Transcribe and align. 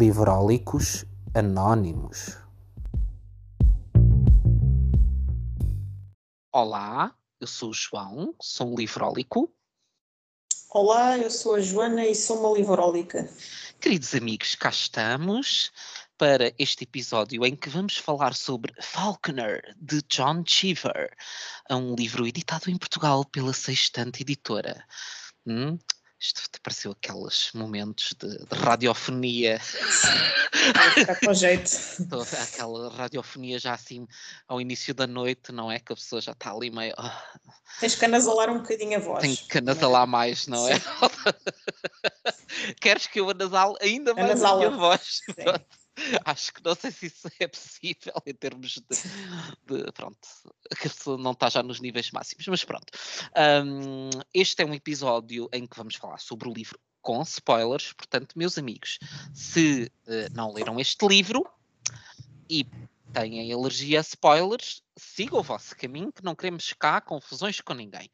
Livrólicos 0.00 1.04
Anónimos. 1.34 2.34
Olá, 6.50 7.14
eu 7.38 7.46
sou 7.46 7.68
o 7.68 7.74
João, 7.74 8.34
sou 8.40 8.72
um 8.72 8.76
livrólico. 8.76 9.52
Olá, 10.70 11.18
eu 11.18 11.30
sou 11.30 11.56
a 11.56 11.60
Joana 11.60 12.06
e 12.06 12.14
sou 12.14 12.38
uma 12.38 12.56
livrólica. 12.56 13.28
Queridos 13.78 14.14
amigos, 14.14 14.54
cá 14.54 14.70
estamos 14.70 15.70
para 16.16 16.50
este 16.58 16.84
episódio 16.84 17.44
em 17.44 17.54
que 17.54 17.68
vamos 17.68 17.98
falar 17.98 18.34
sobre 18.34 18.72
Falconer, 18.80 19.76
de 19.78 20.00
John 20.08 20.42
Cheever, 20.46 21.14
um 21.70 21.94
livro 21.94 22.26
editado 22.26 22.70
em 22.70 22.78
Portugal 22.78 23.22
pela 23.26 23.52
Sextante 23.52 24.22
Editora. 24.22 24.82
Hum? 25.46 25.78
Isto 26.20 26.42
te 26.52 26.60
pareceu 26.60 26.92
aqueles 26.92 27.50
momentos 27.54 28.14
de, 28.18 28.28
de 28.28 28.54
radiofonia. 28.54 29.58
Ficar 29.58 31.18
com 31.18 31.32
jeito. 31.32 31.70
Aquela 32.42 32.94
radiofonia 32.94 33.58
já 33.58 33.72
assim 33.72 34.06
ao 34.46 34.60
início 34.60 34.92
da 34.92 35.06
noite, 35.06 35.50
não 35.50 35.72
é? 35.72 35.78
Que 35.78 35.94
a 35.94 35.96
pessoa 35.96 36.20
já 36.20 36.32
está 36.32 36.52
ali 36.52 36.70
meio. 36.70 36.94
Oh. 36.98 37.50
Tens 37.80 37.94
que 37.94 38.04
anasalar 38.04 38.50
um 38.50 38.58
bocadinho 38.58 38.98
a 38.98 39.00
voz. 39.00 39.22
Tem 39.22 39.34
que 39.34 39.58
anasalar 39.58 40.06
mais, 40.06 40.46
não 40.46 40.68
é? 40.68 40.74
Queres 42.82 43.06
que 43.06 43.20
eu 43.20 43.30
anasale 43.30 43.76
ainda 43.80 44.12
mais 44.12 44.30
Anasala. 44.30 44.66
a 44.66 44.68
minha 44.68 44.78
voz? 44.78 45.22
Sim. 45.24 45.34
Acho 46.24 46.52
que 46.52 46.64
não 46.64 46.74
sei 46.74 46.90
se 46.90 47.06
isso 47.06 47.28
é 47.38 47.46
possível 47.46 48.14
em 48.26 48.34
termos 48.34 48.74
de, 48.74 49.84
de 49.84 49.92
pronto, 49.92 50.18
que 50.80 50.88
não 51.18 51.32
está 51.32 51.48
já 51.48 51.62
nos 51.62 51.80
níveis 51.80 52.10
máximos, 52.10 52.46
mas 52.48 52.64
pronto. 52.64 52.86
Um, 53.64 54.10
este 54.32 54.62
é 54.62 54.66
um 54.66 54.74
episódio 54.74 55.48
em 55.52 55.66
que 55.66 55.76
vamos 55.76 55.96
falar 55.96 56.18
sobre 56.18 56.48
o 56.48 56.52
livro 56.52 56.78
com 57.02 57.22
spoilers, 57.22 57.92
portanto, 57.94 58.34
meus 58.36 58.58
amigos, 58.58 58.98
se 59.32 59.90
uh, 60.06 60.34
não 60.34 60.52
leram 60.52 60.78
este 60.78 61.06
livro 61.06 61.46
e 62.48 62.66
têm 63.12 63.52
alergia 63.52 64.00
a 64.00 64.02
spoilers, 64.02 64.82
sigam 64.96 65.40
o 65.40 65.42
vosso 65.42 65.74
caminho, 65.76 66.12
que 66.12 66.22
não 66.22 66.34
queremos 66.34 66.72
cá 66.74 67.00
confusões 67.00 67.60
com 67.60 67.74
ninguém 67.74 68.10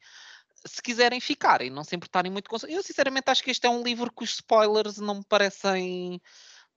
se 0.65 0.81
quiserem 0.81 1.19
ficar 1.19 1.61
e 1.61 1.69
não 1.69 1.83
se 1.83 1.95
importarem 1.95 2.31
muito 2.31 2.49
com. 2.49 2.57
Eu, 2.67 2.83
sinceramente, 2.83 3.29
acho 3.29 3.43
que 3.43 3.51
este 3.51 3.65
é 3.65 3.69
um 3.69 3.83
livro 3.83 4.11
que 4.11 4.23
os 4.23 4.31
spoilers 4.31 4.97
não 4.97 5.15
me 5.15 5.23
parecem 5.23 6.21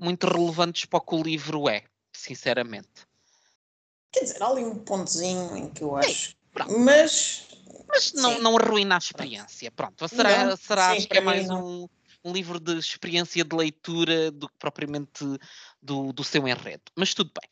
muito 0.01 0.27
relevantes 0.27 0.87
para 0.87 0.99
o 0.99 1.03
que 1.03 1.15
o 1.15 1.23
livro 1.23 1.69
é, 1.69 1.85
sinceramente. 2.13 3.07
Quer 4.11 4.21
dizer, 4.21 4.43
há 4.43 4.49
ali 4.49 4.65
um 4.65 4.77
pontozinho 4.77 5.57
em 5.57 5.71
que 5.71 5.83
eu 5.83 5.95
acho. 5.97 6.35
mas. 6.79 7.47
Mas 7.87 8.13
não, 8.13 8.41
não 8.41 8.57
arruina 8.57 8.95
a 8.95 8.99
experiência. 8.99 9.71
Pronto, 9.71 10.09
será, 10.09 10.45
não, 10.45 10.57
será 10.57 10.95
sim, 10.95 11.07
que 11.07 11.19
é 11.19 11.21
mais 11.21 11.51
um, 11.51 11.89
um, 12.25 12.33
livro 12.33 12.61
de 12.61 12.79
experiência 12.79 13.45
de 13.45 13.57
leitura 13.57 14.31
do 14.31 14.49
que 14.49 14.55
propriamente 14.61 15.25
do, 15.83 16.13
do 16.13 16.23
seu 16.23 16.47
enredo. 16.47 16.85
Mas 16.97 17.15
tudo 17.15 17.33
bem. 17.41 17.51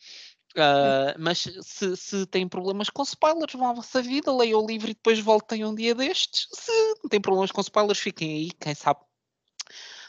Uh, 0.54 1.14
mas 1.18 1.44
se, 1.62 1.96
se 1.96 2.26
têm 2.26 2.48
problemas 2.48 2.88
com 2.88 3.02
spoilers, 3.02 3.52
vão 3.52 3.68
à 3.68 3.72
vossa 3.72 4.00
vida, 4.00 4.32
leiam 4.32 4.62
o 4.62 4.66
livro 4.66 4.90
e 4.90 4.94
depois 4.94 5.18
voltem 5.18 5.64
um 5.64 5.74
dia 5.74 5.94
destes. 5.94 6.46
Se 6.52 6.72
não 7.02 7.08
têm 7.10 7.20
problemas 7.20 7.50
com 7.50 7.60
spoilers, 7.60 7.98
fiquem 7.98 8.30
aí, 8.30 8.50
quem 8.52 8.74
sabe 8.74 9.00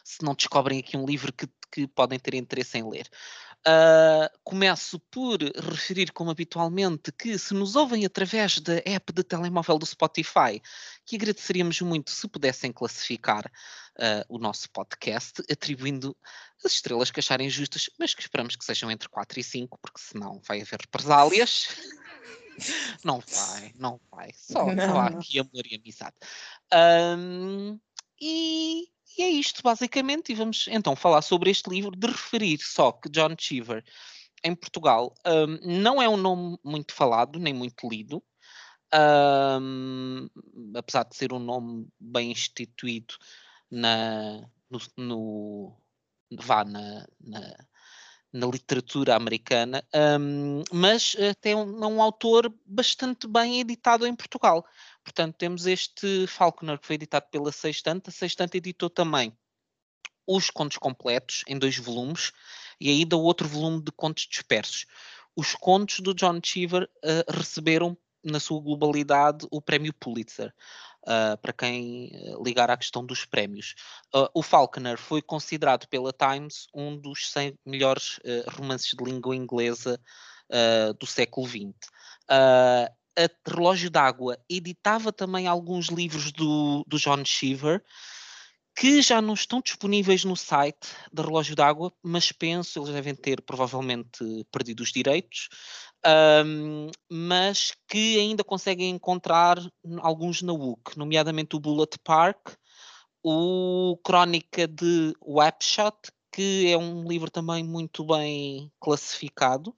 se 0.04 0.24
não 0.24 0.34
descobrem 0.34 0.80
aqui 0.80 0.98
um 0.98 1.06
livro 1.06 1.32
que, 1.32 1.48
que 1.72 1.88
podem 1.88 2.20
ter 2.20 2.34
interesse 2.34 2.78
em 2.78 2.90
ler. 2.90 3.10
Uh, 3.68 4.30
começo 4.42 4.98
por 5.12 5.38
referir, 5.42 6.14
como 6.14 6.32
habitualmente, 6.32 7.12
que 7.12 7.38
se 7.38 7.54
nos 7.54 7.76
ouvem 7.76 8.06
através 8.06 8.58
da 8.60 8.82
app 8.86 9.12
de 9.12 9.22
telemóvel 9.22 9.78
do 9.78 9.86
Spotify, 9.86 10.62
que 11.06 11.18
agradeceríamos 11.18 11.82
muito 11.82 12.10
se 12.10 12.26
pudessem 12.30 12.72
classificar 12.72 13.46
uh, 13.46 14.24
o 14.30 14.38
nosso 14.38 14.70
podcast, 14.72 15.44
atribuindo 15.52 16.16
as 16.64 16.72
estrelas 16.74 17.12
que 17.12 17.20
acharem 17.20 17.50
justas, 17.50 17.90
mas 18.00 18.14
que 18.14 18.22
esperamos 18.22 18.56
que 18.56 18.64
sejam 18.64 18.90
entre 18.90 19.10
4 19.10 19.40
e 19.40 19.44
5, 19.44 19.78
porque 19.82 20.00
senão 20.00 20.42
vai 20.48 20.62
haver 20.62 20.80
represálias. 20.80 21.68
não 23.04 23.20
vai, 23.20 23.74
não 23.78 24.00
vai. 24.10 24.32
Só, 24.34 24.74
não, 24.74 24.88
só 24.88 25.00
há 25.00 25.08
aqui 25.08 25.40
amor 25.40 25.66
e 25.70 25.76
amizade. 25.76 26.16
Um, 26.74 27.80
e 28.22 28.88
e 29.18 29.24
é 29.24 29.30
isto, 29.30 29.62
basicamente, 29.62 30.32
e 30.32 30.36
vamos 30.36 30.68
então 30.70 30.96
falar 30.96 31.22
sobre 31.22 31.50
este 31.50 31.70
livro, 31.70 31.92
de 31.92 32.08
referir 32.08 32.60
só 32.62 32.92
que 32.92 33.10
John 33.10 33.36
Cheever, 33.38 33.84
em 34.44 34.56
Portugal, 34.56 35.14
um, 35.28 35.82
não 35.82 36.02
é 36.02 36.08
um 36.08 36.16
nome 36.16 36.58
muito 36.64 36.94
falado, 36.94 37.38
nem 37.38 37.54
muito 37.54 37.88
lido, 37.90 38.24
um, 39.62 40.28
apesar 40.74 41.04
de 41.04 41.18
ser 41.18 41.34
um 41.34 41.40
nome 41.40 41.88
bem 42.00 42.32
instituído 42.32 43.16
na, 43.70 44.50
no, 44.70 44.80
no 44.96 45.78
vá 46.32 46.64
na, 46.64 47.06
na, 47.20 47.56
na, 48.32 48.48
literatura 48.48 49.16
americana, 49.16 49.84
um, 50.20 50.64
mas 50.72 51.16
até 51.30 51.54
um, 51.54 51.86
um 51.86 52.02
autor 52.02 52.54
bastante 52.66 53.28
bem 53.28 53.60
editado 53.60 54.08
em 54.08 54.16
Portugal. 54.16 54.66
Portanto, 55.10 55.38
temos 55.38 55.66
este 55.66 56.28
Falconer 56.28 56.78
que 56.78 56.86
foi 56.86 56.94
editado 56.94 57.26
pela 57.32 57.52
Sextante. 57.52 58.10
A 58.10 58.12
Sextante 58.12 58.58
editou 58.58 58.92
também 58.92 59.36
os 60.28 60.52
contos 60.52 60.78
completos 60.78 61.44
em 61.48 61.58
dois 61.58 61.76
volumes 61.78 62.32
e 62.80 62.92
ainda 62.92 63.18
outro 63.18 63.48
volume 63.48 63.82
de 63.82 63.92
contos 63.92 64.28
dispersos. 64.30 64.86
Os 65.36 65.56
contos 65.56 66.02
do 66.02 66.14
John 66.14 66.40
Cheever 66.44 66.84
uh, 66.84 67.32
receberam, 67.32 67.98
na 68.24 68.40
sua 68.40 68.62
globalidade, 68.62 69.48
o 69.50 69.60
prémio 69.60 69.94
Pulitzer. 69.96 70.54
Uh, 71.08 71.36
para 71.42 71.54
quem 71.54 72.12
eh, 72.14 72.36
ligar 72.44 72.70
à 72.70 72.76
questão 72.78 73.04
dos 73.04 73.24
prémios. 73.26 73.74
Uh, 74.14 74.30
o 74.34 74.44
Falconer 74.44 74.98
foi 74.98 75.22
considerado 75.22 75.88
pela 75.88 76.14
Times 76.14 76.68
um 76.72 76.96
dos 76.96 77.32
100 77.32 77.58
melhores 77.66 78.20
romances 78.50 78.92
de 78.92 79.04
língua 79.04 79.36
inglesa 79.36 80.00
do 81.00 81.06
século 81.08 81.48
XX 81.48 81.74
a 83.20 83.50
Relógio 83.50 83.90
d'Água 83.90 84.38
editava 84.50 85.12
também 85.12 85.48
alguns 85.48 85.88
livros 85.88 86.32
do, 86.32 86.84
do 86.88 86.98
John 86.98 87.24
Cheever 87.26 87.84
que 88.80 89.02
já 89.02 89.22
não 89.22 89.34
estão 89.34 89.60
disponíveis 89.60 90.24
no 90.24 90.38
site 90.38 90.88
da 91.12 91.22
Relógio 91.22 91.54
d'Água, 91.54 91.92
mas 92.02 92.32
penso, 92.32 92.80
eles 92.80 92.94
devem 92.94 93.14
ter 93.14 93.42
provavelmente 93.42 94.24
perdido 94.50 94.82
os 94.82 94.94
direitos, 94.94 95.50
um, 96.46 96.90
mas 97.12 97.74
que 97.90 98.18
ainda 98.18 98.42
conseguem 98.42 98.90
encontrar 98.92 99.58
alguns 99.98 100.42
na 100.42 100.54
UC, 100.54 100.96
nomeadamente 100.96 101.58
o 101.58 101.60
Bullet 101.60 102.00
Park, 102.06 102.54
o 103.22 104.00
Crónica 104.02 104.66
de 104.66 105.14
Webshot, 105.22 105.98
que 106.32 106.72
é 106.72 106.78
um 106.78 107.06
livro 107.06 107.30
também 107.30 107.62
muito 107.66 108.06
bem 108.06 108.72
classificado, 108.80 109.76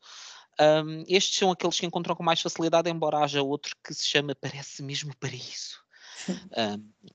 um, 0.61 1.03
estes 1.07 1.37
são 1.37 1.51
aqueles 1.51 1.79
que 1.79 1.85
encontram 1.85 2.15
com 2.15 2.23
mais 2.23 2.41
facilidade, 2.41 2.89
embora 2.89 3.19
haja 3.19 3.41
outro 3.41 3.75
que 3.83 3.93
se 3.93 4.05
chama 4.05 4.35
Parece 4.35 4.83
Mesmo 4.83 5.15
Paraíso. 5.17 5.79
um, 6.29 7.11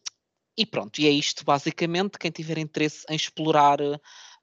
e 0.59 0.65
pronto, 0.65 0.99
e 0.99 1.07
é 1.07 1.11
isto 1.11 1.45
basicamente. 1.45 2.19
Quem 2.19 2.31
tiver 2.31 2.59
interesse 2.59 3.05
em 3.11 3.15
explorar 3.15 3.79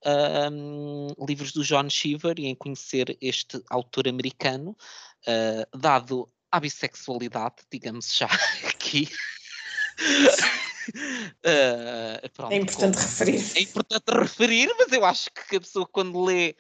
um, 0.06 1.08
livros 1.28 1.52
do 1.52 1.64
John 1.64 1.90
Cheever 1.90 2.36
e 2.38 2.46
em 2.46 2.56
conhecer 2.56 3.18
este 3.19 3.62
autor 3.69 4.08
americano, 4.08 4.78
uh, 5.28 5.78
dado 5.78 6.30
a 6.52 6.59
bissexualidade, 6.59 7.56
digamos 7.72 8.16
já 8.16 8.28
aqui. 8.70 9.09
Uh, 11.40 12.30
pronto, 12.34 12.52
é 12.52 12.58
importante 12.58 12.96
como, 12.96 13.08
referir. 13.08 13.52
É 13.56 13.62
importante 13.62 14.12
referir, 14.12 14.75
mas 14.78 14.91
eu 14.91 15.03
acho 15.03 15.30
que 15.31 15.56
a 15.56 15.62
pessoa 15.62 15.88
quando 15.88 16.24
lê 16.24 16.56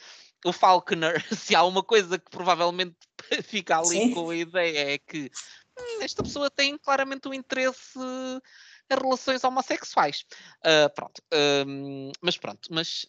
o 0.45 0.53
Falconer, 0.53 1.23
se 1.35 1.55
há 1.55 1.63
uma 1.63 1.83
coisa 1.83 2.17
que 2.17 2.29
provavelmente 2.29 2.95
fica 3.43 3.77
ali 3.77 3.87
Sim. 3.87 4.11
com 4.11 4.29
a 4.29 4.35
ideia 4.35 4.93
é 4.93 4.97
que 4.97 5.31
hum, 5.79 6.01
esta 6.01 6.23
pessoa 6.23 6.49
tem 6.49 6.77
claramente 6.77 7.27
um 7.27 7.33
interesse 7.33 7.99
em 7.99 8.95
relações 8.95 9.43
homossexuais. 9.43 10.25
Uh, 10.59 10.93
pronto, 10.93 11.21
uh, 11.33 12.11
mas 12.21 12.37
pronto, 12.37 12.69
mas 12.71 13.05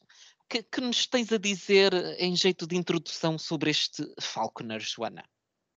que, 0.49 0.63
que 0.63 0.81
nos 0.81 1.07
tens 1.07 1.33
a 1.33 1.39
dizer 1.39 1.93
em 2.19 2.35
jeito 2.37 2.67
de 2.67 2.77
introdução 2.77 3.39
sobre 3.39 3.71
este 3.71 4.07
Falconer, 4.21 4.81
Joana? 4.81 5.25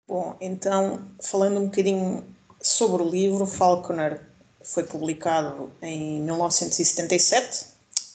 Bom, 0.07 0.37
então, 0.41 1.11
falando 1.23 1.61
um 1.61 1.67
bocadinho 1.67 2.35
sobre 2.61 3.03
o 3.03 3.09
livro, 3.09 3.47
Falconer 3.47 4.27
foi 4.63 4.85
publicado 4.85 5.73
em 5.81 6.21
1977, 6.23 7.67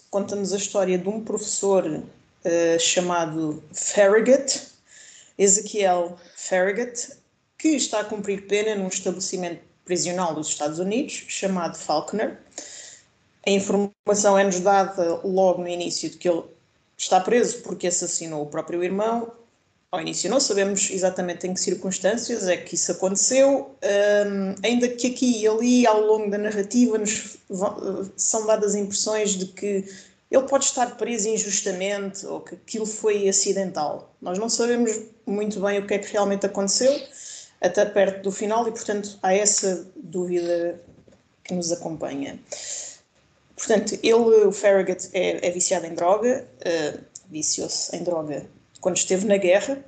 conta-nos 0.09 0.53
a 0.53 0.57
história 0.57 0.97
de 0.97 1.07
um 1.07 1.23
professor 1.23 2.03
uh, 2.45 2.79
chamado 2.79 3.63
Farragut, 3.73 4.61
Ezequiel 5.37 6.17
Farragut, 6.35 7.11
que 7.57 7.69
está 7.69 8.01
a 8.01 8.05
cumprir 8.05 8.47
pena 8.47 8.75
num 8.75 8.87
estabelecimento 8.87 9.61
prisional 9.85 10.35
dos 10.35 10.49
Estados 10.49 10.79
Unidos 10.79 11.25
chamado 11.27 11.77
Falconer. 11.77 12.37
A 13.45 13.49
informação 13.49 14.37
é-nos 14.37 14.59
dada 14.59 15.21
logo 15.23 15.61
no 15.61 15.67
início 15.67 16.09
de 16.09 16.17
que 16.17 16.29
ele 16.29 16.43
está 16.97 17.19
preso 17.19 17.61
porque 17.61 17.87
assassinou 17.87 18.43
o 18.43 18.47
próprio 18.47 18.83
irmão. 18.83 19.31
Ao 19.91 19.99
início 19.99 20.29
não 20.29 20.39
sabemos 20.39 20.91
exatamente 20.91 21.47
em 21.47 21.53
que 21.53 21.59
circunstâncias 21.59 22.47
é 22.47 22.55
que 22.55 22.75
isso 22.75 22.91
aconteceu, 22.91 23.75
um, 23.83 24.55
ainda 24.63 24.87
que 24.87 25.07
aqui 25.07 25.41
e 25.41 25.47
ali, 25.47 25.87
ao 25.87 26.01
longo 26.01 26.29
da 26.29 26.37
narrativa, 26.37 26.99
nos 26.99 27.37
são 28.15 28.45
dadas 28.45 28.75
impressões 28.75 29.31
de 29.31 29.47
que 29.47 29.83
ele 30.31 30.43
pode 30.43 30.65
estar 30.65 30.95
preso 30.95 31.27
injustamente 31.27 32.25
ou 32.25 32.41
que 32.41 32.55
aquilo 32.55 32.85
foi 32.85 33.27
acidental. 33.27 34.15
Nós 34.21 34.37
não 34.37 34.47
sabemos 34.47 34.91
muito 35.25 35.59
bem 35.59 35.79
o 35.79 35.87
que 35.87 35.95
é 35.95 35.99
que 35.99 36.11
realmente 36.11 36.45
aconteceu 36.45 36.93
até 37.59 37.85
perto 37.85 38.23
do 38.23 38.31
final 38.31 38.67
e, 38.67 38.71
portanto, 38.71 39.17
há 39.21 39.33
essa 39.33 39.87
dúvida 39.95 40.79
que 41.43 41.53
nos 41.53 41.71
acompanha. 41.71 42.39
Portanto, 43.55 43.97
ele, 44.01 44.45
o 44.45 44.51
Farragut, 44.51 45.09
é, 45.13 45.45
é 45.45 45.51
viciado 45.51 45.85
em 45.85 45.93
droga, 45.93 46.47
uh, 46.59 46.99
viciou-se 47.29 47.93
em 47.95 48.03
droga 48.03 48.45
quando 48.79 48.97
esteve 48.97 49.25
na 49.25 49.37
guerra. 49.37 49.83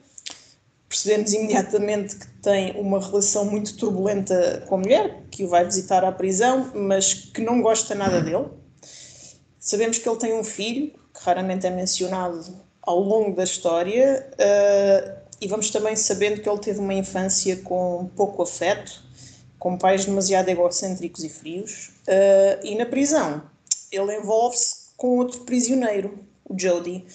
Percebemos 0.90 1.32
imediatamente 1.32 2.18
que 2.18 2.28
tem 2.42 2.78
uma 2.78 3.00
relação 3.00 3.46
muito 3.46 3.78
turbulenta 3.78 4.66
com 4.68 4.76
a 4.76 4.78
mulher, 4.80 5.22
que 5.32 5.46
o 5.46 5.48
vai 5.48 5.64
visitar 5.64 6.04
à 6.04 6.12
prisão, 6.12 6.70
mas 6.76 7.14
que 7.14 7.42
não 7.42 7.62
gosta 7.62 7.96
nada 7.96 8.22
dele. 8.22 8.48
Sabemos 9.62 10.00
que 10.00 10.10
ele 10.10 10.18
tem 10.18 10.34
um 10.34 10.44
filho, 10.44 10.92
que 11.14 11.24
raramente 11.24 11.68
é 11.68 11.70
mencionado 11.70 12.60
ao 12.82 13.00
longo 13.00 13.36
da 13.36 13.44
história, 13.44 14.28
uh, 14.34 15.22
e 15.40 15.48
vamos 15.48 15.70
também 15.70 15.96
sabendo 15.96 16.42
que 16.42 16.50
ele 16.50 16.58
teve 16.58 16.80
uma 16.80 16.96
infância 16.96 17.56
com 17.58 18.10
pouco 18.16 18.42
afeto, 18.42 19.04
com 19.60 19.78
pais 19.78 20.04
demasiado 20.04 20.50
egocêntricos 20.50 21.24
e 21.24 21.30
frios, 21.30 21.92
uh, 22.08 22.66
e 22.66 22.74
na 22.74 22.88
prisão 22.88 23.44
ele 23.92 24.18
envolve-se 24.18 24.90
com 24.98 25.20
outro 25.20 25.42
prisioneiro, 25.42 26.26
o 26.44 26.60
Jody. 26.60 27.06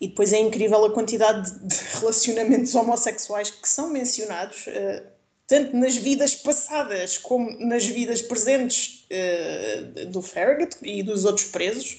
E 0.00 0.08
depois 0.08 0.32
é 0.32 0.38
incrível 0.38 0.82
a 0.86 0.90
quantidade 0.90 1.52
de 1.60 1.76
relacionamentos 2.00 2.74
homossexuais 2.74 3.50
que 3.50 3.68
são 3.68 3.90
mencionados, 3.90 4.66
uh, 4.68 5.11
tanto 5.52 5.76
nas 5.76 5.94
vidas 5.96 6.34
passadas 6.34 7.18
como 7.18 7.54
nas 7.58 7.84
vidas 7.84 8.22
presentes 8.22 9.04
uh, 9.10 10.06
do 10.06 10.22
Farragut 10.22 10.74
e 10.80 11.02
dos 11.02 11.26
outros 11.26 11.46
presos. 11.48 11.98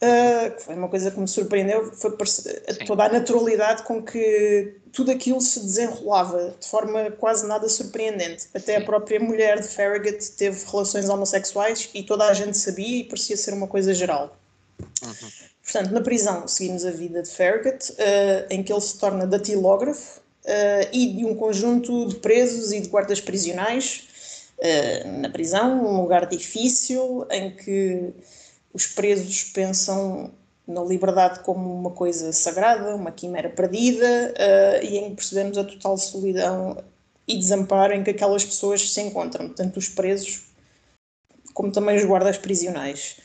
Uh, 0.00 0.60
foi 0.60 0.76
uma 0.76 0.88
coisa 0.88 1.10
que 1.10 1.18
me 1.18 1.26
surpreendeu, 1.26 1.92
foi 1.92 2.16
toda 2.86 3.06
a 3.06 3.08
naturalidade 3.08 3.82
com 3.82 4.00
que 4.00 4.76
tudo 4.92 5.10
aquilo 5.10 5.40
se 5.40 5.58
desenrolava 5.58 6.54
de 6.60 6.68
forma 6.68 7.10
quase 7.10 7.44
nada 7.48 7.68
surpreendente. 7.68 8.46
Até 8.54 8.76
Sim. 8.76 8.82
a 8.82 8.84
própria 8.84 9.18
mulher 9.18 9.60
de 9.60 9.66
Farragut 9.66 10.24
teve 10.38 10.64
relações 10.70 11.08
homossexuais 11.08 11.90
e 11.92 12.04
toda 12.04 12.28
a 12.28 12.34
gente 12.34 12.56
sabia 12.56 12.98
e 12.98 13.04
parecia 13.04 13.36
ser 13.36 13.52
uma 13.52 13.66
coisa 13.66 13.92
geral. 13.92 14.38
Uhum. 15.02 15.12
Portanto, 15.60 15.90
na 15.90 16.00
prisão 16.00 16.46
seguimos 16.46 16.84
a 16.84 16.92
vida 16.92 17.20
de 17.20 17.30
Farragut, 17.30 17.90
uh, 17.90 18.46
em 18.48 18.62
que 18.62 18.72
ele 18.72 18.80
se 18.80 18.96
torna 18.96 19.26
datilógrafo, 19.26 20.20
uh, 20.46 20.88
e 20.92 21.12
de 21.12 21.24
um 21.24 21.34
conjunto 21.34 22.06
de 22.06 22.16
presos 22.16 22.72
e 22.72 22.80
de 22.80 22.88
guardas 22.88 23.20
prisionais 23.20 24.08
uh, 24.58 25.20
na 25.20 25.28
prisão, 25.28 25.84
um 25.84 26.00
lugar 26.00 26.26
difícil 26.26 27.26
em 27.30 27.50
que 27.50 28.12
os 28.72 28.86
presos 28.86 29.44
pensam 29.44 30.30
na 30.66 30.82
liberdade 30.82 31.40
como 31.40 31.72
uma 31.72 31.90
coisa 31.90 32.32
sagrada, 32.32 32.94
uma 32.94 33.12
quimera 33.12 33.48
perdida, 33.48 34.34
uh, 34.34 34.84
e 34.84 34.98
em 34.98 35.10
que 35.10 35.16
percebemos 35.16 35.58
a 35.58 35.64
total 35.64 35.96
solidão 35.96 36.82
e 37.26 37.36
desamparo 37.36 37.92
em 37.92 38.04
que 38.04 38.10
aquelas 38.10 38.44
pessoas 38.44 38.92
se 38.92 39.00
encontram, 39.00 39.48
tanto 39.48 39.78
os 39.78 39.88
presos 39.88 40.46
como 41.54 41.72
também 41.72 41.96
os 41.96 42.04
guardas 42.04 42.36
prisionais. 42.36 43.16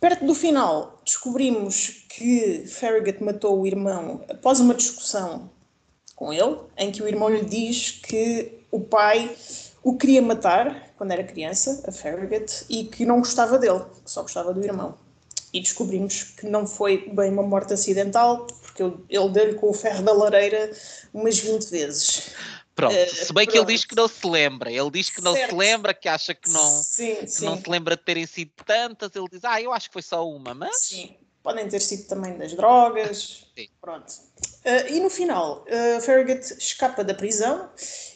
Perto 0.00 0.24
do 0.24 0.34
final, 0.34 1.00
descobrimos 1.04 2.06
que 2.08 2.64
Farragut 2.66 3.22
matou 3.22 3.60
o 3.60 3.66
irmão 3.66 4.24
após 4.28 4.60
uma 4.60 4.74
discussão 4.74 5.50
com 6.18 6.32
ele, 6.32 6.58
em 6.76 6.90
que 6.90 7.00
o 7.00 7.06
irmão 7.06 7.28
lhe 7.28 7.44
diz 7.44 7.92
que 7.92 8.64
o 8.72 8.80
pai 8.80 9.36
o 9.84 9.96
queria 9.96 10.20
matar 10.20 10.92
quando 10.96 11.12
era 11.12 11.22
criança, 11.22 11.84
a 11.86 11.92
Farragut, 11.92 12.64
e 12.68 12.84
que 12.84 13.06
não 13.06 13.18
gostava 13.18 13.56
dele, 13.56 13.84
que 14.04 14.10
só 14.10 14.22
gostava 14.22 14.52
do 14.52 14.62
irmão. 14.64 14.98
E 15.52 15.60
descobrimos 15.60 16.24
que 16.24 16.44
não 16.44 16.66
foi 16.66 17.08
bem 17.10 17.30
uma 17.30 17.44
morte 17.44 17.72
acidental, 17.72 18.48
porque 18.48 18.82
ele 18.82 19.28
deu-lhe 19.30 19.54
com 19.54 19.70
o 19.70 19.72
ferro 19.72 20.02
da 20.02 20.12
lareira 20.12 20.72
umas 21.14 21.38
20 21.38 21.70
vezes. 21.70 22.30
Pronto, 22.74 22.94
uh, 22.94 23.08
se 23.08 23.32
bem 23.32 23.46
pronto. 23.46 23.50
que 23.52 23.58
ele 23.58 23.66
diz 23.66 23.84
que 23.84 23.94
não 23.94 24.08
se 24.08 24.26
lembra, 24.26 24.72
ele 24.72 24.90
diz 24.90 25.10
que 25.10 25.22
não 25.22 25.34
certo. 25.34 25.50
se 25.50 25.56
lembra, 25.56 25.94
que 25.94 26.08
acha 26.08 26.34
que 26.34 26.50
não, 26.50 26.82
sim, 26.82 27.14
que 27.14 27.26
sim. 27.28 27.44
não 27.44 27.56
se 27.56 27.70
lembra 27.70 27.96
de 27.96 28.02
terem 28.02 28.26
sido 28.26 28.50
tantas, 28.66 29.14
ele 29.14 29.26
diz, 29.30 29.44
ah, 29.44 29.62
eu 29.62 29.72
acho 29.72 29.86
que 29.88 29.92
foi 29.92 30.02
só 30.02 30.28
uma, 30.28 30.52
mas... 30.52 30.80
Sim, 30.80 31.16
podem 31.44 31.68
ter 31.68 31.80
sido 31.80 32.08
também 32.08 32.36
das 32.36 32.52
drogas, 32.54 33.46
sim. 33.56 33.68
pronto. 33.80 34.12
Uh, 34.68 34.92
e 34.92 35.00
no 35.00 35.08
final, 35.08 35.64
uh, 35.64 36.00
Farragut 36.02 36.42
escapa 36.58 37.02
da 37.02 37.14
prisão, 37.14 37.70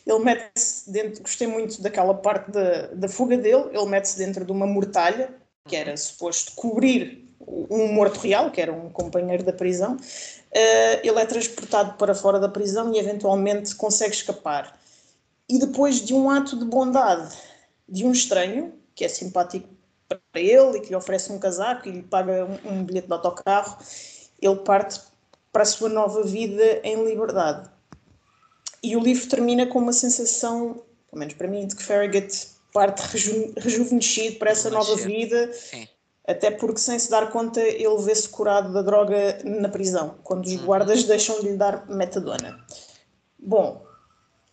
ele 0.06 0.18
mete-se 0.18 0.92
dentro, 0.92 1.22
gostei 1.22 1.46
muito 1.46 1.80
daquela 1.80 2.12
parte 2.12 2.50
da, 2.50 2.88
da 2.88 3.08
fuga 3.08 3.38
dele, 3.38 3.70
ele 3.72 3.86
mete-se 3.86 4.18
dentro 4.18 4.44
de 4.44 4.52
uma 4.52 4.66
mortalha, 4.66 5.34
que 5.66 5.74
era 5.74 5.96
suposto 5.96 6.52
cobrir 6.54 7.26
um 7.40 7.90
morto 7.94 8.20
real, 8.20 8.50
que 8.50 8.60
era 8.60 8.70
um 8.70 8.90
companheiro 8.90 9.42
da 9.42 9.52
prisão, 9.54 9.96
uh, 9.96 11.00
ele 11.02 11.18
é 11.18 11.24
transportado 11.24 11.94
para 11.94 12.14
fora 12.14 12.38
da 12.38 12.50
prisão 12.50 12.92
e 12.92 12.98
eventualmente 12.98 13.74
consegue 13.74 14.14
escapar. 14.14 14.78
E 15.48 15.58
depois 15.58 16.04
de 16.04 16.12
um 16.12 16.28
ato 16.28 16.58
de 16.58 16.66
bondade 16.66 17.34
de 17.88 18.04
um 18.04 18.12
estranho, 18.12 18.74
que 18.94 19.06
é 19.06 19.08
simpático 19.08 19.70
para 20.06 20.20
ele 20.34 20.76
e 20.76 20.80
que 20.82 20.90
lhe 20.90 20.96
oferece 20.96 21.32
um 21.32 21.38
casaco 21.38 21.88
e 21.88 21.92
lhe 21.92 22.02
paga 22.02 22.44
um, 22.44 22.72
um 22.72 22.84
bilhete 22.84 23.06
de 23.06 23.12
autocarro, 23.14 23.78
ele 24.38 24.56
parte 24.56 25.00
para 25.52 25.62
a 25.62 25.66
sua 25.66 25.88
nova 25.88 26.22
vida 26.22 26.80
em 26.82 27.04
liberdade. 27.04 27.70
E 28.82 28.96
o 28.96 29.00
livro 29.00 29.28
termina 29.28 29.66
com 29.66 29.78
uma 29.78 29.92
sensação, 29.92 30.82
pelo 31.10 31.20
menos 31.20 31.34
para 31.34 31.46
mim, 31.46 31.66
de 31.66 31.76
que 31.76 31.82
Farragut 31.84 32.48
parte 32.72 33.00
reju 33.02 33.52
rejuvenescido 33.56 34.38
para 34.38 34.50
essa 34.50 34.70
nova 34.70 34.96
vida. 34.96 35.52
Sim. 35.52 35.86
Até 36.26 36.50
porque, 36.50 36.80
sem 36.80 36.98
se 36.98 37.10
dar 37.10 37.30
conta, 37.30 37.60
ele 37.60 37.96
vê-se 37.98 38.28
curado 38.28 38.72
da 38.72 38.80
droga 38.80 39.38
na 39.44 39.68
prisão, 39.68 40.14
quando 40.22 40.46
os 40.46 40.52
uhum. 40.52 40.64
guardas 40.64 41.04
deixam 41.04 41.40
de 41.40 41.48
lhe 41.48 41.56
dar 41.56 41.86
metadona. 41.88 42.64
Bom, 43.38 43.84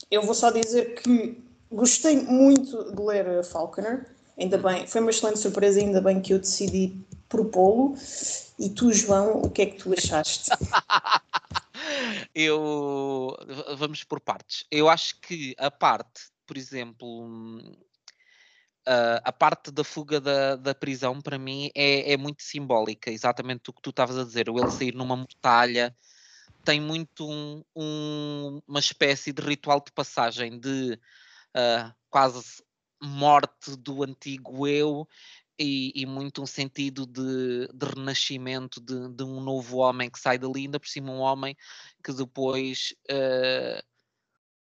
eu 0.09 0.23
vou 0.23 0.33
só 0.33 0.49
dizer 0.49 0.95
que 0.95 1.41
gostei 1.71 2.17
muito 2.17 2.91
de 2.91 3.01
ler 3.01 3.43
Falconer. 3.43 4.07
Ainda 4.37 4.57
uhum. 4.57 4.63
bem, 4.63 4.87
foi 4.87 4.99
uma 5.01 5.11
excelente 5.11 5.39
surpresa, 5.39 5.79
ainda 5.79 6.01
bem 6.01 6.19
que 6.19 6.33
eu 6.33 6.39
decidi 6.39 6.97
propô-lo. 7.29 7.95
E 8.57 8.69
tu, 8.71 8.91
João, 8.91 9.43
o 9.43 9.49
que 9.49 9.61
é 9.61 9.65
que 9.67 9.77
tu 9.77 9.93
achaste? 9.93 10.49
eu. 12.35 13.37
Vamos 13.77 14.03
por 14.03 14.19
partes. 14.19 14.65
Eu 14.69 14.89
acho 14.89 15.21
que 15.21 15.55
a 15.57 15.71
parte, 15.71 16.29
por 16.45 16.57
exemplo. 16.57 17.61
A 19.23 19.31
parte 19.31 19.69
da 19.69 19.83
fuga 19.83 20.19
da, 20.19 20.55
da 20.55 20.73
prisão 20.73 21.21
para 21.21 21.37
mim 21.37 21.69
é, 21.75 22.11
é, 22.11 22.17
muito 22.17 22.41
simbólica, 22.41 23.11
exatamente 23.11 23.69
o 23.69 23.73
que 23.73 23.83
tu 23.83 23.91
estavas 23.91 24.17
a 24.17 24.23
dizer, 24.23 24.49
o 24.49 24.57
ele 24.57 24.71
sair 24.71 24.95
numa 24.95 25.15
mortalha 25.15 25.95
tem 26.63 26.79
muito 26.79 27.29
um, 27.29 27.63
um, 27.75 28.61
uma 28.67 28.79
espécie 28.79 29.31
de 29.31 29.41
ritual 29.41 29.81
de 29.83 29.91
passagem 29.91 30.59
de 30.59 30.99
uh, 31.55 31.93
quase 32.09 32.63
morte 33.01 33.75
do 33.77 34.03
antigo 34.03 34.67
eu 34.67 35.07
e, 35.59 35.91
e, 35.93 36.05
muito 36.05 36.41
um 36.41 36.45
sentido 36.45 37.05
de, 37.05 37.67
de 37.73 37.85
renascimento 37.85 38.79
de, 38.79 39.09
de, 39.09 39.23
um 39.23 39.41
novo 39.41 39.77
homem 39.77 40.09
que 40.09 40.17
sai 40.17 40.37
dali, 40.37 40.61
ainda 40.61 40.79
por 40.79 40.87
cima 40.87 41.11
um 41.11 41.19
homem 41.19 41.55
que 42.01 42.13
depois 42.13 42.93
uh, 43.11 43.83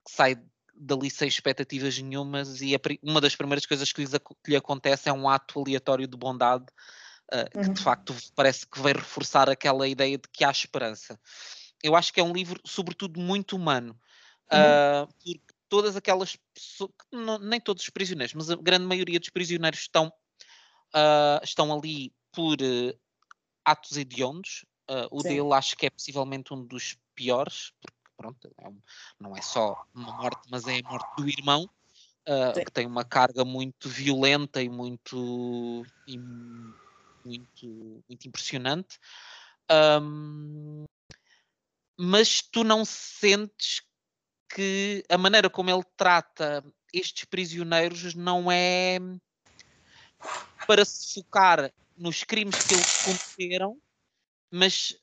sai 0.09 0.43
dali 0.75 1.11
sem 1.11 1.29
expectativas 1.29 1.99
nenhumas 1.99 2.63
e 2.63 2.75
a, 2.75 2.81
uma 3.03 3.21
das 3.21 3.37
primeiras 3.37 3.67
coisas 3.67 3.93
que, 3.93 4.01
lhes, 4.01 4.13
que 4.43 4.51
lhe 4.51 4.57
acontece 4.57 5.11
é 5.11 5.13
um 5.13 5.29
ato 5.29 5.61
aleatório 5.61 6.09
de 6.09 6.17
bondade 6.17 6.65
uh, 7.31 7.37
uhum. 7.37 7.45
que 7.45 7.61
de 7.61 7.69
uhum. 7.69 7.77
facto 7.77 8.15
parece 8.35 8.67
que 8.67 8.81
vai 8.81 8.95
reforçar 8.95 9.51
aquela 9.51 9.87
ideia 9.87 10.17
de 10.17 10.29
que 10.33 10.45
há 10.45 10.51
esperança. 10.51 11.21
Eu 11.83 11.95
acho 11.95 12.13
que 12.13 12.21
é 12.21 12.25
um 12.25 12.33
livro, 12.33 12.61
sobretudo, 12.65 13.21
muito 13.21 13.55
humano. 13.55 13.99
Uhum. 14.51 15.05
Uh, 15.05 15.07
porque 15.07 15.41
todas 15.69 15.95
aquelas 15.97 16.37
pessoas, 16.53 16.91
nem 17.41 17.61
todos 17.61 17.83
os 17.83 17.91
prisioneiros, 17.91 18.35
mas 18.35 18.51
a 18.51 18.57
grande 18.57 18.85
maioria 18.85 19.21
dos 19.21 19.31
prisioneiros 19.31 19.81
estão 19.81 20.13
uh, 20.95 21.43
estão 21.43 21.73
ali 21.73 22.13
por 22.33 22.57
uh, 22.61 22.99
atos 23.65 23.97
hediondos. 23.97 24.65
Uh, 24.89 25.07
o 25.11 25.23
Sim. 25.23 25.29
dele 25.29 25.53
acho 25.53 25.77
que 25.77 25.87
é 25.87 25.91
possivelmente 25.91 26.53
um 26.53 26.65
dos 26.65 26.99
piores, 27.15 27.73
porque 27.81 27.97
pronto, 28.17 28.53
é 28.59 28.69
um, 28.69 28.81
não 29.19 29.37
é 29.37 29.43
só 29.43 29.85
uma 29.95 30.13
morte, 30.13 30.49
mas 30.51 30.67
é 30.67 30.79
a 30.79 30.91
morte 30.91 31.09
do 31.17 31.29
irmão, 31.29 31.71
que 32.55 32.71
tem 32.71 32.87
uma 32.87 33.05
carga 33.05 33.45
muito 33.45 33.89
violenta 33.89 34.63
e 34.63 34.69
muito, 34.69 35.85
e 36.07 36.19
muito, 37.25 38.05
muito 38.09 38.29
impressionante. 38.29 38.99
Um, 39.71 40.85
mas 41.97 42.41
tu 42.41 42.65
não 42.65 42.85
sentes 42.85 43.83
que 44.49 45.05
a 45.09 45.17
maneira 45.17 45.49
como 45.49 45.71
ele 45.71 45.85
trata 45.97 46.65
estes 46.93 47.25
prisioneiros 47.25 48.15
não 48.15 48.51
é 48.51 48.99
para 50.67 50.85
se 50.85 51.15
focar 51.15 51.73
nos 51.97 52.25
crimes 52.25 52.57
que 52.57 52.75
eles 52.75 52.95
cometeram, 53.03 53.77
mas 54.51 54.97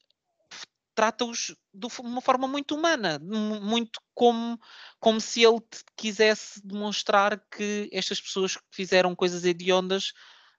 trata-os 0.95 1.55
de 1.73 1.87
uma 1.99 2.21
forma 2.21 2.47
muito 2.47 2.73
humana, 2.73 3.19
muito 3.19 4.01
como, 4.15 4.59
como 4.99 5.21
se 5.21 5.43
ele 5.43 5.61
quisesse 5.95 6.59
demonstrar 6.65 7.39
que 7.51 7.87
estas 7.93 8.19
pessoas 8.19 8.57
fizeram 8.71 9.15
coisas 9.15 9.45
hediondas, 9.45 10.11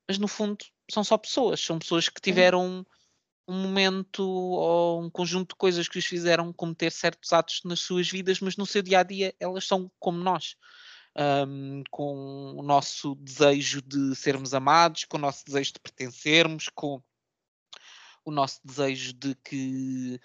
mas 0.06 0.16
no 0.16 0.28
fundo 0.28 0.64
são 0.88 1.02
só 1.02 1.18
pessoas, 1.18 1.60
são 1.60 1.78
pessoas 1.78 2.08
que 2.08 2.20
tiveram 2.20 2.86
um 3.48 3.62
momento 3.62 4.22
ou 4.22 5.02
um 5.02 5.10
conjunto 5.10 5.54
de 5.54 5.56
coisas 5.56 5.88
que 5.88 5.98
os 5.98 6.04
fizeram 6.04 6.52
cometer 6.52 6.92
certos 6.92 7.32
atos 7.32 7.62
nas 7.64 7.80
suas 7.80 8.08
vidas, 8.08 8.38
mas 8.40 8.56
no 8.56 8.66
seu 8.66 8.82
dia 8.82 9.00
a 9.00 9.02
dia 9.02 9.34
elas 9.40 9.66
são 9.66 9.90
como 9.98 10.18
nós. 10.18 10.54
Um, 11.20 11.82
com 11.90 12.54
o 12.56 12.62
nosso 12.62 13.16
desejo 13.16 13.82
de 13.82 14.14
sermos 14.14 14.54
amados, 14.54 15.04
com 15.04 15.16
o 15.16 15.20
nosso 15.20 15.44
desejo 15.44 15.72
de 15.72 15.80
pertencermos, 15.80 16.68
com 16.68 17.02
o 18.24 18.30
nosso 18.30 18.60
desejo 18.64 19.14
de 19.14 19.34
que 19.34 20.20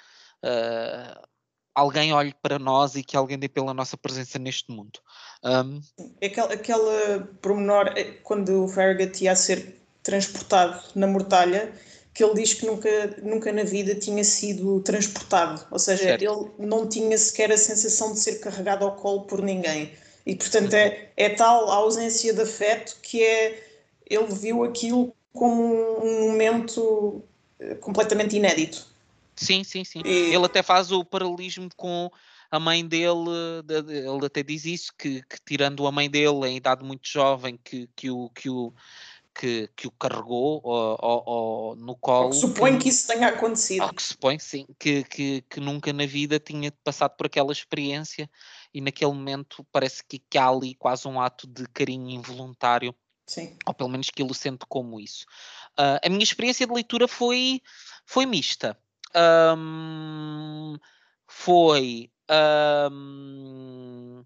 uh, 0.45 1.27
alguém 1.73 2.13
olhe 2.13 2.33
para 2.41 2.59
nós 2.59 2.95
e 2.95 3.03
que 3.03 3.17
alguém 3.17 3.39
dê 3.39 3.49
pela 3.49 3.73
nossa 3.73 3.97
presença 3.97 4.37
neste 4.37 4.71
mundo. 4.71 4.99
Um... 5.43 5.81
Aquela, 6.23 6.53
aquela 6.53 7.19
pormenor, 7.41 7.93
eh, 7.97 8.19
quando 8.23 8.65
o 8.65 8.67
Farragut 8.67 9.23
ia 9.23 9.31
a 9.31 9.35
ser 9.35 9.81
transportado 10.03 10.81
na 10.95 11.07
mortalha, 11.07 11.73
que 12.13 12.23
ele 12.23 12.35
diz 12.35 12.53
que 12.53 12.65
nunca, 12.65 12.89
nunca 13.23 13.51
na 13.51 13.63
vida 13.63 13.95
tinha 13.95 14.23
sido 14.23 14.79
transportado, 14.81 15.65
ou 15.71 15.79
seja, 15.79 16.03
certo. 16.03 16.23
ele 16.23 16.67
não 16.67 16.87
tinha 16.87 17.17
sequer 17.17 17.51
a 17.51 17.57
sensação 17.57 18.13
de 18.13 18.19
ser 18.19 18.39
carregado 18.39 18.85
ao 18.85 18.95
colo 18.95 19.21
por 19.23 19.41
ninguém. 19.41 19.91
E 20.25 20.35
portanto 20.35 20.73
é, 20.73 21.09
é 21.17 21.29
tal 21.29 21.69
a 21.69 21.75
ausência 21.75 22.33
de 22.33 22.41
afeto 22.41 22.97
que 23.01 23.23
é 23.23 23.67
ele 24.09 24.33
viu 24.33 24.63
aquilo 24.63 25.13
como 25.33 26.03
um 26.03 26.31
momento 26.31 27.23
eh, 27.59 27.75
completamente 27.75 28.35
inédito. 28.35 28.87
Sim, 29.35 29.63
sim, 29.63 29.83
sim. 29.83 30.01
E... 30.05 30.33
Ele 30.33 30.45
até 30.45 30.61
faz 30.61 30.91
o 30.91 31.03
paralelismo 31.03 31.69
com 31.75 32.11
a 32.51 32.59
mãe 32.59 32.85
dele, 32.85 33.31
ele 33.67 34.25
até 34.25 34.43
diz 34.43 34.63
isso, 34.65 34.93
que, 34.95 35.23
que 35.23 35.37
tirando 35.43 35.87
a 35.87 35.91
mãe 35.91 36.07
dele 36.07 36.47
em 36.47 36.57
idade 36.57 36.83
muito 36.83 37.07
jovem, 37.07 37.57
que, 37.63 37.89
que, 37.95 38.11
o, 38.11 38.29
que, 38.29 38.47
o, 38.47 38.71
que, 39.33 39.67
que 39.75 39.87
o 39.87 39.91
carregou 39.91 40.61
ou, 40.63 40.97
ou, 41.01 41.23
ou 41.25 41.75
no 41.75 41.95
colo. 41.95 42.29
Que 42.29 42.35
supõe 42.35 42.73
que, 42.73 42.83
que, 42.83 42.89
isso 42.89 43.07
tenha 43.07 43.29
acontecido. 43.29 43.91
Que 43.91 44.03
supõe, 44.03 44.37
sim, 44.37 44.67
que, 44.77 45.03
que, 45.03 45.41
que 45.49 45.59
nunca 45.59 45.91
na 45.91 46.05
vida 46.05 46.39
tinha 46.39 46.71
passado 46.83 47.15
por 47.17 47.25
aquela 47.25 47.51
experiência 47.51 48.29
e 48.73 48.81
naquele 48.81 49.11
momento 49.11 49.65
parece 49.71 50.03
que, 50.03 50.19
que 50.19 50.37
há 50.37 50.47
ali 50.47 50.75
quase 50.75 51.07
um 51.07 51.21
ato 51.21 51.47
de 51.47 51.67
carinho 51.67 52.09
involuntário. 52.09 52.95
Sim. 53.25 53.57
Ou 53.65 53.73
pelo 53.73 53.89
menos 53.89 54.09
que 54.09 54.21
ele 54.21 54.31
o 54.31 54.33
sente 54.33 54.65
como 54.67 54.99
isso. 54.99 55.25
Uh, 55.79 55.99
a 56.03 56.09
minha 56.09 56.23
experiência 56.23 56.67
de 56.67 56.73
leitura 56.73 57.07
foi, 57.07 57.61
foi 58.05 58.25
mista 58.25 58.77
um, 59.15 60.77
foi. 61.27 62.11
Um, 62.91 64.23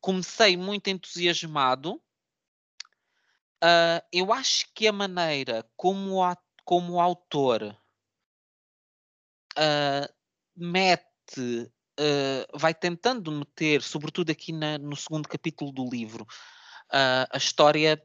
comecei 0.00 0.56
muito 0.56 0.88
entusiasmado. 0.88 1.94
Uh, 3.62 4.04
eu 4.12 4.32
acho 4.32 4.66
que 4.74 4.86
a 4.86 4.92
maneira 4.92 5.66
como, 5.76 6.22
a, 6.22 6.36
como 6.64 6.94
o 6.94 7.00
autor 7.00 7.76
uh, 9.58 10.14
mete, 10.54 11.72
uh, 11.98 12.58
vai 12.58 12.74
tentando 12.74 13.30
meter, 13.32 13.82
sobretudo 13.82 14.30
aqui 14.30 14.52
na, 14.52 14.78
no 14.78 14.96
segundo 14.96 15.28
capítulo 15.28 15.72
do 15.72 15.88
livro, 15.88 16.26
a 16.88 17.36
história 17.36 18.00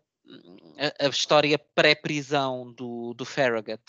a, 0.78 1.06
a 1.06 1.10
história 1.10 1.60
pré-prisão 1.76 2.72
do, 2.74 3.14
do 3.14 3.26
Farragut. 3.26 3.82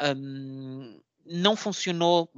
Um, 0.00 1.00
não 1.24 1.56
funcionou 1.56 2.30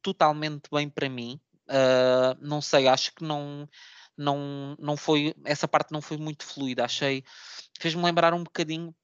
totalmente 0.00 0.68
bem 0.72 0.88
para 0.88 1.08
mim. 1.08 1.40
Uh, 1.68 2.36
não 2.40 2.60
sei, 2.60 2.88
acho 2.88 3.14
que 3.14 3.24
não, 3.24 3.68
não, 4.16 4.76
não 4.78 4.96
foi, 4.96 5.34
essa 5.44 5.68
parte 5.68 5.92
não 5.92 6.02
foi 6.02 6.16
muito 6.16 6.44
fluida. 6.44 6.84
Achei, 6.84 7.24
fez-me 7.78 8.02
lembrar 8.02 8.34
um 8.34 8.42
bocadinho, 8.42 8.94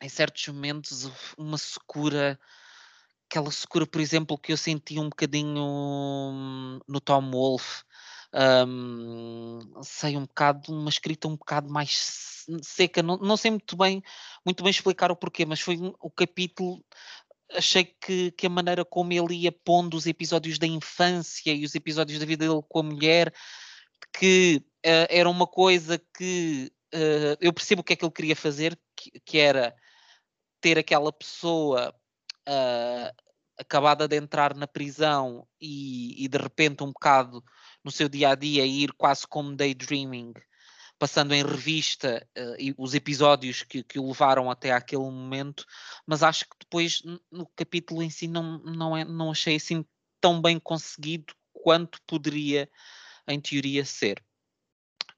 em 0.00 0.08
certos 0.08 0.46
momentos, 0.48 1.10
uma 1.36 1.58
secura, 1.58 2.38
aquela 3.32 3.50
secura, 3.50 3.86
por 3.86 4.00
exemplo, 4.00 4.36
que 4.36 4.52
eu 4.52 4.56
senti 4.58 5.00
um 5.00 5.08
bocadinho 5.08 5.54
no 6.86 7.00
Tom 7.00 7.30
Wolfe. 7.30 7.82
Um, 8.34 9.58
sei 9.82 10.16
um 10.16 10.22
bocado, 10.22 10.72
uma 10.72 10.88
escrita 10.88 11.28
um 11.28 11.36
bocado 11.36 11.70
mais 11.70 12.46
seca, 12.62 13.02
não, 13.02 13.18
não 13.18 13.36
sei 13.36 13.50
muito 13.50 13.76
bem, 13.76 14.02
muito 14.44 14.62
bem 14.62 14.70
explicar 14.70 15.10
o 15.10 15.16
porquê, 15.16 15.44
mas 15.44 15.60
foi 15.60 15.78
o 16.00 16.10
capítulo 16.10 16.82
achei 17.52 17.84
que, 17.84 18.30
que 18.32 18.46
a 18.46 18.50
maneira 18.50 18.86
como 18.86 19.12
ele 19.12 19.34
ia 19.34 19.52
pondo 19.52 19.98
os 19.98 20.06
episódios 20.06 20.58
da 20.58 20.66
infância 20.66 21.52
e 21.52 21.62
os 21.62 21.74
episódios 21.74 22.18
da 22.18 22.24
vida 22.24 22.46
dele 22.46 22.62
com 22.66 22.78
a 22.78 22.82
mulher, 22.82 23.34
que 24.18 24.62
uh, 24.86 25.06
era 25.10 25.28
uma 25.28 25.46
coisa 25.46 25.98
que 26.16 26.72
uh, 26.94 27.36
eu 27.38 27.52
percebo 27.52 27.82
o 27.82 27.84
que 27.84 27.92
é 27.92 27.96
que 27.96 28.04
ele 28.04 28.12
queria 28.12 28.36
fazer, 28.36 28.78
que, 28.96 29.20
que 29.20 29.38
era 29.38 29.76
ter 30.58 30.78
aquela 30.78 31.12
pessoa 31.12 31.94
uh, 32.48 33.12
acabada 33.58 34.08
de 34.08 34.16
entrar 34.16 34.54
na 34.54 34.66
prisão 34.66 35.46
e, 35.60 36.24
e, 36.24 36.28
de 36.28 36.38
repente 36.38 36.82
um 36.82 36.92
bocado 36.92 37.42
no 37.84 37.90
seu 37.90 38.08
dia 38.08 38.30
a 38.30 38.34
dia 38.34 38.64
ir 38.66 38.92
quase 38.92 39.26
como 39.26 39.56
daydreaming 39.56 40.32
passando 41.02 41.34
em 41.34 41.44
revista 41.44 42.24
uh, 42.38 42.74
os 42.78 42.94
episódios 42.94 43.64
que, 43.64 43.82
que 43.82 43.98
o 43.98 44.06
levaram 44.06 44.48
até 44.48 44.70
aquele 44.70 45.02
momento, 45.02 45.66
mas 46.06 46.22
acho 46.22 46.44
que 46.44 46.56
depois 46.60 47.02
no 47.28 47.44
capítulo 47.56 48.04
em 48.04 48.08
si 48.08 48.28
não, 48.28 48.58
não, 48.58 48.96
é, 48.96 49.04
não 49.04 49.32
achei 49.32 49.56
assim 49.56 49.84
tão 50.20 50.40
bem 50.40 50.60
conseguido 50.60 51.34
quanto 51.52 52.00
poderia 52.06 52.70
em 53.26 53.40
teoria 53.40 53.84
ser. 53.84 54.22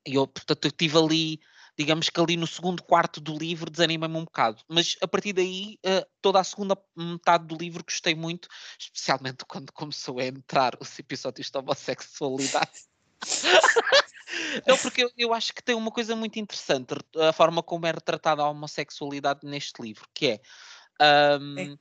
E 0.06 0.14
eu, 0.14 0.26
portanto, 0.26 0.64
eu 0.64 0.70
tive 0.70 0.96
ali, 0.96 1.40
digamos 1.76 2.08
que 2.08 2.20
ali 2.20 2.36
no 2.36 2.46
segundo 2.46 2.82
quarto 2.82 3.20
do 3.20 3.36
livro 3.36 3.70
desanima-me 3.70 4.16
um 4.16 4.24
bocado, 4.24 4.62
mas 4.68 4.96
a 5.00 5.08
partir 5.08 5.32
daí, 5.32 5.78
uh, 5.84 6.06
toda 6.20 6.40
a 6.40 6.44
segunda 6.44 6.76
metade 6.96 7.46
do 7.46 7.56
livro 7.56 7.84
gostei 7.84 8.14
muito, 8.14 8.48
especialmente 8.78 9.44
quando 9.44 9.72
começou 9.72 10.18
a 10.18 10.26
entrar 10.26 10.74
os 10.80 10.98
episódios 10.98 11.50
de 11.50 11.58
homossexualidade. 11.58 12.70
Não, 14.66 14.76
porque 14.78 15.04
eu, 15.04 15.10
eu, 15.16 15.34
acho 15.34 15.52
que 15.52 15.62
tem 15.62 15.74
uma 15.74 15.90
coisa 15.90 16.16
muito 16.16 16.38
interessante, 16.38 16.94
a 17.16 17.32
forma 17.32 17.62
como 17.62 17.86
é 17.86 17.92
retratada 17.92 18.42
a 18.42 18.48
homossexualidade 18.48 19.40
neste 19.44 19.80
livro, 19.82 20.08
que 20.12 20.26
é. 20.28 20.40
Um, 21.40 21.76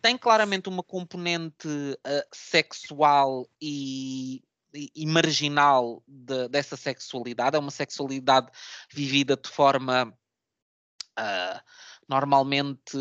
tem 0.00 0.18
claramente 0.18 0.68
uma 0.68 0.82
componente 0.82 1.68
uh, 1.68 2.28
sexual 2.32 3.48
e, 3.60 4.42
e, 4.74 5.06
marginal 5.06 6.02
de, 6.06 6.48
dessa 6.48 6.76
sexualidade, 6.76 7.56
é 7.56 7.58
uma 7.58 7.70
sexualidade 7.70 8.48
vivida 8.92 9.36
de 9.36 9.48
forma 9.48 10.12
uh, 11.18 11.60
normalmente 12.08 12.98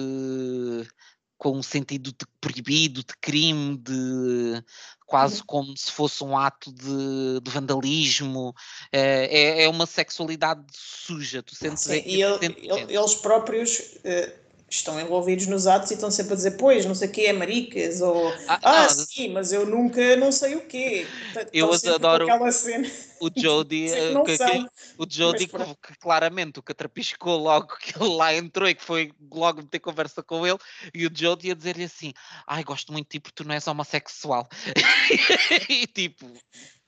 com 1.38 1.58
um 1.58 1.64
sentido 1.64 2.12
de 2.12 2.26
proibido, 2.40 3.04
de 3.04 3.18
crime, 3.20 3.76
de 3.76 4.64
quase 5.08 5.40
uhum. 5.40 5.46
como 5.48 5.78
se 5.78 5.92
fosse 5.92 6.24
um 6.24 6.38
ato 6.38 6.72
de, 6.72 7.40
de 7.42 7.50
vandalismo. 7.50 8.54
É, 8.92 9.64
é, 9.64 9.68
uma 9.68 9.88
sexualidade 9.88 10.64
suja. 10.72 11.42
Tu 11.42 11.56
sentes, 11.56 11.82
Sim, 11.82 12.04
e 12.06 12.22
ele, 12.22 12.46
ele, 12.46 12.96
eles 12.96 13.16
próprios 13.16 13.80
uh, 13.80 14.41
estão 14.76 15.00
envolvidos 15.00 15.48
nos 15.48 15.68
atos 15.68 15.92
e 15.92 15.96
estão 15.96 16.10
sempre 16.10 16.34
a 16.34 16.36
dizer, 16.36 16.52
pois, 16.52 16.86
não 16.86 16.96
sei 16.96 17.10
o 17.10 17.12
que 17.12 17.26
é 17.26 17.34
maricas, 17.34 18.02
ou 18.02 18.30
ah, 18.48 18.60
ah 18.64 18.82
não, 18.84 18.90
sim, 18.90 19.30
mas 19.30 19.52
eu 19.52 19.66
nunca 19.66 20.16
não 20.16 20.32
sei 20.32 20.56
o 20.56 20.62
quê. 20.66 21.06
Eu 21.52 21.70
adoro 21.74 22.28
o 23.20 23.30
Jody, 23.36 23.92
eh, 23.92 24.14
que, 24.26 24.38
que, 24.38 24.68
o 24.98 25.06
Jody 25.08 25.48
que, 25.48 25.58
que, 25.58 26.00
claramente 26.00 26.60
o 26.60 26.64
catrapiscou 26.64 27.38
logo 27.38 27.76
que 27.78 28.02
ele 28.02 28.16
lá 28.16 28.34
entrou 28.34 28.68
e 28.68 28.74
que 28.74 28.84
foi 28.84 29.12
logo 29.32 29.62
ter 29.64 29.80
conversa 29.80 30.24
com 30.24 30.48
ele, 30.48 30.58
e 30.94 31.06
o 31.06 31.12
Jody 31.14 31.52
a 31.52 31.56
dizer-lhe 31.56 31.84
assim: 31.84 32.14
Ai, 32.48 32.64
gosto 32.64 32.94
muito 32.94 33.08
de 33.08 33.12
ti 33.12 33.20
porque 33.20 33.44
tu 33.44 33.48
não 33.48 33.54
és 33.54 33.68
homossexual. 33.68 34.48
e 35.70 35.86
tipo, 35.86 36.32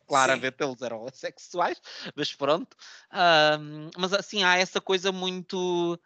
claramente 0.08 0.58
Sim. 0.58 0.70
eles 0.70 0.82
eram 0.82 1.02
homossexuais, 1.02 1.82
mas 2.16 2.34
pronto. 2.34 2.78
Um, 3.12 3.90
mas 3.98 4.14
assim, 4.14 4.44
há 4.44 4.58
essa 4.58 4.80
coisa 4.80 5.12
muito 5.12 6.00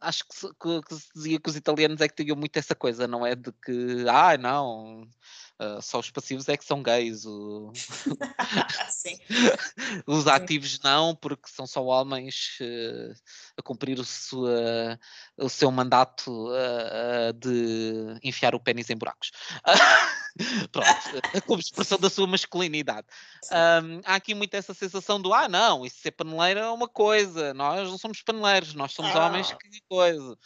acho 0.00 0.24
que 0.28 0.34
se, 0.34 0.48
que, 0.48 0.82
que 0.82 0.94
se, 0.94 1.08
dizia 1.14 1.40
que 1.40 1.48
os 1.48 1.56
italianos 1.56 2.00
é 2.00 2.08
que 2.08 2.22
tinham 2.22 2.36
muito 2.36 2.56
essa 2.56 2.74
coisa, 2.74 3.06
não 3.06 3.24
é? 3.26 3.34
De 3.34 3.52
que, 3.52 4.04
ah, 4.08 4.36
não, 4.36 5.02
uh, 5.02 5.80
só 5.80 5.98
os 5.98 6.10
passivos 6.10 6.48
é 6.48 6.56
que 6.56 6.64
são 6.64 6.82
gays, 6.82 7.24
o... 7.24 7.72
os 10.06 10.26
ativos 10.26 10.80
não, 10.80 11.14
porque 11.16 11.48
são 11.48 11.66
só 11.66 11.84
homens 11.84 12.58
uh, 12.60 13.14
a 13.56 13.62
cumprir 13.62 13.98
o, 13.98 14.04
sua, 14.04 14.98
o 15.36 15.48
seu 15.48 15.70
mandato 15.70 16.48
uh, 16.50 17.32
de 17.34 18.18
enfiar 18.22 18.54
o 18.54 18.60
pênis 18.60 18.90
em 18.90 18.96
buracos. 18.96 19.30
Pronto, 20.72 21.42
como 21.46 21.60
expressão 21.60 21.98
da 21.98 22.08
sua 22.08 22.26
masculinidade. 22.26 23.06
Um, 23.50 24.00
há 24.04 24.14
aqui 24.14 24.34
muito 24.34 24.54
essa 24.54 24.74
sensação 24.74 25.20
do 25.20 25.32
ah, 25.32 25.48
não, 25.48 25.84
isso 25.84 25.98
ser 25.98 26.12
paneleiro 26.12 26.60
é 26.60 26.70
uma 26.70 26.88
coisa, 26.88 27.52
nós 27.54 27.88
não 27.88 27.98
somos 27.98 28.22
paneleiros, 28.22 28.74
nós 28.74 28.92
somos 28.92 29.14
ah. 29.14 29.26
homens 29.26 29.52
que 29.52 29.80
coisa. 29.88 30.36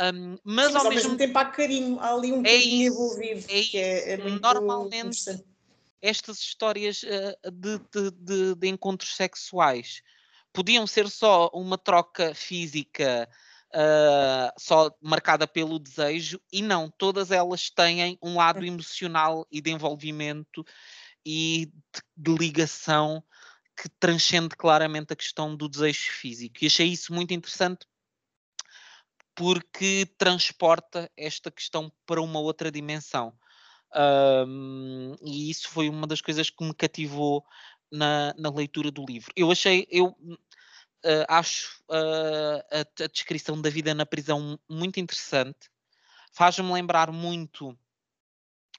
Um, 0.00 0.38
mas, 0.42 0.68
Sim, 0.68 0.72
mas, 0.72 0.76
ao, 0.76 0.84
mesmo, 0.84 0.94
mesmo 0.94 1.16
tempo 1.18 1.38
há 1.38 1.44
carinho, 1.44 2.00
há 2.00 2.14
ali 2.14 2.32
um 2.32 2.40
é 2.40 2.44
carinho 2.44 2.86
isso, 2.86 2.94
envolvido. 2.94 3.46
É 3.48 3.62
que 3.62 3.78
é, 3.78 4.12
é 4.12 4.16
Normalmente, 4.16 5.44
estas 6.00 6.38
histórias 6.38 7.02
uh, 7.02 7.50
de, 7.50 7.78
de, 7.78 8.10
de, 8.10 8.54
de, 8.54 8.68
encontros 8.68 9.14
sexuais 9.14 10.02
podiam 10.52 10.86
ser 10.86 11.08
só 11.08 11.50
uma 11.52 11.78
troca 11.78 12.34
física 12.34 13.28
uh, 13.74 14.52
só 14.58 14.90
marcada 15.00 15.46
pelo 15.46 15.78
desejo, 15.78 16.40
e 16.52 16.62
não, 16.62 16.90
todas 16.90 17.30
elas 17.30 17.70
têm 17.70 18.18
um 18.22 18.36
lado 18.36 18.60
hum. 18.60 18.64
emocional 18.64 19.46
e 19.50 19.60
de 19.60 19.70
envolvimento 19.70 20.64
e 21.24 21.66
de, 21.92 22.02
de 22.16 22.34
ligação 22.38 23.22
que 23.76 23.88
transcende 23.88 24.54
claramente 24.56 25.12
a 25.12 25.16
questão 25.16 25.56
do 25.56 25.68
desejo 25.68 26.12
físico. 26.12 26.58
E 26.62 26.66
achei 26.66 26.88
isso 26.88 27.12
muito 27.12 27.32
interessante 27.32 27.86
porque 29.34 30.06
transporta 30.18 31.10
esta 31.16 31.50
questão 31.50 31.90
para 32.06 32.20
uma 32.20 32.38
outra 32.38 32.70
dimensão. 32.70 33.32
Um, 33.94 35.14
e 35.22 35.50
isso 35.50 35.68
foi 35.68 35.88
uma 35.88 36.06
das 36.06 36.20
coisas 36.20 36.50
que 36.50 36.64
me 36.64 36.74
cativou 36.74 37.44
na, 37.90 38.34
na 38.38 38.50
leitura 38.50 38.90
do 38.90 39.04
livro. 39.04 39.32
Eu 39.36 39.50
achei, 39.50 39.86
eu 39.90 40.16
uh, 41.04 41.26
acho 41.28 41.82
uh, 41.88 42.62
a, 42.70 43.04
a, 43.04 43.06
descrição 43.08 43.60
da 43.60 43.70
vida 43.70 43.94
na 43.94 44.06
prisão 44.06 44.58
muito 44.68 45.00
interessante. 45.00 45.70
Faz-me 46.32 46.72
lembrar 46.72 47.12
muito 47.12 47.76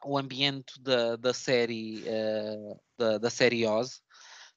o 0.04 0.18
ambiente 0.18 0.80
da, 0.82 1.16
da 1.16 1.34
série 1.34 2.04
uh, 2.04 2.82
da, 2.98 3.18
da 3.18 3.30
série 3.30 3.66
Oz, 3.66 4.02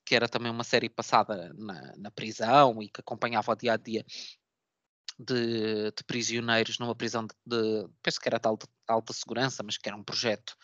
que 0.05 0.15
era 0.15 0.29
também 0.29 0.51
uma 0.51 0.65
série 0.65 0.89
passada 0.89 1.53
na, 1.55 1.95
na 1.97 2.11
prisão 2.11 2.83
e 2.83 2.89
que 2.89 3.01
acompanhava 3.01 3.53
o 3.53 3.57
dia 3.57 3.75
a 3.75 3.77
dia 3.77 4.05
de, 5.19 5.91
de, 5.93 6.05
prisioneiros 6.07 6.79
numa 6.79 6.95
prisão 6.95 7.27
de, 7.27 7.35
de, 7.45 7.89
penso 8.03 8.21
que 8.21 8.29
era 8.29 8.39
de 8.39 8.47
alta, 8.47 8.69
alta, 8.87 9.13
segurança, 9.13 9.63
mas 9.63 9.79
que 9.79 9.89
era 9.89 9.97
um 9.97 10.05
projeto 10.05 10.55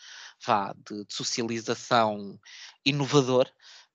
vá, 0.45 0.73
de, 0.73 1.05
de 1.05 1.13
socialização 1.13 2.39
inovador. 2.85 3.49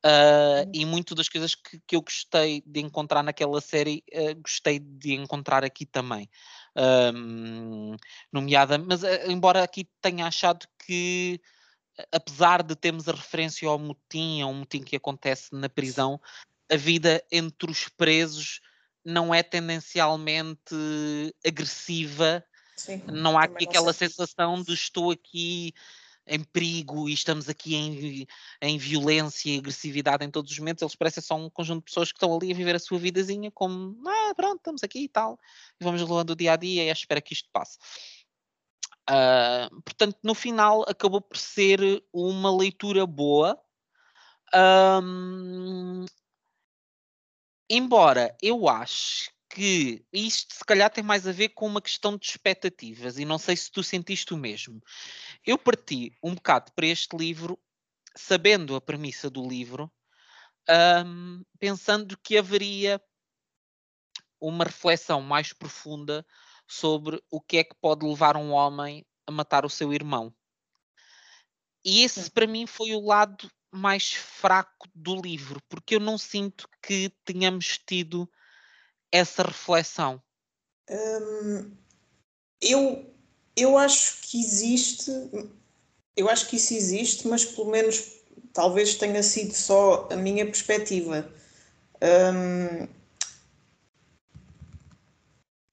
Uh, 0.05 0.71
e 0.73 0.85
muito 0.85 1.13
das 1.13 1.29
coisas 1.29 1.57
que, 1.57 1.81
que, 1.85 1.97
eu 1.97 2.01
gostei 2.01 2.63
de 2.65 2.81
encontrar 2.81 3.23
naquela 3.23 3.61
série, 3.61 4.05
uh, 4.15 4.41
gostei 4.41 4.79
de 4.79 5.15
encontrar 5.15 5.65
aqui 5.65 5.85
também. 5.85 6.31
Um, 6.77 7.97
nomeada, 8.33 8.79
mas 8.79 9.03
uh, 9.03 9.09
embora 9.29 9.65
aqui 9.65 9.89
tenha 10.01 10.27
achado 10.27 10.67
que 10.87 11.41
apesar 12.13 12.63
de 12.63 12.77
termos 12.77 13.09
a 13.09 13.13
referência 13.13 13.69
ao 13.69 13.79
motim, 13.79 14.41
a 14.41 14.47
um 14.47 14.55
motim 14.55 14.83
que 14.83 14.95
acontece 14.95 15.49
na 15.53 15.69
prisão, 15.69 16.21
a 16.71 16.77
vida 16.77 17.23
entre 17.33 17.71
os 17.71 17.89
presos 17.89 18.61
não 19.05 19.35
é 19.35 19.43
tendencialmente 19.43 20.77
agressiva. 21.45 22.45
Sim, 22.77 23.03
não 23.07 23.37
há 23.37 23.45
aqui 23.45 23.65
aquela 23.65 23.93
sensação 23.93 24.63
de 24.63 24.73
estou 24.73 25.11
aqui 25.11 25.75
em 26.29 26.43
perigo 26.45 27.09
e 27.09 27.13
estamos 27.13 27.49
aqui 27.49 27.75
em, 27.75 28.27
em 28.61 28.79
violência 28.79 29.51
e 29.51 29.59
agressividade 29.59 30.25
em 30.25 30.31
todos 30.31 30.53
os 30.53 30.59
momentos. 30.59 30.83
Eles 30.83 30.95
parecem 30.95 31.23
só 31.23 31.37
um 31.37 31.51
conjunto 31.51 31.79
de 31.81 31.85
pessoas 31.87 32.13
que 32.13 32.17
estão 32.17 32.35
ali 32.35 32.53
a 32.53 32.55
viver 32.55 32.77
a 32.77 32.79
sua 32.79 32.99
vidazinha 32.99 33.51
como, 33.51 33.97
ah, 34.07 34.35
pronto, 34.35 34.59
estamos 34.59 34.83
aqui 34.83 35.05
e 35.05 35.09
tal. 35.09 35.39
E 35.81 35.85
vamos 35.85 36.01
levando 36.01 36.31
o 36.31 36.37
dia 36.37 36.53
a 36.53 36.57
dia 36.57 36.85
e 36.85 36.91
espera 36.91 37.21
que 37.21 37.33
isto 37.33 37.49
passe. 37.53 37.79
Uh, 39.09 39.81
portanto, 39.83 40.19
no 40.23 40.35
final 40.35 40.85
acabou 40.87 41.21
por 41.21 41.39
ser 41.39 41.81
uma 42.13 42.55
leitura 42.55 43.07
boa. 43.07 43.59
Um, 44.55 46.05
embora 47.71 48.37
eu 48.43 48.69
acho 48.69 49.31
que 49.49 50.05
isto 50.13 50.55
se 50.55 50.65
calhar 50.65 50.91
tem 50.91 51.03
mais 51.03 51.27
a 51.27 51.33
ver 51.33 51.51
com 51.51 51.67
uma 51.67 51.81
questão 51.81 52.17
de 52.17 52.27
expectativas 52.27 53.19
e 53.19 53.25
não 53.25 53.39
sei 53.39 53.57
se 53.57 53.71
tu 53.71 53.83
sentiste 53.83 54.35
o 54.35 54.37
mesmo. 54.37 54.83
Eu 55.45 55.57
parti 55.57 56.13
um 56.23 56.35
bocado 56.35 56.73
para 56.73 56.87
este 56.87 57.17
livro 57.17 57.59
sabendo 58.15 58.75
a 58.75 58.81
premissa 58.81 59.31
do 59.31 59.47
livro, 59.47 59.91
um, 61.07 61.43
pensando 61.59 62.19
que 62.19 62.37
haveria 62.37 63.01
uma 64.41 64.65
reflexão 64.65 65.21
mais 65.21 65.53
profunda 65.53 66.27
sobre 66.67 67.23
o 67.31 67.41
que 67.41 67.59
é 67.59 67.65
que 67.65 67.75
pode 67.81 68.07
levar 68.07 68.37
um 68.37 68.51
homem 68.51 69.05
a 69.27 69.33
matar 69.33 69.65
o 69.65 69.71
seu 69.71 69.93
irmão. 69.93 70.35
E 71.85 72.03
esse 72.03 72.31
para 72.31 72.47
mim 72.47 72.67
foi 72.67 72.95
o 72.95 73.01
lado 73.01 73.51
mais 73.73 74.13
fraco 74.13 74.89
do 74.95 75.21
livro, 75.21 75.61
porque 75.69 75.95
eu 75.95 76.01
não 76.01 76.19
sinto 76.19 76.69
que 76.83 77.11
tenhamos 77.25 77.79
tido 77.79 78.31
essa 79.13 79.43
reflexão. 79.43 80.21
Hum, 80.91 81.71
eu, 82.61 83.07
eu 83.57 83.77
acho 83.77 84.21
que 84.23 84.41
existe, 84.41 85.11
eu 86.17 86.29
acho 86.29 86.49
que 86.49 86.57
isso 86.57 86.75
existe, 86.75 87.29
mas 87.29 87.45
pelo 87.45 87.71
menos 87.71 88.13
talvez 88.53 88.95
tenha 88.95 89.23
sido 89.23 89.53
só 89.53 90.09
a 90.11 90.17
minha 90.17 90.45
perspectiva. 90.45 91.31
Hum, 92.03 92.89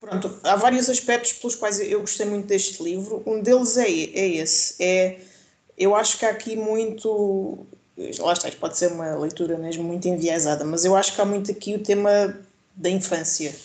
Pronto, 0.05 0.39
há 0.43 0.55
vários 0.55 0.87
aspectos 0.87 1.33
pelos 1.33 1.55
quais 1.55 1.79
eu 1.79 1.99
gostei 2.01 2.27
muito 2.27 2.45
deste 2.45 2.83
livro. 2.83 3.23
Um 3.25 3.41
deles 3.41 3.75
é, 3.75 3.89
é 3.89 4.27
esse. 4.35 4.75
É, 4.79 5.19
eu 5.75 5.95
acho 5.95 6.19
que 6.19 6.25
há 6.25 6.29
aqui 6.29 6.55
muito. 6.55 7.65
Lá 8.19 8.33
está, 8.33 8.51
pode 8.51 8.77
ser 8.77 8.91
uma 8.91 9.15
leitura 9.15 9.57
mesmo 9.57 9.83
muito 9.83 10.07
enviesada, 10.07 10.63
mas 10.63 10.85
eu 10.85 10.95
acho 10.95 11.15
que 11.15 11.21
há 11.21 11.25
muito 11.25 11.49
aqui 11.49 11.73
o 11.73 11.81
tema 11.81 12.44
da 12.75 12.89
infância. 12.89 13.55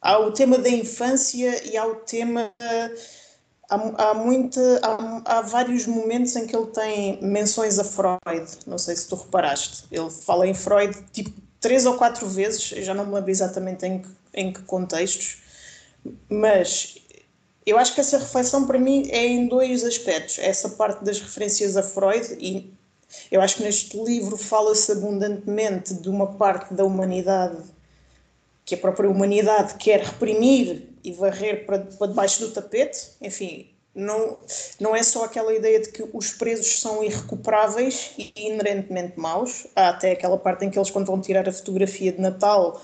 Há 0.00 0.18
o 0.18 0.32
tema 0.32 0.58
da 0.58 0.68
infância 0.68 1.64
e 1.64 1.76
há 1.76 1.86
o 1.86 1.96
tema. 1.96 2.52
Há, 3.68 4.10
há, 4.10 4.14
muita, 4.14 4.80
há, 4.82 5.38
há 5.38 5.40
vários 5.42 5.86
momentos 5.86 6.36
em 6.36 6.46
que 6.46 6.54
ele 6.54 6.66
tem 6.66 7.20
menções 7.22 7.78
a 7.78 7.84
Freud. 7.84 8.46
Não 8.66 8.78
sei 8.78 8.94
se 8.94 9.08
tu 9.08 9.16
reparaste. 9.16 9.84
Ele 9.90 10.10
fala 10.10 10.46
em 10.46 10.54
Freud 10.54 10.96
tipo 11.12 11.32
três 11.60 11.84
ou 11.86 11.94
quatro 11.94 12.28
vezes, 12.28 12.72
eu 12.72 12.82
já 12.82 12.94
não 12.94 13.06
me 13.06 13.14
lembro 13.14 13.30
exatamente 13.30 13.84
em 13.84 14.00
que, 14.00 14.08
em 14.34 14.52
que 14.52 14.62
contextos 14.62 15.38
mas 16.28 16.98
eu 17.64 17.78
acho 17.78 17.94
que 17.94 18.00
essa 18.00 18.18
reflexão 18.18 18.66
para 18.66 18.78
mim 18.78 19.08
é 19.10 19.26
em 19.26 19.48
dois 19.48 19.84
aspectos. 19.84 20.38
Essa 20.38 20.70
parte 20.70 21.04
das 21.04 21.20
referências 21.20 21.76
a 21.76 21.82
Freud, 21.82 22.36
e 22.40 22.72
eu 23.30 23.40
acho 23.40 23.56
que 23.56 23.62
neste 23.62 23.96
livro 24.02 24.36
fala-se 24.36 24.92
abundantemente 24.92 25.94
de 25.94 26.08
uma 26.08 26.34
parte 26.34 26.74
da 26.74 26.84
humanidade 26.84 27.58
que 28.66 28.74
a 28.74 28.78
própria 28.78 29.08
humanidade 29.08 29.76
quer 29.76 30.00
reprimir 30.00 30.88
e 31.04 31.12
varrer 31.12 31.64
para, 31.64 31.78
para 31.78 32.08
debaixo 32.08 32.40
do 32.40 32.50
tapete. 32.50 33.12
Enfim, 33.22 33.70
não, 33.94 34.36
não 34.80 34.94
é 34.94 35.04
só 35.04 35.24
aquela 35.24 35.54
ideia 35.54 35.80
de 35.80 35.92
que 35.92 36.04
os 36.12 36.32
presos 36.32 36.80
são 36.80 37.02
irrecuperáveis 37.02 38.10
e 38.18 38.32
inerentemente 38.34 39.18
maus. 39.18 39.68
Há 39.76 39.90
até 39.90 40.10
aquela 40.10 40.36
parte 40.36 40.64
em 40.64 40.70
que 40.70 40.76
eles, 40.76 40.90
quando 40.90 41.06
vão 41.06 41.20
tirar 41.20 41.48
a 41.48 41.52
fotografia 41.52 42.12
de 42.12 42.20
Natal, 42.20 42.82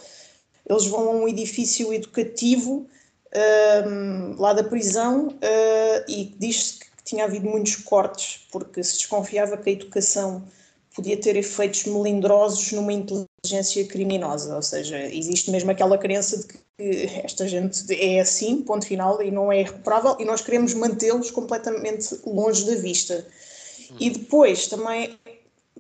eles 0.64 0.86
vão 0.86 1.08
a 1.08 1.10
um 1.10 1.28
edifício 1.28 1.92
educativo 1.92 2.86
uh, 3.34 4.40
lá 4.40 4.52
da 4.52 4.62
prisão 4.62 5.30
uh, 5.30 6.04
e 6.06 6.32
diz-se 6.38 6.78
que 6.78 6.86
tinha 7.04 7.24
havido 7.24 7.48
muitos 7.48 7.74
cortes, 7.74 8.46
porque 8.52 8.84
se 8.84 8.98
desconfiava 8.98 9.56
que 9.56 9.68
a 9.68 9.72
educação 9.72 10.44
podia 10.94 11.20
ter 11.20 11.36
efeitos 11.36 11.86
melindrosos 11.86 12.70
numa 12.70 12.92
inteligência 12.92 13.31
criminosa, 13.88 14.54
ou 14.54 14.62
seja, 14.62 14.96
existe 15.12 15.50
mesmo 15.50 15.72
aquela 15.72 15.98
crença 15.98 16.36
de 16.38 16.46
que 16.46 16.60
esta 17.24 17.48
gente 17.48 17.92
é 17.92 18.20
assim, 18.20 18.62
ponto 18.62 18.86
final, 18.86 19.20
e 19.20 19.32
não 19.32 19.50
é 19.50 19.62
recuperável, 19.62 20.16
e 20.20 20.24
nós 20.24 20.40
queremos 20.40 20.74
mantê-los 20.74 21.30
completamente 21.32 22.20
longe 22.24 22.64
da 22.64 22.76
vista. 22.76 23.26
E 23.98 24.10
depois 24.10 24.68
também, 24.68 25.18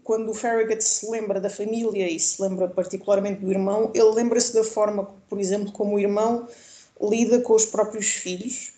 quando 0.02 0.28
o 0.30 0.34
Farragut 0.34 0.82
se 0.82 1.08
lembra 1.08 1.40
da 1.40 1.48
família 1.48 2.10
e 2.10 2.18
se 2.18 2.42
lembra 2.42 2.66
particularmente 2.66 3.40
do 3.40 3.50
irmão, 3.52 3.92
ele 3.94 4.10
lembra-se 4.10 4.52
da 4.52 4.64
forma, 4.64 5.14
por 5.28 5.38
exemplo, 5.38 5.70
como 5.70 5.94
o 5.94 6.00
irmão 6.00 6.48
lida 7.00 7.40
com 7.40 7.54
os 7.54 7.64
próprios 7.64 8.08
filhos, 8.08 8.72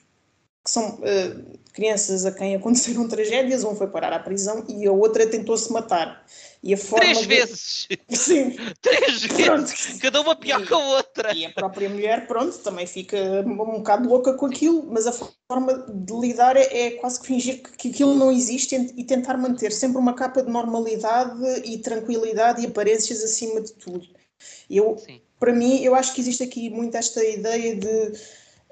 que 0.63 0.71
são 0.71 0.97
uh, 0.97 1.59
crianças 1.75 2.25
a 2.25 2.33
quem 2.33 2.55
aconteceram 2.55 3.07
tragédias, 3.07 3.65
um 3.65 3.75
foi 3.75 3.89
parar 3.89 4.13
à 4.13 4.19
prisão 4.19 4.65
e 4.69 4.87
a 4.87 4.93
outra 4.93 5.27
tentou-se 5.27 5.71
matar. 5.73 6.25
E 6.63 6.73
a 6.73 6.77
forma 6.79 7.05
Três 7.05 7.19
de... 7.19 7.27
vezes! 7.27 7.89
Sim. 8.09 8.57
Três 8.81 9.27
pronto. 9.27 9.67
vezes! 9.67 9.99
Cada 10.01 10.21
uma 10.23 10.35
pior 10.35 10.63
e, 10.63 10.67
que 10.67 10.73
a 10.73 10.79
outra! 10.79 11.35
E 11.35 11.45
a 11.45 11.51
própria 11.51 11.91
mulher, 11.91 12.27
pronto, 12.27 12.57
também 12.59 12.87
fica 12.87 13.19
um 13.45 13.57
bocado 13.57 14.09
louca 14.09 14.33
com 14.33 14.47
aquilo, 14.47 14.87
mas 14.91 15.07
a 15.07 15.13
forma 15.13 15.85
de 15.87 16.13
lidar 16.15 16.57
é, 16.57 16.87
é 16.87 16.91
quase 16.93 17.21
que 17.21 17.27
fingir 17.27 17.63
que, 17.63 17.73
que 17.73 17.89
aquilo 17.89 18.15
não 18.15 18.33
existe 18.33 18.75
e 18.97 19.05
tentar 19.05 19.37
manter 19.37 19.73
sempre 19.73 19.99
uma 19.99 20.15
capa 20.15 20.43
de 20.43 20.51
normalidade 20.51 21.43
e 21.65 21.77
tranquilidade 21.79 22.63
e 22.63 22.67
aparências 22.67 23.23
acima 23.23 23.61
de 23.61 23.73
tudo. 23.75 24.07
Eu, 24.71 24.97
Sim 24.97 25.21
para 25.45 25.53
mim, 25.53 25.83
eu 25.83 25.95
acho 25.95 26.15
que 26.15 26.23
existe 26.23 26.43
aqui 26.43 26.71
muito 26.71 26.97
esta 26.97 27.23
ideia 27.23 27.77
de 27.77 28.13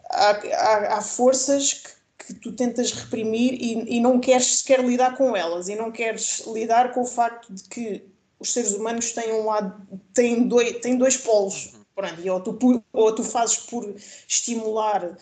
há, 0.08 0.30
há, 0.30 0.96
há 0.96 1.02
forças 1.02 1.74
que, 1.74 1.90
que, 2.26 2.34
tu 2.34 2.52
tentas 2.52 2.92
reprimir 2.92 3.54
e, 3.54 3.96
e, 3.96 4.00
não 4.00 4.20
queres 4.20 4.58
sequer 4.58 4.84
lidar 4.84 5.16
com 5.16 5.36
elas 5.36 5.68
e 5.68 5.74
não 5.74 5.90
queres 5.90 6.44
lidar 6.46 6.92
com 6.92 7.02
o 7.02 7.06
facto 7.06 7.52
de 7.52 7.64
que 7.64 8.04
os 8.38 8.52
seres 8.52 8.72
humanos 8.72 9.12
têm 9.12 9.32
um 9.32 9.46
lado, 9.46 9.86
têm 10.12 10.46
dois, 10.48 10.78
têm 10.80 10.96
dois 10.96 11.16
polos. 11.16 11.72
Uhum. 11.72 11.82
Pronto, 11.94 12.20
e 12.20 12.30
ou 12.30 12.40
tu, 12.40 12.84
ou 12.92 13.14
tu 13.14 13.22
fazes 13.22 13.58
por 13.58 13.94
estimular 14.26 15.04
uh, 15.04 15.16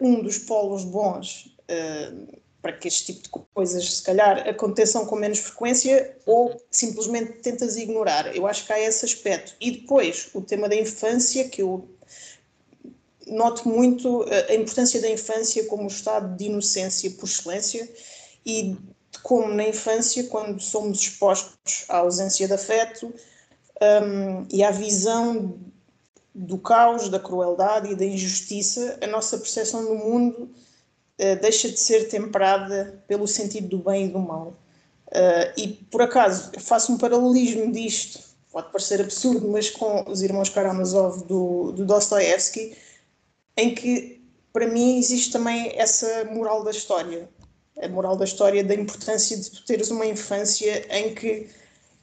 um 0.00 0.22
dos 0.22 0.38
polos 0.38 0.84
bons 0.84 1.56
uh, 1.70 2.38
para 2.60 2.72
que 2.72 2.88
este 2.88 3.12
tipo 3.12 3.22
de 3.22 3.28
coisas, 3.28 3.96
se 3.96 4.02
calhar, 4.02 4.48
aconteçam 4.48 5.04
com 5.04 5.16
menos 5.16 5.38
frequência 5.38 6.16
ou 6.24 6.58
simplesmente 6.70 7.32
tentas 7.42 7.76
ignorar. 7.76 8.34
Eu 8.34 8.46
acho 8.46 8.66
que 8.66 8.72
há 8.72 8.80
esse 8.80 9.04
aspecto. 9.04 9.54
E 9.60 9.70
depois, 9.70 10.30
o 10.32 10.40
tema 10.40 10.66
da 10.68 10.74
infância, 10.74 11.46
que 11.48 11.60
eu 11.60 11.86
noto 13.28 13.68
muito 13.68 14.24
a 14.48 14.54
importância 14.54 15.00
da 15.00 15.10
infância 15.10 15.64
como 15.64 15.86
estado 15.86 16.36
de 16.36 16.44
inocência 16.46 17.10
por 17.10 17.26
excelência 17.26 17.88
e 18.44 18.76
como 19.22 19.52
na 19.54 19.66
infância, 19.66 20.24
quando 20.24 20.60
somos 20.60 21.00
expostos 21.00 21.84
à 21.88 21.98
ausência 21.98 22.46
de 22.46 22.52
afeto 22.52 23.12
um, 23.80 24.46
e 24.50 24.62
à 24.62 24.70
visão 24.70 25.58
do 26.34 26.58
caos, 26.58 27.08
da 27.08 27.18
crueldade 27.18 27.92
e 27.92 27.94
da 27.94 28.04
injustiça, 28.04 28.98
a 29.02 29.06
nossa 29.06 29.38
percepção 29.38 29.84
do 29.84 29.94
mundo 29.94 30.42
uh, 30.42 31.40
deixa 31.40 31.68
de 31.68 31.78
ser 31.78 32.08
temperada 32.08 33.02
pelo 33.06 33.26
sentido 33.26 33.68
do 33.68 33.78
bem 33.78 34.06
e 34.06 34.08
do 34.08 34.18
mal. 34.18 34.56
Uh, 35.08 35.52
e 35.56 35.68
por 35.68 36.02
acaso 36.02 36.50
faço 36.58 36.92
um 36.92 36.98
paralelismo 36.98 37.70
disto, 37.70 38.20
pode 38.50 38.70
parecer 38.70 39.00
absurdo, 39.00 39.48
mas 39.48 39.70
com 39.70 40.04
os 40.10 40.22
irmãos 40.22 40.48
Karamazov 40.48 41.24
do, 41.24 41.72
do 41.72 41.84
Dostoevsky, 41.84 42.76
em 43.56 43.74
que 43.74 44.22
para 44.52 44.68
mim 44.68 44.98
existe 44.98 45.32
também 45.32 45.72
essa 45.74 46.24
moral 46.26 46.62
da 46.62 46.70
história. 46.70 47.28
A 47.82 47.88
moral 47.88 48.16
da 48.16 48.24
história 48.24 48.62
da 48.62 48.74
importância 48.74 49.36
de 49.36 49.50
tu 49.50 49.64
teres 49.64 49.90
uma 49.90 50.06
infância 50.06 50.86
em 50.96 51.12
que 51.14 51.48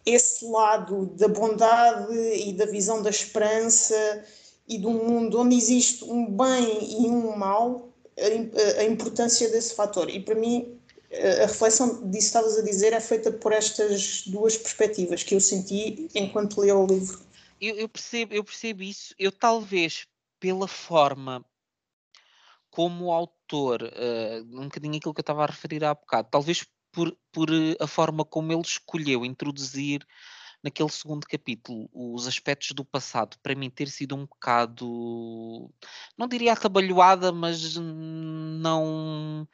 esse 0.06 0.44
lado 0.46 1.06
da 1.18 1.28
bondade 1.28 2.14
e 2.14 2.52
da 2.54 2.66
visão 2.66 3.02
da 3.02 3.10
esperança 3.10 4.26
e 4.68 4.78
de 4.78 4.86
um 4.86 5.06
mundo 5.06 5.40
onde 5.40 5.56
existe 5.56 6.04
um 6.04 6.26
bem 6.26 7.04
e 7.04 7.08
um 7.08 7.36
mal, 7.38 7.90
a, 8.78 8.84
importância 8.84 9.50
desse 9.50 9.74
fator. 9.74 10.10
E 10.10 10.20
para 10.20 10.36
mim, 10.36 10.78
a 11.42 11.46
reflexão 11.46 12.10
disso 12.10 12.28
estavas 12.28 12.58
a 12.58 12.62
dizer 12.62 12.94
é 12.94 13.00
feita 13.00 13.32
por 13.32 13.52
estas 13.52 14.24
duas 14.28 14.58
perspectivas 14.58 15.24
que 15.24 15.36
eu 15.36 15.40
senti 15.40 16.10
enquanto 16.16 16.62
li 16.64 16.72
o 16.72 16.86
livro. 16.86 17.20
Eu, 17.60 17.76
eu, 17.76 17.88
percebo, 17.88 18.34
eu 18.34 18.44
percebo 18.44 18.82
isso. 18.82 19.14
Eu 19.20 19.32
talvez 19.32 20.08
pela 20.42 20.68
forma 20.68 21.46
como 22.72 23.06
o 23.06 23.12
autor, 23.12 23.84
uh, 23.84 24.60
um 24.60 24.64
bocadinho 24.64 24.98
aquilo 24.98 25.14
que 25.14 25.20
eu 25.20 25.24
estava 25.24 25.44
a 25.44 25.48
referir 25.48 25.86
há 25.86 25.94
bocado, 25.94 26.30
talvez 26.32 26.66
por, 26.92 27.16
por 27.32 27.50
eh, 27.50 27.76
a 27.80 27.88
forma 27.88 28.26
como 28.26 28.52
ele 28.52 28.62
escolheu 28.62 29.24
introduzir 29.24 30.06
naquele 30.64 30.90
segundo 30.90 31.26
capítulo 31.26 31.90
os 31.94 32.28
aspectos 32.28 32.72
do 32.72 32.84
passado, 32.84 33.38
para 33.42 33.56
mim 33.56 33.70
ter 33.70 33.88
sido 33.88 34.16
um 34.16 34.26
bocado, 34.26 35.70
não 36.18 36.28
diria 36.28 36.54
atabalhoada, 36.54 37.32
mas 37.32 37.76
não. 37.76 39.48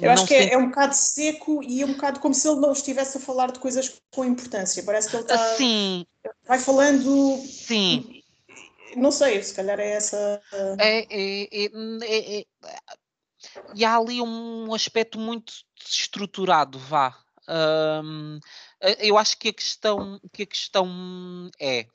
Eu 0.00 0.10
acho 0.10 0.26
que 0.26 0.34
é, 0.34 0.52
é, 0.52 0.58
um 0.58 0.66
bocado 0.66 0.94
seco 0.94 1.62
e 1.62 1.82
é 1.82 1.86
um 1.86 1.94
bocado 1.94 2.20
como 2.20 2.34
se 2.34 2.46
ele 2.48 2.60
não 2.60 2.72
estivesse 2.72 3.16
a 3.16 3.20
falar 3.20 3.52
de 3.52 3.58
coisas 3.58 4.00
com 4.12 4.24
importância. 4.24 4.82
Parece 4.82 5.08
que 5.08 5.16
ele 5.16 5.22
está. 5.22 5.38
Sim. 5.56 6.04
Vai 6.46 6.58
falando. 6.58 7.38
Sim. 7.38 8.17
Não 8.96 9.10
sei, 9.10 9.42
se 9.42 9.54
calhar 9.54 9.78
é 9.78 9.90
essa. 9.90 10.40
É, 10.78 10.98
é, 11.10 11.48
é, 11.50 11.70
é, 12.02 12.40
é 12.40 12.44
e 13.74 13.84
há 13.84 13.96
ali 13.96 14.20
um 14.20 14.74
aspecto 14.74 15.18
muito 15.18 15.52
estruturado, 15.80 16.78
vá. 16.78 17.16
Um, 17.48 18.38
eu 18.98 19.16
acho 19.16 19.38
que 19.38 19.48
a 19.48 19.52
questão, 19.52 20.20
que 20.32 20.42
a 20.42 20.46
questão 20.46 21.50
é 21.58 21.86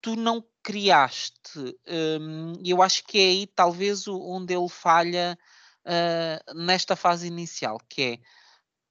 tu 0.00 0.16
não 0.16 0.44
criaste, 0.62 1.76
um, 2.20 2.52
eu 2.64 2.82
acho 2.82 3.04
que 3.04 3.18
é 3.18 3.22
aí 3.22 3.46
talvez 3.46 4.06
onde 4.06 4.54
ele 4.54 4.68
falha 4.68 5.38
uh, 5.84 6.54
nesta 6.54 6.94
fase 6.94 7.26
inicial, 7.26 7.78
que 7.88 8.02
é 8.02 8.18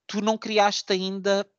tu 0.05 0.21
não 0.21 0.37
criaste 0.37 0.93
ainda 0.93 1.49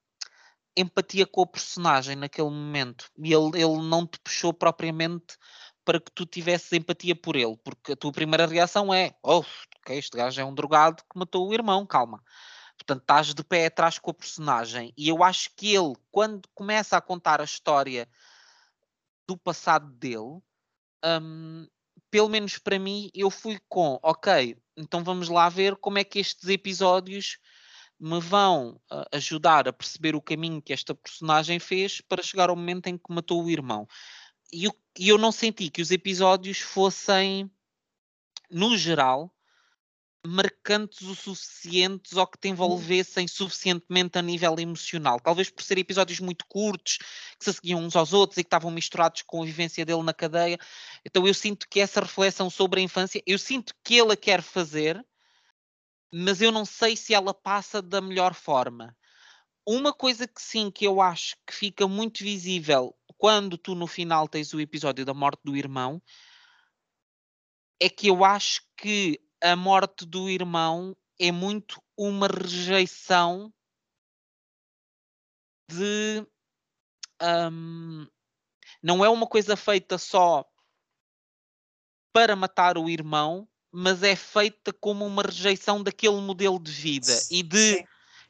empatia 0.80 1.26
com 1.26 1.42
o 1.42 1.46
personagem 1.46 2.16
naquele 2.16 2.48
momento 2.48 3.10
e 3.18 3.32
ele, 3.32 3.50
ele 3.54 3.82
não 3.82 4.06
te 4.06 4.18
puxou 4.20 4.52
propriamente 4.52 5.36
para 5.84 5.98
que 6.00 6.12
tu 6.12 6.26
tivesses 6.26 6.70
empatia 6.72 7.16
por 7.16 7.34
ele, 7.34 7.56
porque 7.64 7.92
a 7.92 7.96
tua 7.96 8.12
primeira 8.12 8.46
reação 8.46 8.92
é: 8.92 9.14
oh, 9.22 9.42
okay, 9.80 9.98
este 9.98 10.16
gajo 10.16 10.40
é 10.40 10.44
um 10.44 10.54
drogado 10.54 11.02
que 11.10 11.18
matou 11.18 11.48
o 11.48 11.54
irmão, 11.54 11.86
calma. 11.86 12.22
Portanto, 12.76 13.00
estás 13.00 13.34
de 13.34 13.42
pé 13.42 13.66
atrás 13.66 13.98
com 13.98 14.10
a 14.10 14.14
personagem. 14.14 14.92
E 14.96 15.08
eu 15.08 15.24
acho 15.24 15.50
que 15.56 15.74
ele, 15.74 15.94
quando 16.10 16.48
começa 16.54 16.96
a 16.96 17.00
contar 17.00 17.40
a 17.40 17.44
história 17.44 18.08
do 19.26 19.36
passado 19.36 19.90
dele, 19.92 20.40
um, 21.04 21.66
pelo 22.10 22.28
menos 22.28 22.58
para 22.58 22.78
mim, 22.78 23.10
eu 23.14 23.30
fui 23.30 23.58
com: 23.68 23.98
ok, 24.02 24.56
então 24.76 25.02
vamos 25.02 25.28
lá 25.28 25.48
ver 25.48 25.74
como 25.76 25.98
é 25.98 26.04
que 26.04 26.18
estes 26.18 26.48
episódios 26.48 27.38
me 28.00 28.20
vão 28.20 28.80
uh, 28.90 29.04
ajudar 29.12 29.66
a 29.68 29.72
perceber 29.72 30.14
o 30.14 30.22
caminho 30.22 30.62
que 30.62 30.72
esta 30.72 30.94
personagem 30.94 31.58
fez 31.58 32.00
para 32.00 32.22
chegar 32.22 32.50
ao 32.50 32.56
momento 32.56 32.86
em 32.86 32.96
que 32.96 33.12
matou 33.12 33.44
o 33.44 33.50
irmão 33.50 33.88
e 34.52 34.64
eu, 34.64 34.74
eu 34.98 35.18
não 35.18 35.30
senti 35.30 35.70
que 35.70 35.82
os 35.82 35.90
episódios 35.90 36.58
fossem, 36.58 37.50
no 38.50 38.76
geral, 38.76 39.32
marcantes 40.26 41.02
o 41.02 41.14
suficientes 41.14 42.14
ou 42.14 42.26
que 42.26 42.38
te 42.38 42.48
envolvessem 42.48 43.28
suficientemente 43.28 44.18
a 44.18 44.22
nível 44.22 44.56
emocional. 44.58 45.20
Talvez 45.20 45.50
por 45.50 45.62
serem 45.62 45.82
episódios 45.82 46.18
muito 46.20 46.46
curtos, 46.46 46.98
que 47.38 47.44
se 47.44 47.52
seguiam 47.52 47.80
uns 47.80 47.94
aos 47.94 48.12
outros 48.12 48.38
e 48.38 48.42
que 48.42 48.46
estavam 48.46 48.70
misturados 48.70 49.22
com 49.22 49.42
a 49.42 49.46
vivência 49.46 49.84
dele 49.84 50.02
na 50.02 50.14
cadeia. 50.14 50.58
Então 51.04 51.26
eu 51.26 51.34
sinto 51.34 51.68
que 51.68 51.80
essa 51.80 52.00
reflexão 52.00 52.50
sobre 52.50 52.80
a 52.80 52.84
infância, 52.84 53.22
eu 53.26 53.38
sinto 53.38 53.74
que 53.84 53.96
ele 53.96 54.12
a 54.12 54.16
quer 54.16 54.42
fazer, 54.42 55.04
mas 56.12 56.40
eu 56.40 56.50
não 56.50 56.64
sei 56.64 56.96
se 56.96 57.14
ela 57.14 57.34
passa 57.34 57.82
da 57.82 58.00
melhor 58.00 58.34
forma. 58.34 58.96
Uma 59.66 59.92
coisa 59.92 60.26
que 60.26 60.40
sim, 60.40 60.70
que 60.70 60.86
eu 60.86 61.00
acho 61.00 61.36
que 61.46 61.54
fica 61.54 61.86
muito 61.86 62.24
visível 62.24 62.96
quando 63.18 63.58
tu 63.58 63.74
no 63.74 63.86
final 63.86 64.28
tens 64.28 64.54
o 64.54 64.60
episódio 64.60 65.04
da 65.04 65.12
morte 65.12 65.40
do 65.44 65.56
irmão, 65.56 66.00
é 67.80 67.88
que 67.90 68.08
eu 68.08 68.24
acho 68.24 68.62
que 68.76 69.20
a 69.42 69.54
morte 69.54 70.06
do 70.06 70.28
irmão 70.28 70.96
é 71.18 71.30
muito 71.30 71.82
uma 71.96 72.28
rejeição 72.28 73.52
de. 75.68 76.26
Um, 77.20 78.06
não 78.80 79.04
é 79.04 79.08
uma 79.08 79.26
coisa 79.26 79.56
feita 79.56 79.98
só 79.98 80.48
para 82.12 82.36
matar 82.36 82.78
o 82.78 82.88
irmão, 82.88 83.48
mas 83.72 84.02
é 84.02 84.16
feita 84.16 84.72
como 84.72 85.06
uma 85.06 85.22
rejeição 85.22 85.82
daquele 85.82 86.20
modelo 86.20 86.58
de 86.58 86.70
vida 86.70 87.12
e 87.30 87.42
de, 87.42 87.84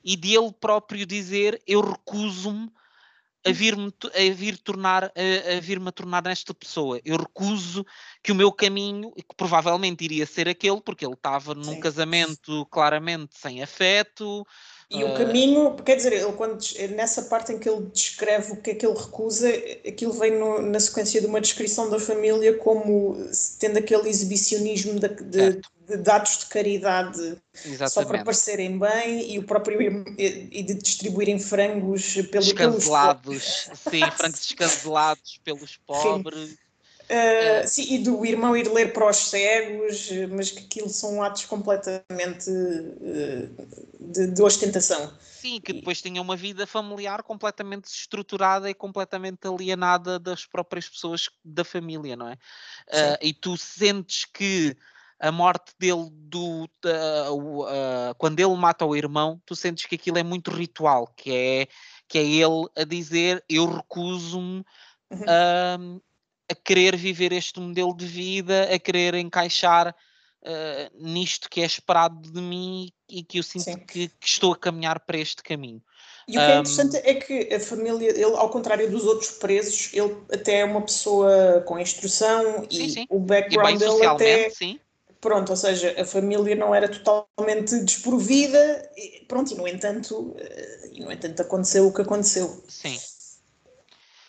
e 0.05 0.16
de 0.16 0.35
ele 0.35 0.53
próprio 0.53 1.07
dizer: 1.07 1.62
Eu 1.66 1.81
recuso-me 1.81 2.70
a 3.46 3.53
vir-me 3.53 3.92
a 4.05 4.35
vir 4.35 4.59
tornar 4.59 5.05
a, 5.05 5.57
a 5.57 5.61
vir-me 5.61 5.88
a 5.88 5.92
tornar 5.92 6.22
nesta 6.22 6.53
pessoa. 6.53 7.01
Eu 7.05 7.16
recuso 7.16 7.85
que 8.22 8.33
o 8.33 8.35
meu 8.35 8.53
caminho, 8.53 9.12
que 9.12 9.35
provavelmente 9.37 10.05
iria 10.05 10.27
ser 10.27 10.48
aquele, 10.48 10.81
porque 10.81 11.05
ele 11.05 11.14
estava 11.14 11.55
num 11.55 11.74
Sim. 11.74 11.81
casamento 11.81 12.66
claramente 12.66 13.38
sem 13.38 13.62
afeto. 13.62 14.46
E 14.90 15.05
o 15.05 15.14
caminho, 15.14 15.74
quer 15.85 15.96
dizer, 15.96 16.14
ele 16.14 16.33
quando 16.33 16.59
nessa 16.96 17.22
parte 17.22 17.53
em 17.53 17.59
que 17.59 17.68
ele 17.68 17.87
descreve 17.92 18.53
o 18.53 18.57
que 18.57 18.70
é 18.70 18.74
que 18.74 18.87
ele 18.87 18.98
recusa, 18.98 19.48
aquilo 19.87 20.14
vem 20.14 20.38
no, 20.38 20.62
na 20.62 20.81
sequência 20.81 21.20
de 21.20 21.27
uma 21.27 21.42
descrição 21.42 21.90
da 21.90 22.01
família 22.01 22.57
como 22.57 23.16
tendo 23.59 23.79
aquele 23.79 24.09
exibicionismo 24.09 24.98
de, 24.98 25.09
de 25.09 25.61
de 25.88 25.96
dados 25.96 26.38
de 26.38 26.46
caridade 26.46 27.38
Exatamente. 27.64 27.90
só 27.90 28.05
para 28.05 28.22
parecerem 28.22 28.79
bem 28.79 29.33
e 29.33 29.38
o 29.38 29.42
próprio 29.42 30.05
e 30.18 30.62
de 30.62 30.74
distribuírem 30.74 31.38
frangos 31.38 32.14
pelos 32.31 32.53
descancelados, 32.53 33.70
sim, 33.74 34.03
frangos 34.11 34.40
descancelados 34.40 35.40
pelos 35.42 35.77
pobres. 35.87 36.51
Sim. 36.51 36.59
Uh, 37.11 37.66
sim, 37.66 37.94
e 37.94 37.99
do 37.99 38.25
irmão 38.27 38.55
ir 38.55 38.71
ler 38.71 38.92
para 38.92 39.09
os 39.09 39.16
cegos, 39.16 40.11
mas 40.31 40.51
que 40.51 40.64
aquilo 40.64 40.90
são 40.90 41.23
atos 41.23 41.47
completamente 41.47 42.51
uh, 42.51 43.66
de, 43.99 44.27
de, 44.27 44.42
ostentação. 44.42 45.11
Sim, 45.23 45.59
que 45.59 45.73
depois 45.73 46.03
tinha 46.03 46.21
uma 46.21 46.37
vida 46.37 46.66
familiar 46.66 47.23
completamente 47.23 47.87
estruturada 47.87 48.68
e 48.68 48.75
completamente 48.75 49.49
alienada 49.49 50.18
das 50.18 50.44
próprias 50.44 50.87
pessoas 50.87 51.31
da 51.42 51.64
família, 51.64 52.14
não 52.14 52.29
é? 52.29 52.35
Uh, 52.35 53.18
e 53.23 53.33
tu 53.33 53.57
sentes 53.57 54.27
que 54.27 54.77
a 55.18 55.33
morte 55.33 55.73
dele 55.79 56.11
do 56.12 56.68
quando 58.18 58.38
ele 58.38 58.55
mata 58.55 58.85
o 58.85 58.94
irmão, 58.94 59.40
tu 59.47 59.57
sentes 59.57 59.87
que 59.87 59.94
aquilo 59.94 60.18
é 60.18 60.23
muito 60.23 60.51
ritual, 60.51 61.07
que 61.16 61.33
é 61.33 61.68
que 62.07 62.18
é 62.18 62.23
ele 62.23 62.68
a 62.77 62.85
dizer 62.85 63.42
eu 63.49 63.66
recuso-me 63.66 64.64
uhum. 65.11 66.01
A 66.51 66.55
querer 66.55 66.97
viver 66.97 67.33
este 67.33 67.61
modelo 67.61 67.95
de 67.95 68.07
vida, 68.07 68.69
a 68.73 68.79
querer 68.79 69.15
encaixar 69.15 69.95
uh, 70.43 71.05
nisto 71.07 71.49
que 71.51 71.61
é 71.61 71.67
esperado 71.67 72.31
de 72.31 72.41
mim 72.41 72.91
e 73.09 73.23
que 73.23 73.39
eu 73.39 73.43
sinto 73.43 73.79
que, 73.87 74.09
que, 74.09 74.27
estou 74.27 74.53
a 74.53 74.57
caminhar 74.57 75.01
para 75.01 75.19
este 75.19 75.43
caminho. 75.43 75.83
E 76.27 76.33
o 76.37 76.41
que 76.41 76.47
é 76.47 76.59
interessante 76.59 76.97
um, 76.97 77.01
é 77.05 77.15
que 77.15 77.55
a 77.55 77.61
família, 77.61 78.11
ele, 78.11 78.25
ao 78.25 78.51
contrário 78.51 78.91
dos 78.91 79.05
outros 79.05 79.31
presos, 79.33 79.91
ele 79.95 80.15
até 80.33 80.61
é 80.61 80.65
uma 80.65 80.83
pessoa 80.83 81.63
com 81.67 81.79
instrução 81.79 82.67
sim, 82.71 82.85
e 82.85 82.91
sim. 82.91 83.07
o 83.09 83.19
background 83.19 83.79
dele 83.79 84.07
até 84.07 84.51
sim. 84.51 84.79
Pronto, 85.21 85.51
ou 85.51 85.57
seja, 85.57 86.01
a 86.01 86.05
família 86.05 86.55
não 86.55 86.73
era 86.73 86.89
totalmente 86.89 87.77
desprovida, 87.81 88.89
e, 88.97 89.25
pronto, 89.27 89.53
e 89.53 89.57
no 89.57 89.67
entanto, 89.67 90.37
eh, 90.39 90.91
e 90.93 91.01
no 91.01 91.11
entanto 91.11 91.43
aconteceu 91.43 91.89
o 91.89 91.93
que 91.93 92.03
aconteceu. 92.03 92.63
Sim. 92.69 92.97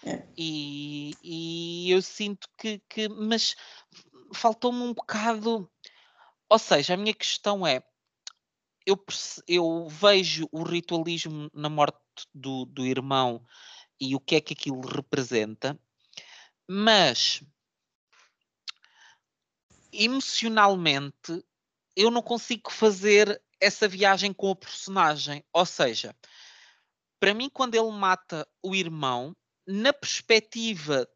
É. 0.06 0.26
E, 0.38 1.14
e 1.24 1.92
eu 1.92 2.02
sinto 2.02 2.48
que, 2.58 2.82
que 2.90 3.10
mas 3.10 3.56
faltou-me 4.34 4.82
um 4.82 4.94
bocado. 4.94 5.70
Ou 6.50 6.60
seja, 6.60 6.94
a 6.94 6.98
minha 6.98 7.14
questão 7.14 7.66
é: 7.66 7.84
eu, 8.86 8.98
eu 9.48 9.88
vejo 9.90 10.48
o 10.52 10.64
ritualismo 10.64 11.50
na 11.54 11.70
morte 11.70 12.00
do, 12.34 12.66
do 12.66 12.86
irmão 12.86 13.44
e 14.00 14.16
o 14.16 14.20
que 14.20 14.36
é 14.36 14.42
que 14.42 14.54
aquilo 14.54 14.82
representa, 14.82 15.80
mas 16.68 17.44
emocionalmente 19.92 21.44
eu 21.96 22.10
não 22.10 22.22
consigo 22.22 22.72
fazer 22.72 23.42
essa 23.60 23.88
viagem 23.88 24.32
com 24.32 24.52
o 24.52 24.56
personagem. 24.56 25.44
Ou 25.52 25.66
seja, 25.66 26.16
para 27.20 27.34
mim, 27.34 27.50
quando 27.50 27.76
ele 27.76 27.92
mata 27.92 28.48
o 28.64 28.74
irmão, 28.74 29.36
na 29.70 29.94
perspectiva 29.94 31.08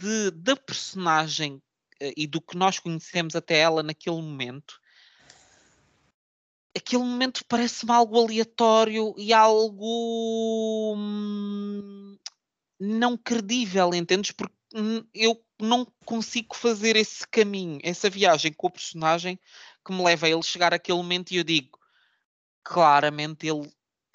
de, 0.00 0.30
da 0.30 0.54
personagem 0.54 1.60
eh, 2.00 2.14
e 2.16 2.26
do 2.26 2.40
que 2.40 2.56
nós 2.56 2.78
conhecemos 2.78 3.34
até 3.34 3.58
ela 3.58 3.82
naquele 3.82 4.22
momento, 4.22 4.80
aquele 6.76 7.02
momento 7.02 7.44
parece-me 7.46 7.90
algo 7.90 8.20
aleatório 8.20 9.12
e 9.18 9.32
algo 9.32 10.94
hum, 10.96 12.16
não 12.78 13.16
credível, 13.16 13.92
entendes? 13.94 14.30
Porque 14.30 14.54
hum, 14.72 15.04
eu 15.12 15.44
não 15.60 15.84
consigo 16.04 16.54
fazer 16.54 16.94
esse 16.94 17.26
caminho, 17.26 17.80
essa 17.82 18.08
viagem 18.08 18.52
com 18.52 18.68
o 18.68 18.72
personagem 18.72 19.40
que 19.84 19.92
me 19.92 20.04
leva 20.04 20.26
a 20.26 20.30
ele 20.30 20.42
chegar 20.44 20.72
àquele 20.72 20.98
momento 20.98 21.32
e 21.32 21.36
eu 21.38 21.44
digo 21.44 21.80
claramente 22.62 23.48
ele 23.48 23.68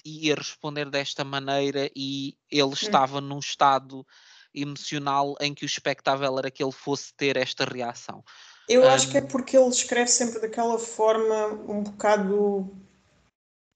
ia 0.06 0.36
responder 0.36 0.90
desta 0.90 1.24
maneira 1.24 1.90
e 1.96 2.38
ele 2.50 2.64
hum. 2.64 2.74
estava 2.74 3.20
num 3.20 3.40
estado 3.40 4.06
emocional 4.54 5.36
em 5.42 5.54
que 5.54 5.66
o 5.66 5.68
expectável 5.68 6.38
era 6.38 6.52
que 6.52 6.64
ele 6.64 6.72
fosse 6.72 7.14
ter 7.14 7.36
esta 7.36 7.66
reação. 7.66 8.24
Eu 8.70 8.84
um, 8.84 8.90
acho 8.90 9.10
que 9.10 9.18
é 9.18 9.22
porque 9.22 9.58
ele 9.58 9.70
escreve 9.70 10.10
sempre 10.10 10.40
daquela 10.40 10.80
forma 10.80 11.48
um 11.68 11.84
bocado 11.84 12.72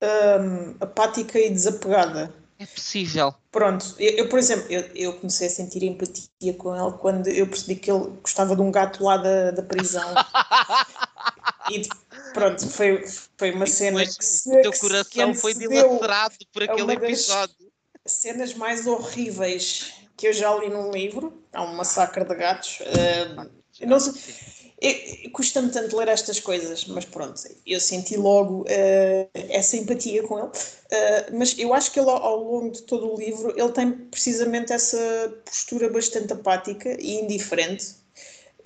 um, 0.01 0.75
apática 0.79 1.39
e 1.39 1.49
desapegada. 1.49 2.33
É 2.57 2.65
possível. 2.65 3.33
Pronto, 3.51 3.95
eu, 3.97 4.17
eu 4.17 4.29
por 4.29 4.37
exemplo, 4.37 4.65
eu, 4.69 4.81
eu, 4.93 5.13
comecei 5.13 5.47
a 5.47 5.49
sentir 5.49 5.83
empatia 5.83 6.53
com 6.57 6.75
ele 6.75 6.97
quando 6.97 7.27
eu 7.27 7.47
percebi 7.47 7.75
que 7.75 7.89
ele 7.89 8.09
gostava 8.21 8.55
de 8.55 8.61
um 8.61 8.71
gato 8.71 9.03
lá 9.03 9.15
da, 9.15 9.51
da 9.51 9.63
prisão. 9.63 10.13
e 11.71 11.87
pronto, 12.33 12.67
foi, 12.69 13.03
foi 13.37 13.51
uma 13.51 13.65
cena 13.65 14.05
que 14.05 14.23
se. 14.23 14.49
O 14.49 14.61
teu 14.61 14.73
coração 14.73 15.33
foi 15.33 15.53
dilacerado 15.53 16.35
por 16.51 16.63
aquele 16.63 16.93
episódio. 16.93 17.71
cenas 18.05 18.53
mais 18.53 18.87
horríveis 18.87 19.93
que 20.17 20.27
eu 20.27 20.33
já 20.33 20.53
li 20.55 20.69
num 20.69 20.91
livro. 20.91 21.43
Há 21.53 21.63
um 21.63 21.75
massacre 21.75 22.23
de 22.23 22.35
gatos. 22.35 22.79
Uh, 22.81 23.49
não 23.85 23.99
sei 23.99 24.13
Custa-me 25.33 25.69
tanto 25.71 25.97
ler 25.97 26.07
estas 26.07 26.39
coisas, 26.39 26.85
mas 26.85 27.03
pronto, 27.03 27.41
eu 27.65 27.79
senti 27.81 28.15
logo 28.15 28.61
uh, 28.61 29.29
essa 29.33 29.75
empatia 29.75 30.23
com 30.23 30.39
ele. 30.39 30.47
Uh, 30.47 31.37
mas 31.37 31.57
eu 31.59 31.73
acho 31.73 31.91
que 31.91 31.99
ele, 31.99 32.09
ao 32.09 32.41
longo 32.41 32.71
de 32.71 32.83
todo 32.83 33.13
o 33.13 33.17
livro, 33.17 33.53
ele 33.57 33.71
tem 33.73 33.91
precisamente 33.91 34.71
essa 34.71 34.97
postura 35.43 35.89
bastante 35.89 36.31
apática 36.31 36.95
e 36.97 37.19
indiferente. 37.19 37.98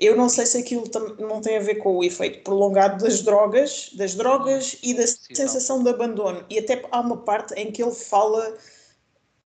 Eu 0.03 0.17
não 0.17 0.27
sei 0.27 0.45
se 0.45 0.57
aquilo 0.57 0.83
não 1.17 1.39
tem 1.39 1.57
a 1.57 1.61
ver 1.61 1.75
com 1.75 1.97
o 1.97 2.03
efeito 2.03 2.43
prolongado 2.43 3.03
das 3.03 3.21
drogas, 3.21 3.89
das 3.93 4.15
drogas 4.15 4.77
e 4.83 4.93
da 4.93 5.07
sensação 5.07 5.81
de 5.81 5.89
abandono. 5.89 6.43
E 6.49 6.59
até 6.59 6.83
há 6.91 6.99
uma 6.99 7.17
parte 7.17 7.53
em 7.53 7.71
que 7.71 7.81
ele 7.81 7.93
fala 7.93 8.55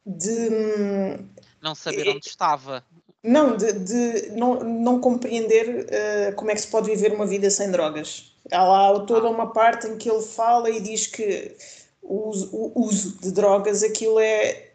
de 0.06 0.32
hum, 0.32 1.28
não 1.62 1.76
saber 1.76 2.08
onde 2.10 2.28
estava. 2.28 2.84
Não, 3.24 3.58
de, 3.58 3.74
de 3.74 4.30
não, 4.32 4.60
não 4.60 5.00
compreender 5.00 5.88
uh, 5.88 6.36
como 6.36 6.52
é 6.52 6.54
que 6.54 6.62
se 6.62 6.68
pode 6.68 6.89
viver 6.89 7.12
uma 7.12 7.26
vida 7.26 7.50
sem 7.50 7.72
drogas. 7.72 8.32
Há 8.52 8.63
lá 8.63 9.00
toda 9.02 9.28
uma 9.28 9.52
parte 9.52 9.88
em 9.88 9.98
que 9.98 10.10
ele 10.10 10.22
fala 10.22 10.70
e 10.70 10.80
diz 10.80 11.08
que 11.08 11.56
o 12.04 12.30
uso, 12.30 12.50
o 12.54 12.86
uso 12.86 13.18
de 13.20 13.32
drogas, 13.32 13.82
aquilo 13.82 14.20
é, 14.20 14.74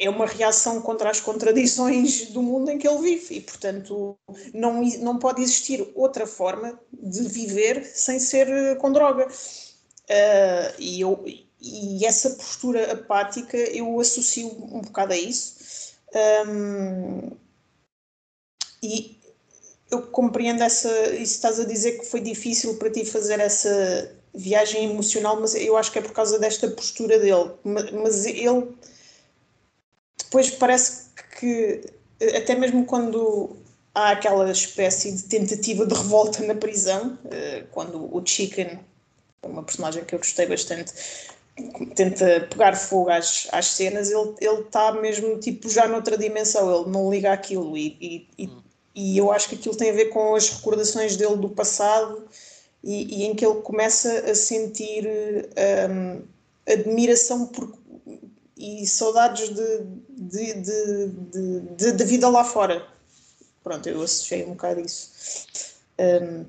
é 0.00 0.08
uma 0.08 0.24
reação 0.24 0.80
contra 0.80 1.10
as 1.10 1.20
contradições 1.20 2.28
do 2.28 2.42
mundo 2.42 2.70
em 2.70 2.78
que 2.78 2.88
ele 2.88 3.02
vive 3.02 3.36
e, 3.36 3.40
portanto, 3.42 4.16
não, 4.54 4.82
não 4.82 5.18
pode 5.18 5.42
existir 5.42 5.86
outra 5.94 6.26
forma 6.26 6.80
de 6.90 7.28
viver 7.28 7.84
sem 7.84 8.18
ser 8.18 8.48
eh, 8.48 8.74
com 8.76 8.90
droga. 8.90 9.28
Uh, 9.28 10.74
e, 10.78 11.02
eu, 11.02 11.22
e 11.60 12.04
essa 12.06 12.30
postura 12.30 12.94
apática 12.94 13.58
eu 13.58 14.00
associo 14.00 14.48
um 14.48 14.80
bocado 14.80 15.12
a 15.12 15.16
isso. 15.18 15.92
Um, 16.46 17.32
e 18.82 19.20
eu 19.90 20.06
compreendo 20.06 20.62
essa. 20.62 20.88
Isso 21.10 21.34
estás 21.34 21.60
a 21.60 21.64
dizer 21.64 21.98
que 21.98 22.06
foi 22.06 22.20
difícil 22.20 22.76
para 22.78 22.90
ti 22.90 23.04
fazer 23.04 23.38
essa 23.38 24.16
viagem 24.34 24.90
emocional, 24.90 25.38
mas 25.38 25.54
eu 25.54 25.76
acho 25.76 25.92
que 25.92 25.98
é 25.98 26.02
por 26.02 26.12
causa 26.12 26.38
desta 26.38 26.68
postura 26.68 27.18
dele. 27.18 27.50
Mas 27.64 28.24
ele 28.24 28.74
depois 30.30 30.48
parece 30.50 31.06
que 31.40 31.82
até 32.36 32.54
mesmo 32.54 32.84
quando 32.84 33.56
há 33.92 34.10
aquela 34.10 34.48
espécie 34.50 35.10
de 35.10 35.24
tentativa 35.24 35.84
de 35.84 35.92
revolta 35.92 36.44
na 36.44 36.54
prisão, 36.54 37.18
eh, 37.30 37.64
quando 37.72 38.14
o 38.14 38.22
Chicken, 38.24 38.78
uma 39.42 39.64
personagem 39.64 40.04
que 40.04 40.14
eu 40.14 40.20
gostei 40.20 40.46
bastante, 40.46 40.92
tenta 41.96 42.46
pegar 42.48 42.76
fogo 42.76 43.10
às, 43.10 43.48
às 43.50 43.66
cenas, 43.66 44.10
ele 44.10 44.60
está 44.60 44.92
mesmo 44.92 45.38
tipo 45.40 45.68
já 45.68 45.88
noutra 45.88 46.16
dimensão, 46.16 46.72
ele 46.72 46.90
não 46.90 47.10
liga 47.10 47.32
aquilo 47.32 47.76
e, 47.76 48.28
e, 48.38 48.46
hum. 48.46 48.62
e 48.94 49.18
eu 49.18 49.32
acho 49.32 49.48
que 49.48 49.56
aquilo 49.56 49.74
tem 49.74 49.90
a 49.90 49.94
ver 49.94 50.06
com 50.06 50.36
as 50.36 50.48
recordações 50.48 51.16
dele 51.16 51.36
do 51.36 51.48
passado 51.48 52.24
e, 52.84 53.22
e 53.22 53.24
em 53.24 53.34
que 53.34 53.44
ele 53.44 53.60
começa 53.62 54.30
a 54.30 54.34
sentir 54.34 55.06
um, 55.90 56.22
admiração 56.72 57.46
por, 57.46 57.72
e 58.60 58.86
saudades 58.86 59.48
de, 59.48 59.84
de, 60.10 60.54
de, 60.60 61.08
de, 61.76 61.92
de, 61.92 62.04
vida 62.04 62.28
lá 62.28 62.44
fora. 62.44 62.86
Pronto, 63.62 63.88
eu 63.88 64.02
associei 64.02 64.44
um 64.44 64.50
bocado 64.50 64.80
isso. 64.80 65.46
Um, 65.98 66.44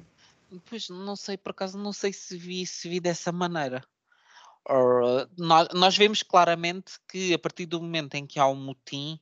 pois 0.69 0.89
não 0.89 1.15
sei, 1.15 1.37
por 1.37 1.51
acaso, 1.51 1.77
não 1.77 1.93
sei 1.93 2.11
se 2.11 2.37
vi, 2.37 2.65
se 2.67 2.89
vi 2.89 2.99
dessa 2.99 3.31
maneira. 3.31 3.81
Or, 4.65 5.29
nós, 5.37 5.69
nós 5.73 5.97
vemos 5.97 6.21
claramente 6.21 6.99
que 7.07 7.33
a 7.33 7.39
partir 7.39 7.65
do 7.65 7.81
momento 7.81 8.15
em 8.15 8.27
que 8.27 8.39
há 8.39 8.45
um 8.45 8.55
motim, 8.55 9.17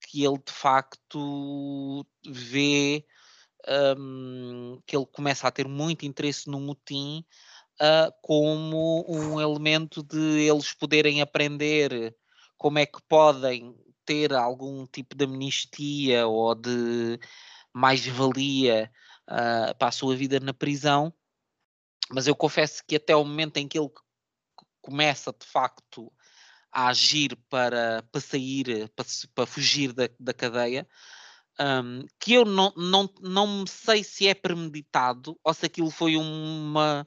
que 0.00 0.24
ele 0.24 0.38
de 0.38 0.52
facto 0.52 2.06
vê 2.26 3.04
um, 3.98 4.80
que 4.86 4.96
ele 4.96 5.06
começa 5.06 5.46
a 5.46 5.50
ter 5.50 5.68
muito 5.68 6.06
interesse 6.06 6.48
no 6.48 6.58
motim 6.58 7.24
uh, 7.80 8.12
como 8.22 9.04
um 9.08 9.40
elemento 9.40 10.02
de 10.02 10.18
eles 10.18 10.72
poderem 10.72 11.22
aprender 11.22 12.14
como 12.56 12.78
é 12.78 12.86
que 12.86 13.00
podem 13.08 13.74
ter 14.04 14.32
algum 14.34 14.86
tipo 14.86 15.14
de 15.14 15.24
amnistia 15.24 16.26
ou 16.26 16.54
de 16.54 17.18
mais-valia 17.72 18.90
uh, 19.28 19.74
para 19.76 19.88
a 19.88 19.92
sua 19.92 20.14
vida 20.14 20.38
na 20.40 20.52
prisão. 20.52 21.12
Mas 22.10 22.26
eu 22.26 22.34
confesso 22.34 22.82
que 22.86 22.96
até 22.96 23.14
o 23.16 23.24
momento 23.24 23.56
em 23.56 23.66
que 23.66 23.78
ele 23.78 23.90
começa 24.82 25.32
de 25.32 25.46
facto 25.46 26.12
a 26.72 26.88
agir 26.88 27.36
para, 27.48 28.02
para 28.10 28.20
sair, 28.20 28.88
para, 28.94 29.06
para 29.34 29.46
fugir 29.46 29.92
da, 29.92 30.08
da 30.18 30.34
cadeia, 30.34 30.86
um, 31.58 32.06
que 32.18 32.34
eu 32.34 32.44
não, 32.44 32.72
não, 32.76 33.08
não 33.20 33.66
sei 33.66 34.02
se 34.02 34.26
é 34.26 34.34
premeditado 34.34 35.38
ou 35.44 35.52
se 35.52 35.66
aquilo 35.66 35.90
foi 35.90 36.16
uma 36.16 37.06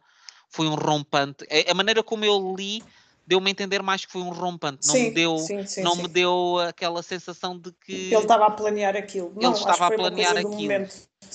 foi 0.54 0.68
um 0.68 0.76
rompante. 0.76 1.46
A, 1.68 1.74
maneira 1.74 2.04
como 2.04 2.24
eu 2.24 2.56
li 2.56 2.84
deu-me 3.26 3.50
a 3.50 3.52
entender 3.52 3.82
mais 3.82 4.06
que 4.06 4.12
foi 4.12 4.22
um 4.22 4.30
rompante, 4.30 4.86
não, 4.86 4.94
sim, 4.94 5.04
me, 5.06 5.12
deu, 5.12 5.38
sim, 5.38 5.66
sim, 5.66 5.82
não 5.82 5.96
me 5.96 6.10
deu 6.10 6.60
aquela 6.60 7.02
sensação 7.02 7.58
de 7.58 7.72
que 7.72 8.13
ele 8.13 8.16
estava 8.18 8.48
a 8.48 8.52
planear 8.52 8.98
aquilo. 8.98 9.32
Ele 9.36 9.39
não, 9.39 9.54
estava 9.54 9.88
a 9.88 9.92
planear 9.92 10.38
aquilo. 10.38 10.88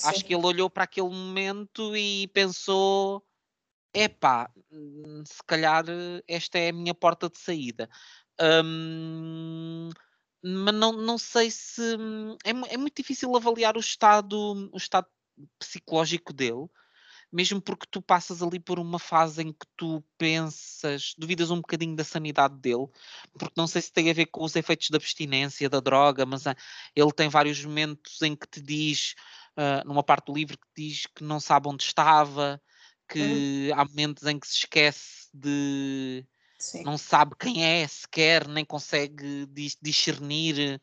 Acho 0.03 0.23
que 0.23 0.33
ele 0.33 0.45
olhou 0.45 0.69
para 0.69 0.83
aquele 0.83 1.09
momento 1.09 1.95
e 1.97 2.27
pensou: 2.27 3.23
epá, 3.93 4.49
hum, 4.71 5.23
se 5.25 5.43
calhar 5.45 5.83
esta 6.27 6.59
é 6.59 6.69
a 6.69 6.73
minha 6.73 6.93
porta 6.93 7.27
de 7.29 7.39
saída. 7.39 7.89
Um, 8.39 9.89
mas 10.41 10.73
não, 10.73 10.93
não 10.93 11.17
sei 11.17 11.51
se 11.51 11.81
é, 12.45 12.51
é, 12.73 12.77
muito 12.77 12.95
difícil 12.95 13.35
avaliar 13.35 13.75
o 13.75 13.81
estado, 13.81 14.69
o 14.71 14.77
estado 14.77 15.07
psicológico 15.57 16.31
dele, 16.31 16.67
mesmo 17.31 17.61
porque 17.61 17.85
tu 17.89 18.01
passas 18.01 18.41
ali 18.41 18.59
por 18.59 18.79
uma 18.79 18.99
fase 18.99 19.41
em 19.41 19.53
que 19.53 19.65
tu 19.77 20.03
pensas, 20.17 21.13
duvidas 21.17 21.51
um 21.51 21.57
bocadinho 21.57 21.95
da 21.95 22.03
sanidade 22.03 22.55
dele, 22.57 22.87
porque 23.37 23.53
não 23.55 23.67
sei 23.67 23.81
se 23.81 23.91
tem 23.91 24.09
a 24.09 24.13
ver 24.13 24.27
com 24.27 24.43
os 24.43 24.55
efeitos 24.55 24.89
da 24.89 24.97
abstinência, 24.97 25.69
da 25.69 25.79
droga, 25.79 26.25
mas 26.25 26.45
uh, 26.45 26.55
ele 26.95 27.11
tem 27.11 27.29
vários 27.29 27.63
momentos 27.63 28.21
em 28.21 28.35
que 28.35 28.47
te 28.47 28.61
diz, 28.61 29.15
uh, 29.57 29.87
numa 29.87 30.03
parte 30.03 30.25
do 30.25 30.33
livro, 30.33 30.57
que 30.57 30.67
diz 30.75 31.05
que 31.05 31.23
não 31.23 31.39
sabe 31.39 31.69
onde 31.69 31.83
estava, 31.83 32.61
que 33.07 33.71
há 33.75 33.85
momentos 33.85 34.23
em 34.25 34.39
que 34.39 34.47
se 34.47 34.57
esquece 34.57 35.29
de 35.33 36.25
Sim. 36.59 36.83
não 36.83 36.97
sabe 36.97 37.35
quem 37.39 37.63
é 37.63 37.87
sequer, 37.87 38.47
nem 38.47 38.65
consegue 38.65 39.47
discernir 39.81 40.81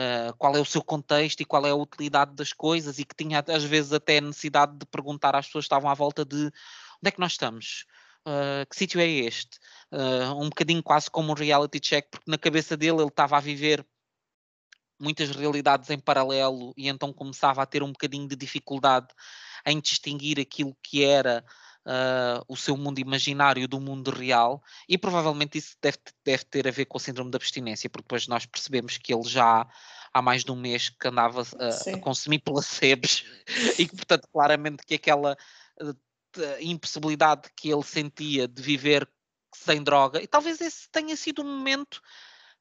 uh, 0.00 0.34
qual 0.38 0.56
é 0.56 0.60
o 0.60 0.64
seu 0.64 0.82
contexto 0.82 1.40
e 1.40 1.44
qual 1.44 1.66
é 1.66 1.70
a 1.70 1.76
utilidade 1.76 2.34
das 2.34 2.52
coisas 2.52 2.98
e 2.98 3.04
que 3.04 3.14
tinha 3.14 3.44
às 3.46 3.64
vezes 3.64 3.92
até 3.92 4.20
necessidade 4.20 4.76
de 4.78 4.86
perguntar 4.86 5.36
às 5.36 5.46
pessoas 5.46 5.64
que 5.64 5.66
estavam 5.66 5.90
à 5.90 5.94
volta 5.94 6.24
de 6.24 6.46
onde 6.46 7.08
é 7.08 7.10
que 7.10 7.20
nós 7.20 7.32
estamos? 7.32 7.84
Uh, 8.26 8.68
que 8.68 8.76
sítio 8.76 9.00
é 9.00 9.06
este? 9.06 9.58
Uh, 9.92 10.34
um 10.40 10.48
bocadinho 10.48 10.82
quase 10.82 11.10
como 11.10 11.30
um 11.30 11.34
reality 11.34 11.80
check, 11.80 12.06
porque 12.10 12.30
na 12.30 12.38
cabeça 12.38 12.76
dele 12.76 12.98
ele 12.98 13.08
estava 13.08 13.36
a 13.36 13.40
viver 13.40 13.86
muitas 14.98 15.30
realidades 15.30 15.88
em 15.88 15.98
paralelo 15.98 16.74
e 16.76 16.88
então 16.88 17.12
começava 17.12 17.62
a 17.62 17.66
ter 17.66 17.82
um 17.82 17.92
bocadinho 17.92 18.28
de 18.28 18.36
dificuldade 18.36 19.08
em 19.66 19.80
distinguir 19.80 20.38
aquilo 20.38 20.76
que 20.82 21.02
era 21.02 21.44
uh, 21.86 22.44
o 22.48 22.56
seu 22.56 22.76
mundo 22.76 22.98
imaginário 22.98 23.66
do 23.66 23.80
mundo 23.80 24.10
real 24.10 24.62
e 24.88 24.98
provavelmente 24.98 25.58
isso 25.58 25.76
deve, 25.80 25.98
deve 26.24 26.44
ter 26.44 26.68
a 26.68 26.70
ver 26.70 26.86
com 26.86 26.98
o 26.98 27.00
síndrome 27.00 27.30
da 27.30 27.36
abstinência, 27.36 27.88
porque 27.88 28.04
depois 28.04 28.26
nós 28.26 28.46
percebemos 28.46 28.98
que 28.98 29.12
ele 29.12 29.28
já 29.28 29.66
há 30.12 30.22
mais 30.22 30.44
de 30.44 30.50
um 30.50 30.56
mês 30.56 30.88
que 30.88 31.08
andava 31.08 31.42
a, 31.42 31.94
a 31.94 31.98
consumir 31.98 32.40
placebos 32.40 33.24
e 33.78 33.86
que 33.86 33.96
portanto 33.96 34.28
claramente 34.32 34.84
que 34.84 34.94
aquela 34.94 35.36
uh, 35.80 35.96
impossibilidade 36.60 37.48
que 37.56 37.70
ele 37.70 37.82
sentia 37.82 38.46
de 38.46 38.62
viver 38.62 39.08
sem 39.54 39.82
droga, 39.82 40.22
e 40.22 40.26
talvez 40.26 40.60
esse 40.60 40.88
tenha 40.90 41.16
sido 41.16 41.42
o 41.42 41.44
um 41.44 41.58
momento 41.58 42.00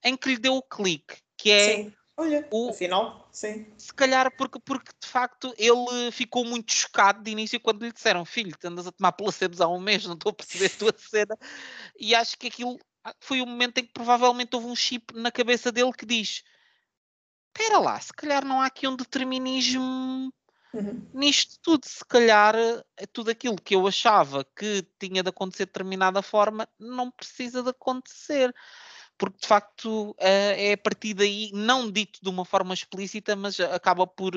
em 0.04 0.18
que 0.18 0.30
lhe 0.30 0.38
deu 0.38 0.56
o 0.56 0.62
clique, 0.62 1.18
que 1.38 1.52
é 1.52 1.76
Sim. 1.76 1.94
Olha, 2.20 2.46
o, 2.52 2.70
afinal, 2.70 3.30
sim. 3.32 3.66
Se 3.78 3.94
calhar 3.94 4.30
porque, 4.36 4.60
porque 4.60 4.92
de 5.02 5.08
facto 5.08 5.54
ele 5.58 6.12
ficou 6.12 6.44
muito 6.44 6.74
chocado 6.74 7.24
de 7.24 7.32
início 7.32 7.62
quando 7.62 7.86
lhe 7.86 7.94
disseram: 7.94 8.26
Filho, 8.26 8.54
tu 8.60 8.68
andas 8.68 8.86
a 8.86 8.92
tomar 8.92 9.14
placebos 9.14 9.62
há 9.62 9.70
um 9.70 9.80
mês, 9.80 10.06
não 10.06 10.16
estou 10.16 10.32
a 10.32 10.34
perceber 10.34 10.66
a 10.66 10.78
tua 10.78 10.94
cena. 10.98 11.38
E 11.98 12.14
acho 12.14 12.38
que 12.38 12.48
aquilo 12.48 12.78
ah, 13.06 13.16
foi 13.22 13.42
o 13.42 13.46
momento 13.46 13.78
em 13.78 13.86
que 13.86 13.94
provavelmente 13.94 14.54
houve 14.54 14.68
um 14.68 14.76
chip 14.76 15.14
na 15.16 15.32
cabeça 15.32 15.72
dele 15.72 15.94
que 15.94 16.06
diz: 16.06 16.44
Espera 17.56 17.80
lá, 17.80 17.98
se 18.02 18.12
calhar 18.12 18.44
não 18.44 18.62
há 18.62 18.66
aqui 18.66 18.86
um 18.86 18.98
determinismo 18.98 20.34
uhum. 20.74 21.08
nisto 21.14 21.58
tudo. 21.62 21.86
Se 21.86 22.04
calhar 22.04 22.54
é 22.98 23.06
tudo 23.14 23.32
aquilo 23.32 23.56
que 23.56 23.76
eu 23.76 23.88
achava 23.88 24.44
que 24.44 24.86
tinha 25.00 25.24
de 25.24 25.30
acontecer 25.30 25.64
de 25.64 25.72
determinada 25.72 26.22
forma 26.22 26.68
não 26.78 27.10
precisa 27.10 27.64
de 27.64 27.70
acontecer 27.70 28.54
porque 29.20 29.40
de 29.42 29.48
facto 29.48 30.16
eh, 30.18 30.70
é 30.70 30.74
a 30.74 30.78
partir 30.78 31.14
daí, 31.14 31.52
não 31.54 31.92
dito 31.92 32.20
de 32.24 32.30
uma 32.30 32.46
forma 32.46 32.74
explícita, 32.74 33.36
mas 33.36 33.60
acaba 33.60 34.08
por, 34.08 34.34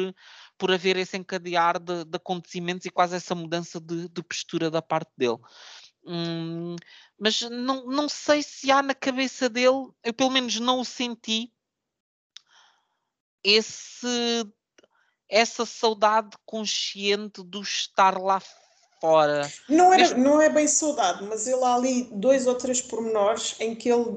por 0.59 0.73
haver 0.73 0.97
esse 0.97 1.17
encadear 1.17 1.79
de, 1.79 2.05
de 2.05 2.17
acontecimentos 2.17 2.85
e 2.85 2.91
quase 2.91 3.15
essa 3.15 3.33
mudança 3.33 3.81
de, 3.81 4.09
de 4.09 4.23
postura 4.25 4.71
da 4.71 4.83
parte 4.83 5.13
dele. 5.17 5.39
Hum, 6.05 6.75
mas 7.17 7.43
não, 7.43 7.87
não 7.87 8.09
sei 8.09 8.43
se 8.43 8.73
há 8.73 8.83
na 8.83 8.95
cabeça 8.95 9.49
dele, 9.49 9.89
eu 10.03 10.13
pelo 10.13 10.31
menos 10.31 10.59
não 10.59 10.81
o 10.81 10.85
senti, 10.85 11.53
esse, 13.45 14.45
essa 15.29 15.65
saudade 15.65 16.37
consciente 16.45 17.41
do 17.45 17.63
estar 17.63 18.21
lá 18.21 18.43
fora. 19.03 19.53
Não, 19.69 19.93
era, 19.93 20.17
não 20.17 20.41
é 20.41 20.49
bem 20.49 20.69
saudade, 20.69 21.25
mas 21.25 21.49
ele 21.49 21.65
há 21.65 21.75
ali 21.75 22.05
dois 22.13 22.47
ou 22.47 22.55
três 22.55 22.81
pormenores 22.81 23.57
em 23.59 23.75
que 23.75 23.89
ele 23.89 24.17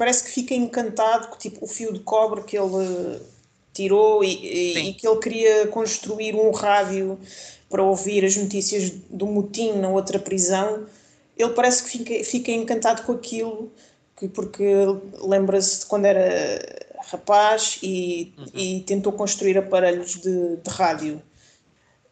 parece 0.00 0.24
que 0.24 0.30
fica 0.30 0.54
encantado 0.54 1.28
com 1.28 1.36
tipo, 1.36 1.62
o 1.62 1.68
fio 1.68 1.92
de 1.92 2.00
cobre 2.00 2.42
que 2.44 2.56
ele 2.56 3.20
tirou 3.70 4.24
e, 4.24 4.88
e, 4.88 4.94
que 4.94 5.06
ele 5.06 5.18
queria 5.18 5.66
construir 5.66 6.34
um 6.34 6.50
rádio 6.52 7.18
para 7.68 7.82
ouvir 7.82 8.24
as 8.24 8.34
notícias 8.34 8.88
do 9.10 9.26
motim 9.26 9.72
na 9.74 9.90
outra 9.90 10.18
prisão. 10.18 10.86
Ele 11.36 11.50
parece 11.50 11.84
que 11.84 11.90
fica, 11.90 12.24
fica 12.24 12.50
encantado 12.50 13.02
com 13.02 13.12
aquilo, 13.12 13.70
que, 14.16 14.26
porque 14.26 14.64
lembra-se 15.20 15.80
de 15.80 15.86
quando 15.86 16.06
era 16.06 16.58
rapaz 17.10 17.78
e, 17.82 18.32
uhum. 18.38 18.46
e 18.54 18.80
tentou 18.80 19.12
construir 19.12 19.58
aparelhos 19.58 20.14
de, 20.14 20.56
de 20.56 20.70
rádio. 20.70 21.20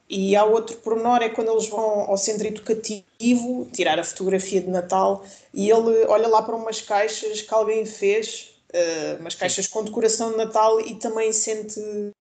E 0.09 0.35
há 0.35 0.45
outro 0.45 0.77
pormenor, 0.79 1.23
é 1.23 1.29
quando 1.29 1.51
eles 1.51 1.69
vão 1.69 2.01
ao 2.01 2.17
centro 2.17 2.47
educativo 2.47 3.69
tirar 3.73 3.99
a 3.99 4.05
fotografia 4.05 4.61
de 4.61 4.71
Natal 4.71 5.23
e 5.53 5.71
ele 5.71 6.07
olha 6.07 6.29
lá 6.29 6.41
para 6.43 6.57
umas 6.57 6.81
caixas 6.81 7.43
que 7.43 7.53
alguém 7.53 7.85
fez, 7.85 8.55
uh, 8.73 9.21
umas 9.21 9.35
caixas 9.35 9.67
com 9.67 9.85
decoração 9.85 10.31
de 10.31 10.39
Natal 10.39 10.81
e 10.81 10.95
também 10.95 11.31
sente 11.33 11.79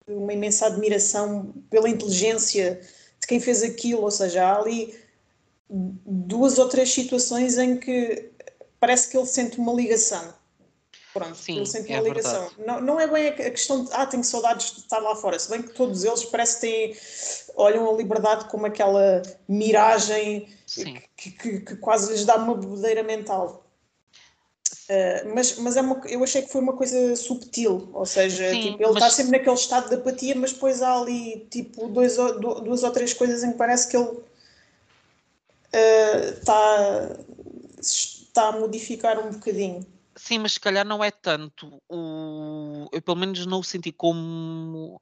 uma 0.08 0.34
imensa 0.34 0.65
admiração 0.65 1.54
pela 1.69 1.88
inteligência 1.88 2.82
de 3.19 3.28
quem 3.28 3.39
fez 3.39 3.62
aquilo, 3.62 4.02
ou 4.02 4.12
seja, 4.12 4.43
há 4.43 4.60
ali 4.60 4.95
duas 5.69 6.58
ou 6.58 6.67
três 6.67 6.91
situações 6.91 7.58
em 7.60 7.78
que 7.78 8.32
parece 8.80 9.10
que 9.10 9.17
ele 9.17 9.28
sente 9.28 9.60
uma 9.60 9.74
ligação 9.74 10.34
Pronto, 11.15 11.38
Sim, 11.38 11.56
ele 11.56 11.65
sente 11.65 11.93
é 11.93 12.01
uma 12.01 12.10
ligação. 12.10 12.51
Não, 12.58 12.82
não 12.82 12.99
é 12.99 13.08
bem 13.08 13.30
a 13.30 13.32
questão 13.49 13.86
de, 13.86 13.89
ah, 13.93 14.06
tenho 14.06 14.21
saudades 14.21 14.73
de 14.73 14.80
estar 14.82 14.99
lá 14.99 15.15
fora, 15.15 15.39
se 15.39 15.49
bem 15.49 15.62
que 15.62 15.69
todos 15.69 16.04
eles 16.04 16.25
parece 16.25 16.56
que 16.56 16.62
têm, 16.62 16.97
olham 17.56 17.89
a 17.89 17.93
liberdade 17.93 18.49
como 18.49 18.65
aquela 18.65 19.21
miragem 19.47 20.54
que, 21.15 21.32
que, 21.32 21.60
que, 21.62 21.75
quase 21.78 22.12
lhes 22.12 22.25
dá 22.25 22.36
uma 22.36 22.54
bebedeira 22.54 23.01
mental. 23.01 23.65
Uh, 24.89 25.34
mas 25.34 25.58
mas 25.58 25.78
é 25.78 25.82
uma, 25.82 26.01
eu 26.06 26.21
achei 26.21 26.41
que 26.41 26.51
foi 26.51 26.60
uma 26.60 26.73
coisa 26.73 27.15
subtil, 27.15 27.89
ou 27.93 28.06
seja, 28.06 28.49
Sim, 28.49 28.62
tipo, 28.62 28.84
ele 28.84 28.93
mas... 28.93 28.95
está 28.95 29.10
sempre 29.10 29.38
naquele 29.38 29.56
estado 29.56 29.88
de 29.88 29.95
apatia, 29.95 30.36
mas 30.36 30.51
depois 30.51 30.82
há 30.82 30.99
ali 30.99 31.47
tipo 31.49 31.88
dois, 31.88 32.17
duas 32.17 32.84
ou 32.84 32.91
três 32.91 33.13
coisas 33.13 33.41
em 33.41 33.54
que 33.54 33.58
parece 33.58 33.88
que 33.88 33.95
ele 33.95 34.10
uh, 34.10 34.23
está, 36.41 37.10
está 37.80 38.49
a 38.49 38.60
modificar 38.60 39.17
um 39.25 39.32
bocadinho. 39.32 39.94
Sim, 40.17 40.39
mas 40.39 40.54
se 40.54 40.60
calhar 40.60 40.86
não 40.86 41.04
é 41.04 41.12
tanto. 41.12 41.82
O... 41.89 42.88
Eu 42.91 43.01
pelo 43.01 43.17
menos 43.17 43.45
não 43.45 43.60
o 43.60 43.63
senti 43.63 43.91
como 43.91 45.01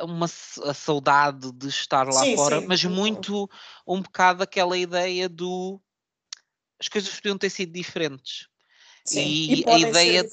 uma 0.00 0.26
a 0.26 0.74
saudade 0.74 1.50
de 1.52 1.68
estar 1.68 2.06
lá 2.06 2.20
sim, 2.20 2.36
fora, 2.36 2.60
sim. 2.60 2.66
mas 2.66 2.84
muito 2.84 3.48
um 3.86 4.02
bocado 4.02 4.42
aquela 4.42 4.76
ideia 4.76 5.28
do 5.28 5.80
as 6.80 6.88
coisas 6.88 7.12
podiam 7.14 7.38
ter 7.38 7.50
sido 7.50 7.72
diferentes. 7.72 8.46
Sim, 9.04 9.20
e, 9.20 9.60
e 9.60 9.64
a 9.66 9.78
ideia, 9.78 10.28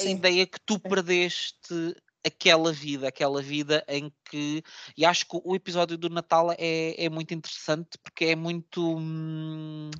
a 0.00 0.04
ideia 0.04 0.46
que 0.46 0.60
tu 0.60 0.78
perdeste 0.78 1.96
aquela 2.26 2.72
vida, 2.72 3.06
aquela 3.06 3.40
vida 3.40 3.84
em 3.86 4.12
que 4.28 4.62
e 4.96 5.04
acho 5.04 5.24
que 5.26 5.40
o 5.44 5.54
episódio 5.54 5.96
do 5.96 6.10
Natal 6.10 6.50
é, 6.58 7.04
é 7.04 7.08
muito 7.08 7.32
interessante 7.32 7.96
porque 8.02 8.26
é 8.26 8.36
muito 8.36 8.98
hum, 8.98 9.90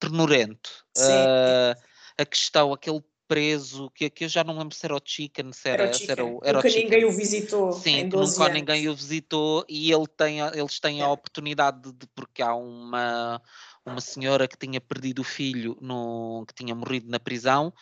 ternurento. 0.00 0.86
Uh, 0.96 1.78
a 2.18 2.26
questão, 2.26 2.72
aquele 2.72 3.02
preso, 3.28 3.90
que, 3.90 4.08
que 4.08 4.24
eu 4.24 4.28
já 4.28 4.42
não 4.42 4.58
lembro 4.58 4.74
se 4.74 4.84
era 4.84 4.96
o 4.96 5.00
Chicken, 5.04 5.52
se 5.52 5.68
era, 5.68 5.84
era, 5.84 5.92
o, 5.92 6.10
era 6.10 6.24
o, 6.24 6.40
era 6.42 6.58
o 6.58 6.62
Chicken. 6.62 6.84
ninguém 6.84 7.04
o 7.04 7.12
visitou. 7.12 7.72
Sim, 7.72 8.04
nunca 8.04 8.16
anos. 8.16 8.52
ninguém 8.52 8.88
o 8.88 8.94
visitou 8.94 9.64
e 9.68 9.92
ele 9.92 10.06
tem, 10.06 10.40
eles 10.40 10.80
têm 10.80 11.00
é. 11.00 11.04
a 11.04 11.10
oportunidade 11.10 11.92
de, 11.92 12.06
porque 12.14 12.42
há 12.42 12.54
uma, 12.54 13.40
uma 13.84 14.00
senhora 14.00 14.48
que 14.48 14.56
tinha 14.56 14.80
perdido 14.80 15.20
o 15.20 15.24
filho, 15.24 15.76
no, 15.80 16.44
que 16.48 16.54
tinha 16.54 16.74
morrido 16.74 17.08
na 17.10 17.20
prisão. 17.20 17.72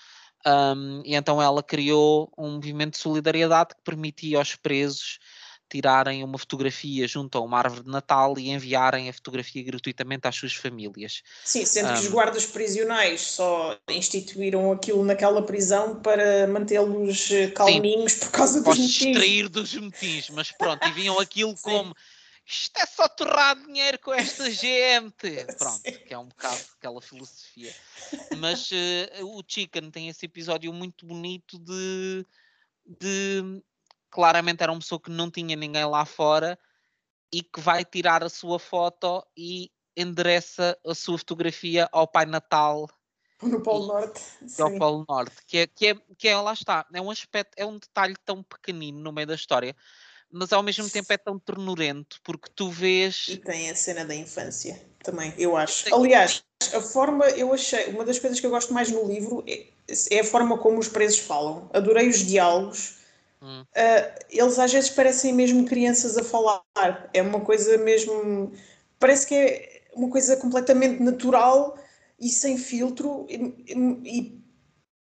Um, 0.44 1.02
e 1.04 1.14
então 1.14 1.40
ela 1.40 1.62
criou 1.62 2.32
um 2.36 2.52
movimento 2.52 2.92
de 2.92 2.98
solidariedade 2.98 3.74
que 3.74 3.82
permitia 3.82 4.38
aos 4.38 4.54
presos 4.54 5.18
tirarem 5.68 6.22
uma 6.22 6.38
fotografia 6.38 7.06
junto 7.06 7.36
a 7.36 7.40
uma 7.40 7.58
árvore 7.58 7.84
de 7.84 7.90
Natal 7.90 8.38
e 8.38 8.50
enviarem 8.50 9.08
a 9.08 9.12
fotografia 9.12 9.62
gratuitamente 9.62 10.26
às 10.26 10.36
suas 10.36 10.54
famílias. 10.54 11.22
Sim, 11.44 11.64
sendo 11.64 11.90
um, 11.90 11.94
que 11.94 12.00
os 12.00 12.08
guardas 12.08 12.46
prisionais 12.46 13.20
só 13.20 13.76
instituíram 13.88 14.72
aquilo 14.72 15.04
naquela 15.04 15.42
prisão 15.42 16.00
para 16.00 16.46
mantê-los 16.46 17.30
eh, 17.30 17.48
calminhos 17.48 18.12
sim, 18.12 18.20
por 18.20 18.30
causa 18.30 18.60
dos 18.60 18.78
motins. 18.78 18.92
distrair 18.92 19.48
dos 19.48 19.74
motins, 19.74 20.30
mas 20.30 20.52
pronto, 20.52 20.86
e 20.86 20.92
viam 20.92 21.18
aquilo 21.18 21.54
como 21.62 21.94
isto 22.46 22.78
é 22.78 22.86
só 22.86 23.08
torrar 23.08 23.56
dinheiro 23.56 23.98
com 23.98 24.14
esta 24.14 24.48
gente. 24.50 25.44
Pronto, 25.58 25.82
que 25.82 26.14
é 26.14 26.18
um 26.18 26.28
bocado 26.28 26.60
aquela 26.78 27.02
filosofia. 27.02 27.74
Mas 28.38 28.70
uh, 28.70 29.26
o 29.26 29.42
Chicken 29.46 29.90
tem 29.90 30.08
esse 30.08 30.26
episódio 30.26 30.72
muito 30.72 31.04
bonito 31.04 31.58
de, 31.58 32.24
de 33.00 33.62
claramente 34.16 34.62
era 34.62 34.72
uma 34.72 34.80
pessoa 34.80 34.98
que 34.98 35.10
não 35.10 35.30
tinha 35.30 35.54
ninguém 35.54 35.84
lá 35.84 36.06
fora 36.06 36.58
e 37.30 37.42
que 37.42 37.60
vai 37.60 37.84
tirar 37.84 38.24
a 38.24 38.30
sua 38.30 38.58
foto 38.58 39.22
e 39.36 39.70
endereça 39.94 40.74
a 40.86 40.94
sua 40.94 41.18
fotografia 41.18 41.86
ao 41.92 42.08
Pai 42.08 42.24
Natal 42.24 42.88
no 43.42 43.60
Polo 43.60 43.88
Norte. 43.88 44.22
Ao 44.58 44.74
Polo 44.78 45.04
Norte, 45.06 45.36
que 45.46 45.58
é, 45.58 45.66
que, 45.66 45.88
é, 45.88 45.96
que 46.16 46.28
é, 46.28 46.36
lá 46.38 46.54
está, 46.54 46.86
é 46.94 47.00
um 47.02 47.10
aspecto, 47.10 47.52
é 47.58 47.66
um 47.66 47.78
detalhe 47.78 48.14
tão 48.24 48.42
pequenino 48.42 48.98
no 48.98 49.12
meio 49.12 49.26
da 49.26 49.34
história, 49.34 49.76
mas 50.32 50.50
ao 50.50 50.62
mesmo 50.62 50.88
tempo 50.88 51.12
é 51.12 51.18
tão 51.18 51.38
ternurento, 51.38 52.18
porque 52.24 52.48
tu 52.56 52.70
vês. 52.70 53.26
E 53.28 53.36
tem 53.36 53.68
a 53.68 53.76
cena 53.76 54.06
da 54.06 54.14
infância 54.14 54.82
também, 55.04 55.34
eu 55.36 55.54
acho. 55.54 55.94
Aliás, 55.94 56.42
a 56.72 56.80
forma, 56.80 57.26
eu 57.30 57.52
achei, 57.52 57.90
uma 57.90 58.06
das 58.06 58.18
coisas 58.18 58.40
que 58.40 58.46
eu 58.46 58.50
gosto 58.50 58.72
mais 58.72 58.90
no 58.90 59.06
livro 59.06 59.44
é, 59.46 59.66
é 60.10 60.20
a 60.20 60.24
forma 60.24 60.56
como 60.56 60.78
os 60.78 60.88
presos 60.88 61.18
falam. 61.18 61.68
Adorei 61.74 62.08
os 62.08 62.24
diálogos 62.24 62.96
Hum. 63.46 63.62
Uh, 63.62 64.24
eles 64.28 64.58
às 64.58 64.72
vezes 64.72 64.90
parecem 64.90 65.32
mesmo 65.32 65.64
crianças 65.64 66.18
a 66.18 66.24
falar. 66.24 66.62
É 67.14 67.22
uma 67.22 67.40
coisa 67.40 67.78
mesmo. 67.78 68.52
Parece 68.98 69.24
que 69.28 69.34
é 69.36 69.82
uma 69.94 70.10
coisa 70.10 70.36
completamente 70.36 71.00
natural 71.00 71.78
e 72.18 72.28
sem 72.28 72.58
filtro. 72.58 73.24
E, 73.30 73.54
e 74.04 74.46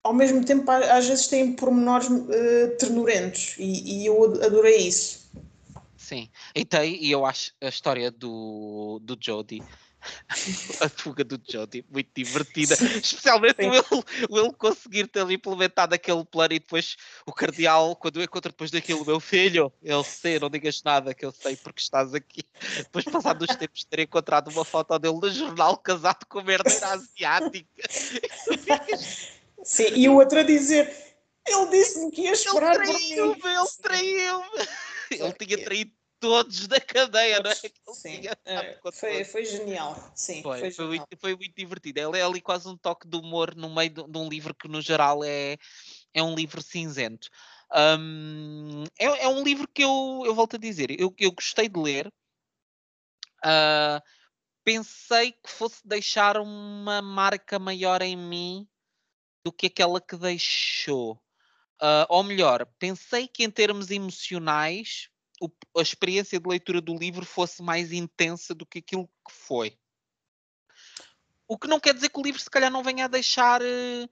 ao 0.04 0.14
mesmo 0.14 0.44
tempo 0.44 0.70
às 0.70 1.08
vezes 1.08 1.26
têm 1.26 1.52
pormenores 1.52 2.08
uh, 2.08 2.76
ternurentos 2.78 3.56
e, 3.58 4.02
e, 4.02 4.06
eu 4.06 4.24
adorei 4.42 4.76
isso. 4.76 5.28
Sim, 5.96 6.30
e 6.54 6.64
tem, 6.64 7.02
e 7.04 7.10
eu 7.10 7.26
acho 7.26 7.52
a 7.60 7.68
história 7.68 8.10
do, 8.10 9.00
do 9.02 9.18
Jody 9.20 9.62
a 10.80 10.88
fuga 10.88 11.24
do 11.24 11.40
Jody, 11.48 11.84
muito 11.90 12.10
divertida, 12.14 12.74
especialmente 12.74 13.56
o 13.62 14.38
ele, 14.38 14.52
conseguir 14.52 15.06
ter 15.08 15.28
implementado 15.30 15.94
aquele 15.94 16.24
plano 16.24 16.54
e 16.54 16.58
depois 16.58 16.96
o 17.26 17.32
cardeal, 17.32 17.96
quando 17.96 18.20
eu 18.20 18.24
encontro 18.24 18.50
depois 18.50 18.70
daquilo, 18.70 19.04
meu 19.04 19.20
filho, 19.20 19.72
ele 19.82 20.04
sei, 20.04 20.38
não 20.38 20.50
digas 20.50 20.82
nada 20.82 21.14
que 21.14 21.24
eu 21.24 21.32
sei 21.32 21.56
porque 21.56 21.80
estás 21.80 22.14
aqui. 22.14 22.42
Depois, 22.76 23.04
passados 23.04 23.48
os 23.48 23.56
tempos, 23.56 23.84
ter 23.84 24.00
encontrado 24.00 24.48
uma 24.48 24.64
foto 24.64 24.98
dele 24.98 25.18
no 25.20 25.30
jornal 25.30 25.76
casado 25.78 26.26
com 26.26 26.40
uma 26.40 26.52
herdeira 26.52 26.88
asiática. 26.88 27.68
Sim, 29.62 29.88
e 29.94 30.08
o 30.08 30.14
outro 30.14 30.38
a 30.38 30.42
dizer. 30.42 31.08
Ele 31.46 31.66
disse-me 31.70 32.10
que 32.10 32.22
ia 32.22 32.32
esperar 32.32 32.74
ele 32.74 32.92
traiu-me, 32.92 33.32
ele 33.32 33.68
traiu-me. 33.82 34.68
Ele 35.10 35.32
tinha 35.32 35.64
traído 35.64 35.92
todos 36.20 36.66
da 36.66 36.80
cadeia, 36.80 37.40
não 37.40 37.50
é? 37.50 37.54
Sim, 37.54 38.22
é, 38.44 38.78
foi, 38.92 39.24
foi 39.24 39.44
genial. 39.44 39.94
Sim, 40.14 40.42
foi, 40.42 40.60
foi, 40.60 40.70
foi, 40.70 40.86
muito, 40.86 41.06
foi, 41.18 41.36
muito, 41.36 41.54
divertido. 41.54 42.00
Ele 42.00 42.18
é 42.18 42.22
ali 42.22 42.40
quase 42.40 42.68
um 42.68 42.76
toque 42.76 43.08
de 43.08 43.16
humor 43.16 43.54
no 43.54 43.74
meio 43.74 43.90
de, 43.90 44.02
de 44.02 44.18
um 44.18 44.28
livro 44.28 44.54
que, 44.54 44.68
no 44.68 44.80
geral, 44.80 45.22
é, 45.24 45.56
é 46.12 46.22
um 46.22 46.34
livro 46.34 46.62
cinzento. 46.62 47.28
Um, 47.74 48.84
é, 48.98 49.04
é, 49.04 49.28
um 49.28 49.42
livro 49.42 49.68
que 49.68 49.82
eu, 49.82 50.22
eu 50.24 50.34
volto 50.34 50.56
a 50.56 50.58
dizer, 50.58 50.90
eu, 50.98 51.14
eu 51.18 51.32
gostei 51.32 51.68
de 51.68 51.78
ler. 51.78 52.12
Uh, 53.44 54.02
pensei 54.64 55.32
que 55.32 55.48
fosse 55.48 55.86
deixar 55.86 56.38
uma 56.38 57.00
marca 57.00 57.58
maior 57.58 58.02
em 58.02 58.16
mim 58.16 58.68
do 59.44 59.52
que 59.52 59.66
aquela 59.66 60.00
que 60.00 60.16
deixou. 60.16 61.12
Uh, 61.80 62.04
ou 62.08 62.24
melhor, 62.24 62.66
pensei 62.78 63.28
que 63.28 63.44
em 63.44 63.50
termos 63.50 63.90
emocionais 63.90 65.08
o, 65.40 65.50
a 65.78 65.82
experiência 65.82 66.38
de 66.38 66.48
leitura 66.48 66.80
do 66.80 66.96
livro 66.96 67.24
fosse 67.24 67.62
mais 67.62 67.92
intensa 67.92 68.54
do 68.54 68.66
que 68.66 68.78
aquilo 68.78 69.06
que 69.06 69.32
foi. 69.32 69.78
O 71.46 71.56
que 71.56 71.68
não 71.68 71.80
quer 71.80 71.94
dizer 71.94 72.10
que 72.10 72.18
o 72.18 72.22
livro 72.22 72.40
se 72.40 72.50
calhar 72.50 72.70
não 72.70 72.82
venha 72.82 73.06
a 73.06 73.08
deixar 73.08 73.62
uh, 73.62 74.10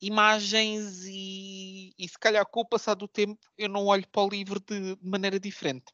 imagens 0.00 1.04
e, 1.04 1.92
e 1.98 2.08
se 2.08 2.18
calhar 2.18 2.46
com 2.46 2.60
o 2.60 2.68
passar 2.68 2.94
do 2.94 3.08
tempo 3.08 3.40
eu 3.58 3.68
não 3.68 3.86
olho 3.86 4.06
para 4.08 4.22
o 4.22 4.28
livro 4.28 4.60
de, 4.60 4.96
de 4.96 5.08
maneira 5.08 5.40
diferente. 5.40 5.92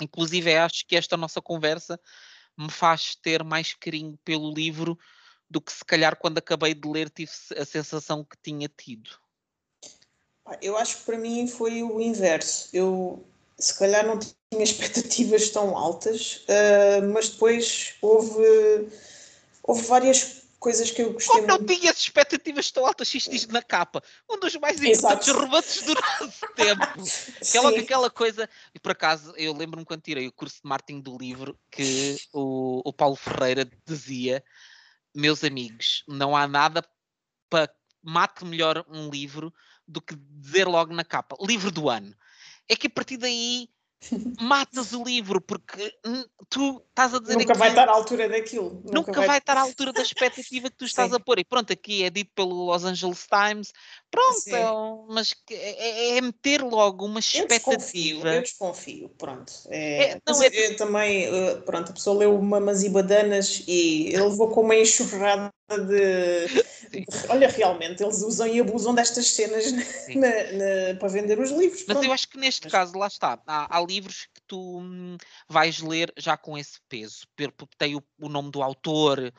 Inclusive 0.00 0.54
acho 0.56 0.86
que 0.86 0.96
esta 0.96 1.16
nossa 1.16 1.40
conversa 1.40 1.98
me 2.56 2.70
faz 2.70 3.16
ter 3.16 3.42
mais 3.42 3.74
carinho 3.74 4.18
pelo 4.24 4.52
livro 4.52 4.98
do 5.50 5.60
que 5.60 5.72
se 5.72 5.84
calhar 5.84 6.16
quando 6.16 6.38
acabei 6.38 6.74
de 6.74 6.88
ler 6.88 7.10
tive 7.10 7.30
a 7.56 7.64
sensação 7.64 8.24
que 8.24 8.36
tinha 8.42 8.68
tido. 8.68 9.10
Eu 10.60 10.76
acho 10.76 10.98
que 10.98 11.04
para 11.04 11.18
mim 11.18 11.48
foi 11.48 11.82
o 11.82 12.00
inverso. 12.00 12.68
Eu 12.72 13.26
se 13.64 13.78
calhar 13.78 14.06
não 14.06 14.18
tinha 14.18 14.62
expectativas 14.62 15.48
tão 15.48 15.74
altas, 15.74 16.44
uh, 16.48 17.10
mas 17.14 17.30
depois 17.30 17.94
houve, 18.02 18.90
houve 19.62 19.82
várias 19.86 20.42
coisas 20.58 20.90
que 20.90 21.00
eu 21.00 21.14
gostei 21.14 21.34
Como 21.34 21.46
não 21.46 21.64
tinhas 21.64 21.96
expectativas 21.96 22.70
tão 22.70 22.84
altas, 22.84 23.14
isto 23.14 23.30
diz 23.30 23.46
na 23.46 23.62
capa. 23.62 24.02
Um 24.28 24.38
dos 24.38 24.54
mais 24.56 24.82
importantes 24.82 25.32
romances 25.32 25.82
do 25.82 25.94
nosso 25.94 26.46
tempo. 26.54 26.86
Que 27.40 27.56
é 27.56 27.60
logo 27.62 27.78
aquela 27.78 28.10
coisa. 28.10 28.48
E 28.74 28.78
por 28.78 28.92
acaso, 28.92 29.32
eu 29.34 29.54
lembro-me 29.54 29.86
quando 29.86 30.02
tirei 30.02 30.28
o 30.28 30.32
curso 30.32 30.56
de 30.56 30.68
marketing 30.68 31.00
do 31.00 31.16
livro 31.16 31.58
que 31.70 32.18
o, 32.34 32.82
o 32.84 32.92
Paulo 32.92 33.16
Ferreira 33.16 33.66
dizia: 33.86 34.44
Meus 35.14 35.42
amigos, 35.42 36.04
não 36.06 36.36
há 36.36 36.46
nada 36.46 36.84
para 37.48 37.70
mate 38.02 38.44
melhor 38.44 38.84
um 38.90 39.08
livro 39.08 39.54
do 39.88 40.02
que 40.02 40.14
dizer 40.14 40.66
logo 40.66 40.92
na 40.92 41.04
capa: 41.04 41.34
livro 41.40 41.70
do 41.70 41.88
ano 41.88 42.14
é 42.68 42.76
que 42.76 42.86
a 42.86 42.90
partir 42.90 43.16
daí 43.16 43.68
matas 44.40 44.92
o 44.92 45.02
livro, 45.02 45.40
porque 45.40 45.92
tu 46.48 46.82
estás 46.88 47.14
a 47.14 47.18
dizer. 47.20 47.36
Nunca 47.36 47.54
vai 47.54 47.70
estar 47.70 47.88
à 47.88 47.92
altura 47.92 48.28
daquilo. 48.28 48.70
Nunca, 48.84 48.92
nunca 48.92 49.12
vai... 49.12 49.26
vai... 49.26 49.38
estar 49.38 49.56
à 49.56 49.60
altura 49.60 49.92
da 49.92 50.02
expectativa 50.02 50.70
que 50.70 50.76
tu 50.76 50.84
estás 50.84 51.10
Sim. 51.10 51.16
a 51.16 51.20
pôr. 51.20 51.38
E 51.38 51.44
pronto, 51.44 51.72
aqui 51.72 52.04
é 52.04 52.10
dito 52.10 52.30
pelo 52.34 52.66
Los 52.66 52.84
Angeles 52.84 53.26
Times. 53.26 53.72
Pronto, 54.14 54.56
é, 55.08 55.12
mas 55.12 55.34
é, 55.50 55.54
é, 55.54 56.18
é, 56.18 56.20
meter 56.20 56.62
logo 56.62 57.04
uma 57.04 57.20
expectativa. 57.20 57.70
Eu 57.70 57.78
desconfio, 57.78 58.26
eu 58.26 58.42
desconfio 58.42 59.08
pronto. 59.18 59.52
É, 59.68 60.12
é 60.12 60.20
não, 60.26 60.42
é 60.42 60.74
também, 60.74 61.24
eh, 61.26 61.54
pronto, 61.66 61.90
a 61.90 61.94
pessoa 61.94 62.18
leu 62.18 62.40
mamas 62.40 62.82
e 62.82 62.88
badanas 62.88 63.62
e 63.66 64.08
ele 64.08 64.22
levou 64.22 64.50
com 64.50 64.62
uma 64.62 64.76
enxurrada 64.76 65.52
de, 65.68 66.46
de, 66.90 67.06
Olha, 67.28 67.48
realmente, 67.48 68.02
eles 68.02 68.22
usam 68.22 68.46
e 68.46 68.60
abusam 68.60 68.94
destas 68.94 69.30
cenas 69.30 69.72
na, 69.72 70.28
na, 70.28 70.98
para 70.98 71.08
vender 71.08 71.38
os 71.40 71.50
livros. 71.50 71.84
Mas 71.86 71.96
pronto. 71.96 72.04
eu 72.04 72.12
acho 72.12 72.28
que 72.28 72.38
neste 72.38 72.64
mas... 72.64 72.72
caso, 72.72 72.98
lá 72.98 73.06
está, 73.06 73.40
há, 73.46 73.78
há 73.78 73.80
livros 73.80 74.28
que 74.34 74.40
tu 74.46 74.78
hum, 74.78 75.16
vais 75.48 75.80
ler 75.80 76.12
já 76.18 76.36
com 76.36 76.56
esse 76.58 76.78
peso, 76.88 77.26
porque 77.56 77.74
tem 77.78 77.96
o, 77.96 78.02
o, 78.20 78.28
nome 78.28 78.50
do 78.50 78.62
autor, 78.62 79.32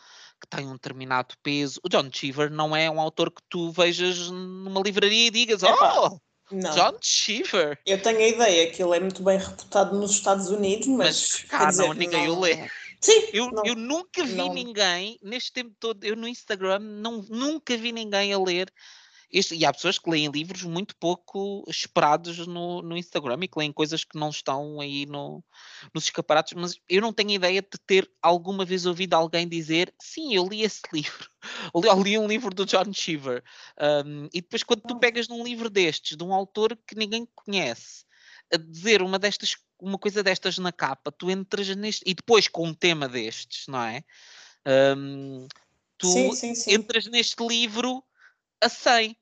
que 0.45 0.57
tem 0.57 0.67
um 0.67 0.73
determinado 0.73 1.35
peso. 1.43 1.79
O 1.83 1.89
John 1.89 2.09
Cheever 2.11 2.49
não 2.49 2.75
é 2.75 2.89
um 2.89 2.99
autor 2.99 3.31
que 3.31 3.41
tu 3.49 3.71
vejas 3.71 4.29
numa 4.29 4.81
livraria 4.81 5.27
e 5.27 5.31
digas, 5.31 5.63
oh! 5.63 6.19
Não. 6.51 6.71
John 6.71 6.97
Cheever. 7.01 7.79
Eu 7.85 7.99
tenho 8.01 8.19
a 8.19 8.27
ideia 8.27 8.71
que 8.71 8.81
ele 8.81 8.95
é 8.95 8.99
muito 8.99 9.23
bem 9.23 9.37
reputado 9.39 9.97
nos 9.99 10.11
Estados 10.11 10.49
Unidos, 10.49 10.87
mas. 10.87 11.31
mas 11.31 11.43
cá 11.49 11.65
dizer, 11.65 11.87
não, 11.87 11.93
ninguém 11.93 12.27
não, 12.27 12.37
o 12.37 12.39
lê. 12.39 12.69
Sim, 13.01 13.29
eu, 13.33 13.51
não, 13.51 13.65
eu 13.65 13.75
nunca 13.75 14.23
vi 14.23 14.35
não. 14.35 14.53
ninguém, 14.53 15.19
neste 15.21 15.51
tempo 15.51 15.75
todo, 15.79 16.03
eu 16.03 16.15
no 16.15 16.27
Instagram, 16.27 16.79
não, 16.79 17.23
nunca 17.29 17.75
vi 17.77 17.91
ninguém 17.91 18.31
a 18.31 18.39
ler. 18.39 18.71
Este, 19.31 19.55
e 19.55 19.65
há 19.65 19.73
pessoas 19.73 19.97
que 19.97 20.09
leem 20.09 20.29
livros 20.29 20.63
muito 20.63 20.95
pouco 20.97 21.63
esperados 21.67 22.45
no, 22.47 22.81
no 22.81 22.97
Instagram 22.97 23.39
e 23.41 23.47
que 23.47 23.59
leem 23.59 23.71
coisas 23.71 24.03
que 24.03 24.17
não 24.17 24.29
estão 24.29 24.79
aí 24.79 25.05
no, 25.05 25.43
nos 25.93 26.05
escaparatos, 26.05 26.53
mas 26.53 26.79
eu 26.87 27.01
não 27.01 27.13
tenho 27.13 27.31
ideia 27.31 27.61
de 27.61 27.77
ter 27.85 28.09
alguma 28.21 28.63
vez 28.65 28.85
ouvido 28.85 29.13
alguém 29.13 29.47
dizer 29.47 29.93
sim, 30.01 30.33
eu 30.35 30.47
li 30.47 30.63
esse 30.63 30.81
livro, 30.93 31.29
eu 31.73 32.01
li 32.01 32.17
um 32.17 32.27
livro 32.27 32.53
do 32.53 32.65
John 32.65 32.91
Cheever. 32.93 33.43
Um, 34.05 34.25
e 34.33 34.41
depois, 34.41 34.63
quando 34.63 34.81
tu 34.81 34.99
pegas 34.99 35.27
num 35.27 35.43
livro 35.43 35.69
destes, 35.69 36.17
de 36.17 36.23
um 36.23 36.33
autor 36.33 36.77
que 36.87 36.95
ninguém 36.95 37.27
conhece, 37.35 38.05
a 38.53 38.57
dizer 38.57 39.01
uma 39.01 39.17
destas 39.17 39.55
uma 39.79 39.97
coisa 39.97 40.23
destas 40.23 40.57
na 40.57 40.71
capa, 40.71 41.11
tu 41.11 41.29
entras 41.29 41.67
neste. 41.75 42.03
E 42.05 42.13
depois 42.13 42.47
com 42.47 42.67
um 42.67 42.73
tema 42.73 43.07
destes, 43.07 43.67
não 43.67 43.81
é? 43.81 44.03
Um, 44.97 45.47
tu 45.97 46.07
sim, 46.07 46.31
sim, 46.33 46.55
sim. 46.55 46.73
entras 46.73 47.05
neste 47.07 47.45
livro 47.45 48.03
a 48.65 48.69
100. 48.69 49.15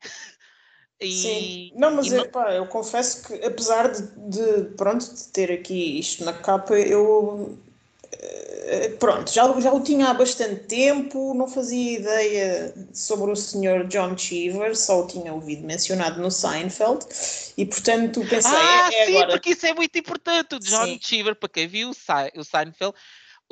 E, 1.01 1.11
Sim, 1.11 1.71
não, 1.75 1.91
mas 1.95 2.09
não... 2.09 2.23
Epá, 2.23 2.53
eu 2.53 2.65
confesso 2.67 3.27
que 3.27 3.45
apesar 3.45 3.89
de, 3.91 4.01
de, 4.29 4.63
pronto, 4.75 5.13
de 5.13 5.23
ter 5.29 5.51
aqui 5.51 5.99
isto 5.99 6.23
na 6.23 6.31
capa, 6.31 6.75
eu 6.75 7.57
eh, 8.65 8.89
pronto, 8.99 9.31
já, 9.31 9.59
já 9.59 9.73
o 9.73 9.81
tinha 9.81 10.07
há 10.07 10.13
bastante 10.13 10.63
tempo, 10.63 11.33
não 11.33 11.47
fazia 11.47 11.99
ideia 11.99 12.73
sobre 12.93 13.31
o 13.31 13.35
Sr. 13.35 13.85
John 13.87 14.17
Cheever, 14.17 14.75
só 14.77 15.01
o 15.01 15.07
tinha 15.07 15.33
ouvido 15.33 15.65
mencionado 15.65 16.21
no 16.21 16.31
Seinfeld 16.31 17.05
e 17.57 17.65
portanto 17.65 18.21
pensei. 18.21 18.51
Ah, 18.51 18.89
é, 18.93 19.01
é 19.01 19.05
sim, 19.05 19.17
agora... 19.17 19.31
porque 19.33 19.49
isso 19.49 19.65
é 19.65 19.73
muito 19.73 19.97
importante. 19.97 20.55
O 20.55 20.59
John 20.59 20.85
sim. 20.85 20.99
Cheever, 21.01 21.35
para 21.35 21.49
quem 21.49 21.67
viu 21.67 21.89
o 21.89 21.93
Seinfeld, 22.43 22.95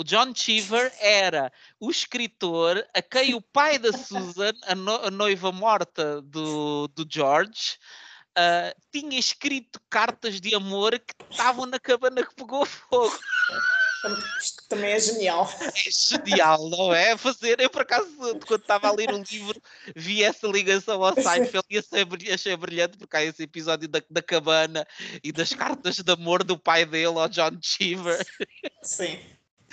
o 0.02 0.04
John 0.04 0.34
Cheever 0.34 0.92
era 1.00 1.52
o 1.80 1.92
escritor 1.92 2.84
a 2.92 3.02
quem 3.04 3.36
o 3.36 3.42
pai 3.42 3.78
da 3.78 3.94
Susan, 3.94 4.52
a, 4.64 4.74
no, 4.74 4.96
a 4.96 5.12
noiva 5.12 5.52
morta 5.52 6.22
do, 6.24 6.88
do 6.88 7.06
George, 7.08 7.78
uh, 8.32 8.82
tinha 8.92 9.20
escrito 9.20 9.80
cartas 9.90 10.42
de 10.42 10.56
amor 10.56 11.00
que 11.00 11.14
estavam 11.30 11.68
na 11.68 11.80
cabana 11.80 12.26
que 12.26 12.34
pegou 12.34 12.66
fogo. 12.66 13.16
Isto 14.42 14.64
também 14.68 14.94
é 14.94 15.00
genial. 15.00 15.48
É 15.62 15.92
genial, 15.92 16.68
não 16.68 16.92
é? 16.92 17.16
Fazer, 17.16 17.60
eu 17.60 17.70
por 17.70 17.84
acaso, 17.84 18.10
quando 18.48 18.62
estava 18.62 18.88
a 18.88 18.92
ler 18.92 19.14
um 19.14 19.22
livro, 19.22 19.62
vi 19.96 20.24
essa 20.24 20.48
ligação 20.48 21.04
ao 21.04 21.14
Seinfeld 21.14 21.68
e 21.70 21.78
achei, 21.78 22.34
achei 22.34 22.58
brilhante, 22.58 22.98
porque 22.98 23.16
há 23.16 23.24
esse 23.24 23.44
episódio 23.44 23.88
da, 23.88 24.02
da 24.10 24.24
cabana 24.24 24.88
e 25.24 25.32
das 25.32 25.54
cartas 25.54 25.98
de 25.98 26.12
amor 26.12 26.44
do 26.44 26.58
pai 26.58 26.86
dele 26.86 27.20
ao 27.20 27.30
John 27.30 27.60
Cheever. 27.62 28.26
Sim, 28.82 29.20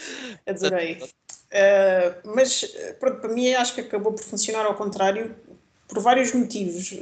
adorei. 0.47 1.03
Uh, 1.03 2.35
mas, 2.35 2.65
pronto, 3.01 3.21
para 3.21 3.33
mim 3.33 3.53
acho 3.55 3.75
que 3.75 3.81
acabou 3.81 4.13
por 4.13 4.23
funcionar 4.23 4.67
ao 4.67 4.75
contrário, 4.75 5.35
por 5.87 6.01
vários 6.01 6.33
motivos. 6.33 6.95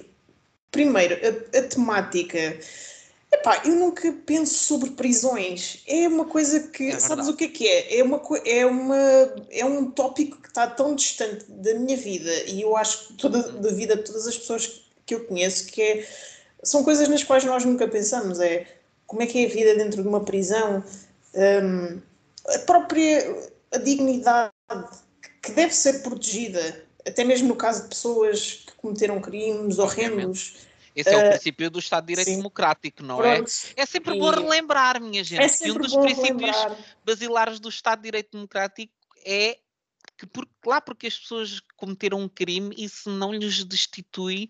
Primeiro, 0.71 1.15
a, 1.15 1.59
a 1.59 1.63
temática 1.63 2.59
Epá, 3.33 3.61
eu 3.65 3.75
nunca 3.75 4.13
penso 4.25 4.55
sobre 4.55 4.91
prisões. 4.91 5.83
É 5.87 6.07
uma 6.09 6.25
coisa 6.25 6.61
que. 6.69 6.91
É 6.91 6.99
sabes 6.99 7.29
o 7.29 7.35
que 7.35 7.45
é 7.45 7.49
que 7.49 7.69
é? 7.69 7.99
É, 7.99 8.03
uma, 8.03 8.21
é, 8.45 8.67
uma, 8.67 8.97
é 9.51 9.65
um 9.65 9.91
tópico 9.91 10.41
que 10.41 10.49
está 10.49 10.67
tão 10.67 10.95
distante 10.95 11.45
da 11.49 11.75
minha 11.75 11.97
vida 11.97 12.33
e 12.47 12.63
eu 12.63 12.77
acho 12.77 13.09
que 13.09 13.15
toda 13.15 13.43
da 13.43 13.71
vida 13.71 13.97
de 13.97 14.03
todas 14.03 14.27
as 14.27 14.39
pessoas 14.39 14.83
que 15.05 15.15
eu 15.15 15.25
conheço 15.25 15.67
que 15.67 15.83
é, 15.83 16.09
são 16.63 16.85
coisas 16.85 17.09
nas 17.09 17.25
quais 17.25 17.45
nós 17.45 17.65
nunca 17.65 17.89
pensamos. 17.89 18.41
É 18.41 18.67
como 19.07 19.23
é 19.23 19.27
que 19.27 19.45
é 19.45 19.47
a 19.47 19.53
vida 19.53 19.75
dentro 19.75 20.03
de 20.03 20.09
uma 20.09 20.25
prisão, 20.25 20.83
um, 21.35 22.01
a 22.49 22.59
própria 22.61 23.53
a 23.73 23.79
dignidade 23.79 24.53
que 25.43 25.53
deve 25.53 25.75
ser 25.75 26.03
protegida, 26.03 26.85
até 27.07 27.25
mesmo 27.25 27.49
no 27.49 27.57
caso 27.57 27.85
de 27.85 27.89
pessoas 27.89 28.65
que 28.67 28.73
cometeram 28.75 29.21
crimes 29.21 29.79
horrendos. 29.79 30.67
Esse 30.95 31.11
é 31.11 31.17
o 31.17 31.27
uh, 31.27 31.31
princípio 31.31 31.71
do 31.71 31.79
Estado 31.79 32.07
de 32.07 32.13
Direito 32.13 32.31
sim. 32.31 32.37
Democrático, 32.37 33.03
não 33.03 33.23
é? 33.23 33.37
Pronto. 33.37 33.51
é? 33.77 33.83
É 33.83 33.87
sempre 33.87 34.17
e... 34.17 34.19
bom 34.19 34.31
relembrar, 34.31 35.01
minha 35.01 35.23
gente, 35.23 35.43
é 35.43 35.49
que 35.49 35.71
um 35.71 35.75
dos 35.75 35.95
princípios 35.95 36.57
relembrar. 36.57 36.79
basilares 37.05 37.61
do 37.61 37.69
Estado 37.69 37.99
de 37.99 38.05
Direito 38.05 38.31
Democrático 38.33 38.93
é 39.25 39.59
que 40.17 40.27
por, 40.27 40.49
lá 40.65 40.81
porque 40.81 41.07
as 41.07 41.19
pessoas 41.19 41.61
cometeram 41.77 42.21
um 42.21 42.29
crime, 42.29 42.75
isso 42.77 43.11
não 43.11 43.33
lhes 43.33 43.65
destitui 43.65 44.49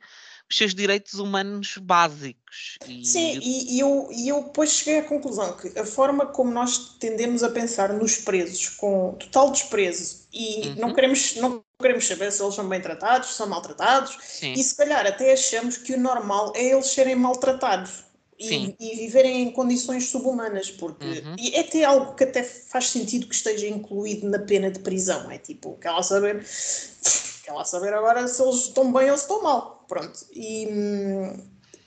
os 0.49 0.57
seus 0.57 0.75
direitos 0.75 1.15
humanos 1.15 1.77
básicos. 1.79 2.79
E... 2.87 3.05
Sim, 3.05 3.39
e, 3.43 3.77
e, 3.77 3.81
eu, 3.81 4.09
e 4.13 4.29
eu 4.29 4.45
depois 4.45 4.71
cheguei 4.71 5.01
à 5.01 5.03
conclusão 5.03 5.57
que 5.57 5.79
a 5.79 5.85
forma 5.85 6.27
como 6.27 6.51
nós 6.53 6.97
tendemos 6.99 7.43
a 7.43 7.51
pensar 7.51 7.93
nos 7.93 8.17
presos 8.17 8.69
com 8.69 9.15
total 9.19 9.51
desprezo 9.51 10.27
e 10.33 10.69
uhum. 10.69 10.75
não, 10.77 10.95
queremos, 10.95 11.35
não 11.37 11.65
queremos 11.81 12.07
saber 12.07 12.31
se 12.31 12.43
eles 12.43 12.55
são 12.55 12.69
bem 12.69 12.81
tratados, 12.81 13.31
se 13.31 13.35
são 13.35 13.49
maltratados, 13.49 14.17
Sim. 14.23 14.53
e 14.53 14.63
se 14.63 14.77
calhar 14.77 15.07
até 15.07 15.33
achamos 15.33 15.79
que 15.79 15.95
o 15.95 16.01
normal 16.01 16.53
é 16.55 16.73
eles 16.73 16.87
serem 16.87 17.17
maltratados 17.17 18.06
e, 18.39 18.77
e, 18.79 18.97
viverem 18.97 19.43
em 19.43 19.51
condições 19.51 20.09
subhumanas, 20.09 20.71
porque 20.71 21.05
uhum. 21.05 21.37
e 21.39 21.55
é 21.55 21.61
até 21.61 21.85
algo 21.85 22.15
que 22.15 22.25
até 22.25 22.43
faz 22.43 22.91
sentido 22.91 23.27
que 23.27 23.35
esteja 23.35 23.67
incluído 23.67 24.29
na 24.29 24.39
pena 24.39 24.71
de 24.71 24.81
prisão. 24.81 25.31
É 25.31 25.39
tipo, 25.39 25.77
quer 25.79 25.91
lá 25.91 26.03
saber, 26.03 26.45
quer 27.45 27.53
lá 27.53 27.65
saber 27.65 27.95
agora 27.95 28.29
se 28.29 28.43
eles 28.43 28.67
estão 28.67 28.93
bem 28.93 29.11
ou 29.11 29.17
se 29.17 29.23
estão 29.23 29.43
mal. 29.43 29.85
Pronto. 29.89 30.27
E, 30.33 30.69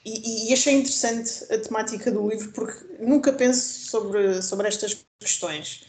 e, 0.06 0.50
e 0.50 0.54
achei 0.54 0.74
interessante 0.74 1.46
a 1.54 1.58
temática 1.60 2.12
do 2.12 2.28
livro 2.28 2.52
porque 2.52 2.98
nunca 3.00 3.32
penso 3.32 3.90
sobre, 3.90 4.42
sobre 4.42 4.68
estas 4.68 5.06
questões. 5.20 5.84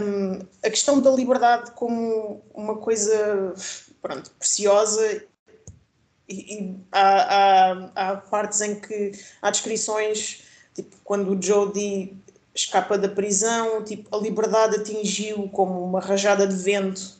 Um, 0.00 0.40
a 0.62 0.70
questão 0.70 1.00
da 1.00 1.10
liberdade 1.10 1.70
como 1.72 2.44
uma 2.54 2.76
coisa 2.76 3.54
pronto, 4.02 4.30
preciosa 4.38 5.24
e, 6.28 6.54
e 6.54 6.76
há, 6.90 7.72
há, 7.72 7.90
há, 7.94 8.16
partes 8.16 8.60
em 8.60 8.80
que 8.80 9.12
há 9.42 9.50
descrições, 9.50 10.42
tipo, 10.74 10.96
quando 11.04 11.30
o 11.30 11.42
Jody 11.42 12.16
escapa 12.54 12.96
da 12.96 13.08
prisão, 13.08 13.84
tipo, 13.84 14.14
a 14.14 14.20
liberdade 14.20 14.76
atingiu 14.76 15.48
como 15.48 15.84
uma 15.84 16.00
rajada 16.00 16.46
de 16.46 16.54
vento. 16.54 17.18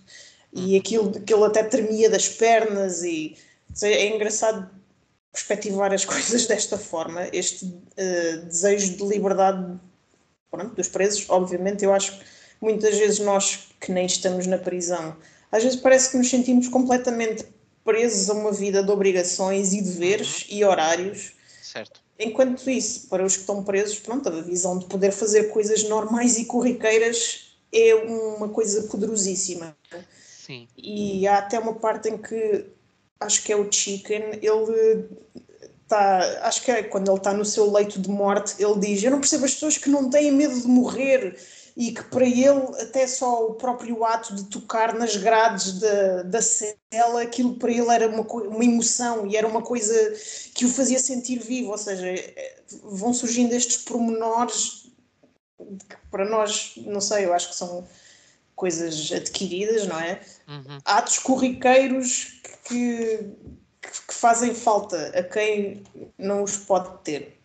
E 0.52 0.76
aquilo 0.76 1.10
que 1.10 1.34
ele 1.34 1.44
até 1.44 1.64
tremia 1.64 2.08
das 2.08 2.28
pernas 2.28 3.02
e 3.02 3.36
é 3.82 4.14
engraçado 4.14 4.70
perspectivar 5.32 5.92
as 5.92 6.04
coisas 6.06 6.46
desta 6.46 6.78
forma, 6.78 7.28
este 7.32 7.64
uh, 7.64 8.46
desejo 8.46 8.96
de 8.96 9.04
liberdade 9.04 9.78
pronto, 10.48 10.76
dos 10.76 10.88
presos, 10.88 11.28
obviamente 11.28 11.84
eu 11.84 11.92
acho 11.92 12.16
que 12.16 12.24
muitas 12.60 12.96
vezes 12.96 13.18
nós 13.18 13.68
que 13.80 13.90
nem 13.90 14.06
estamos 14.06 14.46
na 14.46 14.56
prisão, 14.56 15.16
às 15.50 15.64
vezes 15.64 15.78
parece 15.80 16.12
que 16.12 16.16
nos 16.16 16.30
sentimos 16.30 16.68
completamente 16.68 17.44
presos 17.84 18.30
a 18.30 18.32
uma 18.32 18.52
vida 18.52 18.82
de 18.82 18.90
obrigações 18.90 19.72
e 19.72 19.82
deveres 19.82 20.42
uhum. 20.42 20.56
e 20.56 20.64
horários. 20.64 21.32
Certo. 21.62 22.00
Enquanto 22.18 22.70
isso, 22.70 23.08
para 23.08 23.24
os 23.24 23.34
que 23.34 23.40
estão 23.40 23.62
presos, 23.62 23.98
pronto, 23.98 24.28
a 24.28 24.40
visão 24.40 24.78
de 24.78 24.86
poder 24.86 25.12
fazer 25.12 25.44
coisas 25.44 25.82
normais 25.84 26.38
e 26.38 26.44
corriqueiras 26.44 27.56
é 27.72 27.94
uma 27.94 28.48
coisa 28.48 28.84
poderosíssima. 28.84 29.76
Sim. 30.46 30.68
E 30.76 31.26
há 31.26 31.38
até 31.38 31.58
uma 31.58 31.74
parte 31.74 32.08
em 32.08 32.18
que 32.18 32.66
acho 33.18 33.42
que 33.42 33.52
é 33.52 33.56
o 33.56 33.70
Chicken, 33.70 34.38
ele 34.40 35.08
está, 35.82 36.46
acho 36.46 36.62
que 36.62 36.70
é 36.70 36.82
quando 36.82 37.10
ele 37.10 37.18
está 37.18 37.32
no 37.32 37.44
seu 37.44 37.70
leito 37.70 38.00
de 38.00 38.08
morte, 38.08 38.54
ele 38.62 38.78
diz: 38.78 39.02
Eu 39.02 39.10
não 39.10 39.20
percebo 39.20 39.44
as 39.44 39.54
pessoas 39.54 39.78
que 39.78 39.88
não 39.88 40.08
têm 40.08 40.30
medo 40.30 40.60
de 40.60 40.66
morrer 40.66 41.36
e 41.76 41.92
que 41.92 42.04
para 42.04 42.24
ele 42.24 42.62
até 42.80 43.06
só 43.06 43.48
o 43.48 43.54
próprio 43.54 44.04
ato 44.04 44.34
de 44.34 44.44
tocar 44.44 44.94
nas 44.94 45.16
grades 45.16 45.80
da, 45.80 46.22
da 46.22 46.40
cela, 46.40 47.22
aquilo 47.22 47.56
para 47.56 47.70
ele 47.70 47.88
era 47.88 48.08
uma, 48.08 48.22
uma 48.22 48.64
emoção 48.64 49.26
e 49.26 49.36
era 49.36 49.46
uma 49.46 49.60
coisa 49.60 49.94
que 50.54 50.64
o 50.64 50.68
fazia 50.68 51.00
sentir 51.00 51.40
vivo, 51.40 51.72
ou 51.72 51.78
seja, 51.78 52.06
é, 52.06 52.62
vão 52.82 53.12
surgindo 53.12 53.52
estes 53.52 53.78
pormenores 53.78 54.84
que 55.58 55.96
para 56.10 56.24
nós, 56.24 56.74
não 56.76 57.00
sei, 57.00 57.24
eu 57.24 57.32
acho 57.32 57.48
que 57.48 57.56
são 57.56 57.86
coisas 58.54 59.10
adquiridas, 59.12 59.86
não 59.86 59.98
é? 59.98 60.20
Uhum. 60.46 60.78
Atos 60.84 61.18
corriqueiros 61.18 62.40
que, 62.64 63.34
que, 63.80 64.02
que 64.06 64.14
fazem 64.14 64.54
falta 64.54 65.08
a 65.08 65.22
quem 65.22 65.82
não 66.16 66.42
os 66.42 66.56
pode 66.56 67.02
ter. 67.02 67.40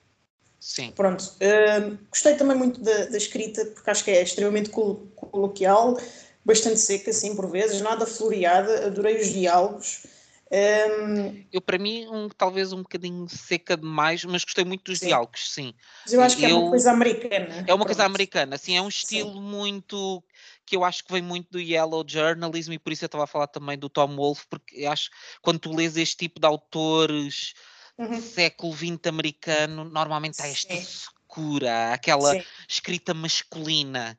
Sim. 0.60 0.92
Pronto. 0.92 1.24
Uh, 1.36 1.98
gostei 2.10 2.36
também 2.36 2.58
muito 2.58 2.82
da, 2.82 3.06
da, 3.06 3.18
escrita, 3.18 3.66
porque 3.66 3.90
acho 3.90 4.04
que 4.04 4.12
é 4.12 4.22
extremamente 4.22 4.70
col 4.70 5.08
coloquial, 5.16 5.98
bastante 6.44 6.80
seca, 6.80 7.12
assim, 7.12 7.36
por 7.36 7.50
vezes, 7.50 7.82
nada 7.82 8.06
floreada. 8.06 8.88
Adorei 8.88 9.22
os 9.22 9.28
diálogos. 9.30 10.06
Um, 10.52 11.46
eu, 11.54 11.62
para 11.62 11.78
mim, 11.78 12.08
um, 12.08 12.28
talvez 12.28 12.74
um 12.74 12.82
bocadinho 12.82 13.30
seca 13.30 13.78
demais, 13.78 14.26
mas 14.26 14.44
gostei 14.44 14.66
muito 14.66 14.84
dos 14.84 15.00
sim. 15.00 15.08
diálogos, 15.08 15.54
sim. 15.54 15.74
Mas 16.04 16.14
eu 16.14 16.22
acho 16.22 16.38
que 16.38 16.44
eu, 16.44 16.50
é 16.50 16.54
uma 16.56 16.70
coisa 16.72 16.92
americana. 16.92 17.66
É 17.68 17.74
uma 17.74 17.86
coisa 17.86 18.04
americana, 18.04 18.56
assim, 18.56 18.76
é 18.76 18.82
um 18.82 18.88
estilo 18.88 19.34
sim. 19.34 19.42
muito 19.42 20.24
que 20.66 20.76
eu 20.76 20.84
acho 20.84 21.04
que 21.04 21.12
vem 21.12 21.22
muito 21.22 21.48
do 21.52 21.60
yellow 21.60 22.04
journalism 22.08 22.74
e 22.74 22.80
por 22.80 22.92
isso 22.92 23.04
eu 23.04 23.08
estava 23.08 23.24
a 23.24 23.28
falar 23.28 23.48
também 23.48 23.78
do 23.78 23.90
Tom 23.90 24.16
Wolfe, 24.16 24.46
porque 24.50 24.86
acho 24.86 25.10
que 25.12 25.18
quando 25.42 25.60
tu 25.60 25.76
lês 25.76 25.96
este 25.98 26.18
tipo 26.18 26.40
de 26.40 26.48
autores 26.48 27.54
uhum. 28.00 28.22
século 28.22 28.74
XX 28.74 29.08
americano, 29.08 29.84
normalmente 29.84 30.42
há 30.42 30.48
esta 30.48 30.74
secura, 30.76 31.94
aquela 31.94 32.34
Sim. 32.34 32.44
escrita 32.68 33.14
masculina, 33.14 34.18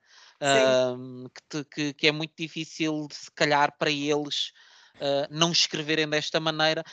um, 0.96 1.26
que, 1.48 1.64
que, 1.64 1.94
que, 1.94 2.06
é 2.06 2.12
muito 2.12 2.32
difícil, 2.36 3.08
se 3.10 3.30
calhar, 3.32 3.76
para 3.78 3.90
eles. 3.90 4.52
Uh, 4.96 5.24
não 5.30 5.50
escreverem 5.50 6.06
desta 6.06 6.38
maneira. 6.38 6.84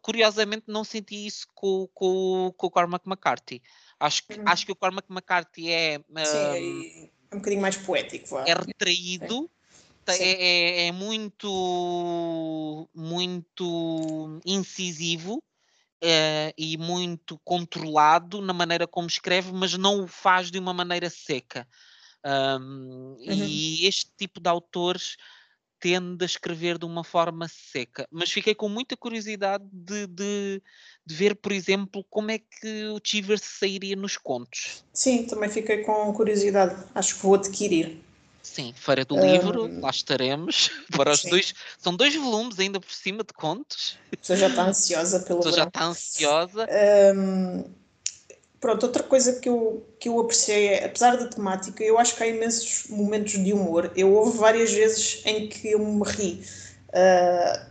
Curiosamente, 0.00 0.64
não 0.66 0.82
senti 0.82 1.26
isso 1.26 1.46
com, 1.54 1.86
com, 1.92 2.54
com 2.56 2.66
o 2.66 2.70
Cormac 2.70 3.06
McCarthy. 3.06 3.62
Acho 3.98 4.26
que, 4.26 4.38
uhum. 4.38 4.44
acho 4.46 4.64
que 4.64 4.72
o 4.72 4.76
Cormac 4.76 5.06
McCarthy 5.10 5.70
é. 5.70 5.98
Um, 6.08 6.24
Sim, 6.24 7.10
é 7.30 7.34
um 7.34 7.38
bocadinho 7.38 7.60
mais 7.60 7.76
poético. 7.76 8.28
Vá. 8.28 8.44
É 8.46 8.54
retraído. 8.54 9.50
É, 10.06 10.14
é, 10.22 10.86
é, 10.86 10.92
muito 10.92 12.88
muito 12.94 14.40
incisivo 14.46 15.42
uh, 16.02 16.52
e 16.56 16.76
muito 16.76 17.38
controlado 17.44 18.40
na 18.40 18.52
maneira 18.52 18.86
como 18.86 19.06
escreve, 19.06 19.52
mas 19.52 19.76
não 19.76 20.04
o 20.04 20.06
faz 20.06 20.50
de 20.50 20.58
uma 20.58 20.72
maneira 20.72 21.10
seca. 21.10 21.66
Um, 22.24 23.16
uhum. 23.18 23.46
E 23.46 23.86
este 23.86 24.10
tipo 24.16 24.40
de 24.40 24.48
autores 24.48 25.16
tende 25.80 26.22
a 26.22 26.26
escrever 26.26 26.78
de 26.78 26.84
uma 26.84 27.02
forma 27.02 27.48
seca. 27.48 28.06
Mas 28.10 28.30
fiquei 28.30 28.54
com 28.54 28.68
muita 28.68 28.96
curiosidade 28.96 29.64
de, 29.72 30.06
de, 30.06 30.62
de 31.06 31.14
ver, 31.14 31.34
por 31.34 31.52
exemplo, 31.52 32.04
como 32.10 32.30
é 32.30 32.38
que 32.38 32.84
o 32.88 33.00
Chivers 33.02 33.42
sairia 33.42 33.96
nos 33.96 34.18
contos. 34.18 34.84
Sim, 34.92 35.24
também 35.24 35.48
fiquei 35.48 35.78
com 35.78 36.12
curiosidade. 36.12 36.84
Acho 36.94 37.16
que 37.16 37.22
vou 37.22 37.34
adquirir. 37.34 37.98
Sim, 38.42 38.72
Feira 38.74 39.04
do 39.04 39.18
Livro, 39.18 39.66
um, 39.66 39.80
lá 39.80 39.90
estaremos. 39.90 40.70
Para 40.96 41.12
os 41.12 41.22
dois, 41.22 41.54
são 41.78 41.94
dois 41.94 42.14
volumes 42.14 42.58
ainda 42.58 42.80
por 42.80 42.90
cima 42.90 43.22
de 43.22 43.32
contos. 43.32 43.98
A 44.12 44.16
pessoa 44.16 44.38
já 44.38 44.48
está 44.48 44.64
ansiosa 44.64 45.20
pelo. 45.26 45.40
A 45.40 45.42
pessoa 45.42 45.56
já 45.56 45.68
está 45.68 45.84
ansiosa. 45.84 46.68
Um, 47.14 47.64
pronto, 48.58 48.86
outra 48.86 49.02
coisa 49.02 49.38
que 49.40 49.48
eu, 49.48 49.86
que 49.98 50.08
eu 50.08 50.18
apreciei 50.18 50.68
é, 50.68 50.84
apesar 50.86 51.16
da 51.16 51.26
temática, 51.26 51.84
eu 51.84 51.98
acho 51.98 52.16
que 52.16 52.22
há 52.22 52.26
imensos 52.26 52.84
momentos 52.88 53.32
de 53.32 53.52
humor. 53.52 53.92
Eu 53.94 54.12
houve 54.12 54.38
várias 54.38 54.72
vezes 54.72 55.22
em 55.24 55.48
que 55.48 55.72
eu 55.72 55.78
me 55.78 56.02
ri. 56.04 56.42
Uh, 56.88 57.69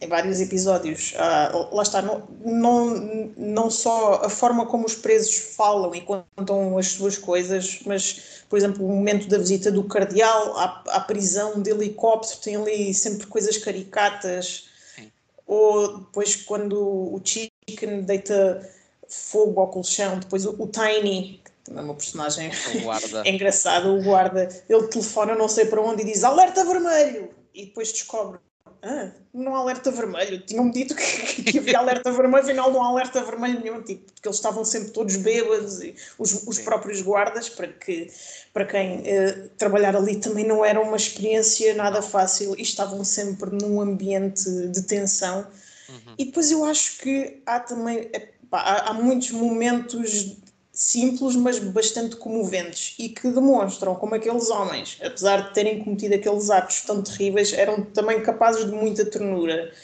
em 0.00 0.08
vários 0.08 0.40
episódios. 0.40 1.12
Uh, 1.12 1.74
lá 1.74 1.82
está, 1.82 2.00
não, 2.00 2.26
não, 2.44 3.32
não 3.36 3.70
só 3.70 4.22
a 4.24 4.30
forma 4.30 4.64
como 4.66 4.86
os 4.86 4.94
presos 4.94 5.54
falam 5.56 5.94
e 5.94 6.00
contam 6.00 6.78
as 6.78 6.88
suas 6.88 7.18
coisas, 7.18 7.80
mas, 7.84 8.42
por 8.48 8.56
exemplo, 8.56 8.84
o 8.84 8.88
momento 8.88 9.28
da 9.28 9.36
visita 9.36 9.70
do 9.70 9.84
cardeal 9.84 10.56
à, 10.56 10.82
à 10.88 11.00
prisão 11.00 11.60
de 11.60 11.70
helicóptero, 11.70 12.40
tem 12.40 12.56
ali 12.56 12.94
sempre 12.94 13.26
coisas 13.26 13.58
caricatas. 13.58 14.68
Sim. 14.94 15.12
Ou 15.46 15.98
depois, 15.98 16.34
quando 16.34 16.80
o 16.80 17.20
Chicken 17.22 18.02
deita 18.02 18.66
fogo 19.06 19.60
ao 19.60 19.68
colchão, 19.68 20.18
depois 20.18 20.46
o, 20.46 20.54
o 20.58 20.66
Tiny, 20.66 21.42
que 21.44 21.50
também 21.64 21.82
é 21.82 21.84
uma 21.84 21.94
personagem 21.94 22.50
engraçada, 23.26 23.90
o 23.90 24.02
guarda, 24.02 24.48
ele 24.66 24.86
telefona 24.86 25.34
não 25.34 25.48
sei 25.48 25.66
para 25.66 25.82
onde 25.82 26.02
e 26.02 26.06
diz 26.06 26.24
alerta 26.24 26.64
vermelho! 26.64 27.28
E 27.52 27.66
depois 27.66 27.92
descobre 27.92 28.38
ah, 28.82 29.10
não 29.32 29.54
há 29.54 29.58
alerta 29.58 29.90
vermelho. 29.90 30.40
Tinham-me 30.40 30.72
dito 30.72 30.94
que, 30.94 31.42
que, 31.42 31.58
havia 31.58 31.78
alerta 31.78 32.10
vermelho, 32.10 32.42
afinal 32.42 32.72
não 32.72 32.82
há 32.82 32.88
alerta 32.88 33.22
vermelho 33.22 33.60
nenhum, 33.60 33.82
tipo, 33.82 34.10
porque 34.12 34.26
eles 34.26 34.36
estavam 34.36 34.64
sempre 34.64 34.90
todos 34.90 35.16
bêbados 35.16 35.82
e 35.82 35.94
os, 36.18 36.46
os 36.46 36.58
próprios 36.58 37.02
guardas, 37.02 37.48
para, 37.48 37.68
que, 37.68 38.10
para 38.52 38.64
quem 38.64 39.00
uh, 39.00 39.48
trabalhar 39.58 39.94
ali 39.94 40.16
também 40.16 40.46
não 40.46 40.64
era 40.64 40.80
uma 40.80 40.96
experiência 40.96 41.74
nada 41.74 42.00
fácil 42.00 42.54
e 42.56 42.62
estavam 42.62 43.04
sempre 43.04 43.50
num 43.50 43.80
ambiente 43.80 44.48
de 44.68 44.82
tensão. 44.82 45.46
Uhum. 45.88 46.14
E 46.18 46.24
depois 46.26 46.50
eu 46.50 46.64
acho 46.64 46.98
que 46.98 47.42
há 47.44 47.60
também, 47.60 48.10
há, 48.50 48.90
há 48.90 48.94
muitos 48.94 49.30
momentos 49.30 50.36
simples, 50.80 51.36
mas 51.36 51.58
bastante 51.58 52.16
comoventes 52.16 52.94
e 52.98 53.10
que 53.10 53.30
demonstram 53.30 53.94
como 53.94 54.14
aqueles 54.14 54.48
homens, 54.48 54.98
apesar 55.02 55.48
de 55.48 55.52
terem 55.52 55.84
cometido 55.84 56.14
aqueles 56.14 56.48
atos 56.48 56.80
tão 56.80 57.02
terríveis, 57.02 57.52
eram 57.52 57.84
também 57.84 58.22
capazes 58.22 58.64
de 58.64 58.72
muita 58.72 59.04
ternura. 59.04 59.74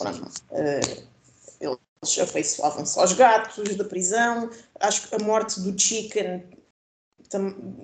uh, 0.00 1.06
eles 1.60 2.18
afeiçoavam-se 2.18 2.98
aos 2.98 3.12
gatos 3.12 3.76
da 3.76 3.84
prisão. 3.84 4.48
Acho 4.80 5.06
que 5.06 5.14
a 5.14 5.18
morte 5.18 5.60
do 5.60 5.78
Chicken 5.78 6.42
tam, 7.28 7.76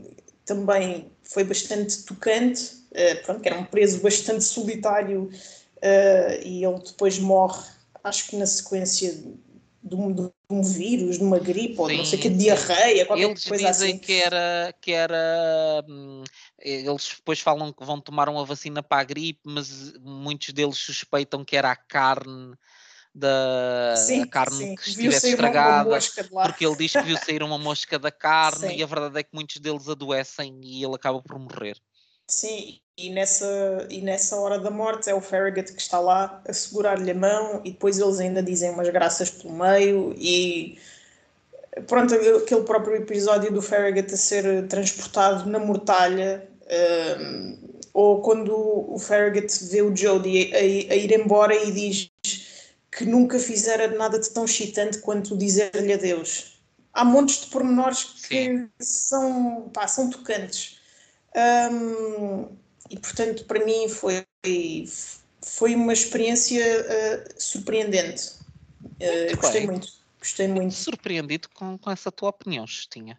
também 0.46 1.12
foi 1.24 1.44
bastante 1.44 2.02
tocante, 2.04 2.76
uh, 2.92 3.24
pronto, 3.26 3.42
que 3.42 3.48
era 3.50 3.58
um 3.58 3.64
preso 3.66 4.00
bastante 4.00 4.42
solitário 4.42 5.24
uh, 5.24 6.42
e 6.42 6.64
ele 6.64 6.78
depois 6.82 7.18
morre, 7.18 7.62
acho 8.02 8.28
que 8.28 8.36
na 8.36 8.46
sequência 8.46 9.12
de 9.12 9.47
um, 9.82 10.12
de 10.12 10.30
um 10.50 10.62
vírus, 10.62 11.18
de 11.18 11.24
uma 11.24 11.38
gripe, 11.38 11.76
sim, 11.76 11.80
ou 11.80 11.92
não 11.92 12.04
sei 12.04 12.18
que, 12.18 12.28
diarreia, 12.28 13.06
qualquer 13.06 13.24
eles 13.24 13.44
coisa 13.44 13.70
dizem 13.70 13.90
assim. 13.90 13.98
que 13.98 14.12
era, 14.12 14.74
que 14.80 14.92
era 14.92 15.84
hum, 15.88 16.24
eles 16.58 17.14
depois 17.16 17.40
falam 17.40 17.72
que 17.72 17.84
vão 17.84 18.00
tomar 18.00 18.28
uma 18.28 18.44
vacina 18.44 18.82
para 18.82 19.02
a 19.02 19.04
gripe, 19.04 19.40
mas 19.44 19.92
muitos 20.00 20.52
deles 20.52 20.78
suspeitam 20.78 21.44
que 21.44 21.56
era 21.56 21.70
a 21.70 21.76
carne 21.76 22.54
da 23.14 23.94
sim, 23.96 24.26
carne 24.26 24.56
sim. 24.56 24.74
que 24.76 24.88
estivesse 24.88 25.30
estragada, 25.30 25.98
porque 26.44 26.64
ele 26.66 26.76
diz 26.76 26.92
que 26.92 27.02
viu 27.02 27.16
sair 27.16 27.42
uma 27.42 27.58
mosca 27.58 27.98
da 27.98 28.10
carne 28.10 28.68
sim. 28.70 28.76
e 28.76 28.82
a 28.82 28.86
verdade 28.86 29.18
é 29.18 29.22
que 29.22 29.34
muitos 29.34 29.56
deles 29.56 29.88
adoecem 29.88 30.60
e 30.62 30.84
ele 30.84 30.94
acaba 30.94 31.20
por 31.22 31.38
morrer. 31.38 31.76
Sim, 32.28 32.78
e 32.98 33.10
nessa, 33.10 33.86
e 33.88 34.00
nessa 34.00 34.34
hora 34.36 34.58
da 34.58 34.72
morte 34.72 35.08
é 35.08 35.14
o 35.14 35.20
Farragut 35.20 35.72
que 35.72 35.80
está 35.80 36.00
lá 36.00 36.42
a 36.46 36.52
segurar-lhe 36.52 37.12
a 37.12 37.14
mão 37.14 37.60
e 37.64 37.70
depois 37.70 37.96
eles 37.96 38.18
ainda 38.18 38.42
dizem 38.42 38.70
umas 38.70 38.88
graças 38.88 39.30
pelo 39.30 39.54
meio 39.54 40.12
e 40.18 40.76
pronto, 41.86 42.12
aquele 42.12 42.62
próprio 42.62 42.96
episódio 42.96 43.52
do 43.52 43.62
Farragut 43.62 44.12
a 44.12 44.16
ser 44.16 44.66
transportado 44.66 45.48
na 45.48 45.60
mortalha 45.60 46.48
um, 47.20 47.58
ou 47.94 48.20
quando 48.20 48.52
o 48.52 48.98
Farragut 48.98 49.46
vê 49.66 49.80
o 49.80 49.94
Jodie 49.94 50.52
a, 50.52 50.56
a, 50.56 50.94
a, 50.94 50.96
ir 50.96 51.12
embora 51.12 51.54
e 51.54 51.70
diz 51.70 52.10
que 52.90 53.04
nunca 53.04 53.38
fizera 53.38 53.86
nada 53.96 54.18
de 54.18 54.28
tão 54.30 54.44
excitante 54.44 54.98
quanto 54.98 55.36
dizer-lhe 55.36 55.92
adeus. 55.92 56.58
Há 56.92 57.04
montes 57.04 57.42
de 57.42 57.46
pormenores 57.46 58.02
que 58.26 58.66
são, 58.80 59.70
pá, 59.72 59.86
são 59.86 60.10
tocantes. 60.10 60.78
Um, 61.72 62.48
e 62.90 62.98
portanto, 62.98 63.44
para 63.44 63.64
mim 63.64 63.88
foi, 63.88 64.24
foi 65.42 65.74
uma 65.74 65.92
experiência 65.92 66.64
uh, 66.64 67.40
surpreendente. 67.40 68.32
Uh, 68.82 69.36
gostei 69.36 69.66
muito. 69.66 69.88
Gostei 70.18 70.48
muito. 70.48 70.74
Surpreendido 70.74 71.48
com, 71.50 71.78
com 71.78 71.90
essa 71.90 72.10
tua 72.10 72.30
opinião, 72.30 72.66
Justinha. 72.66 73.18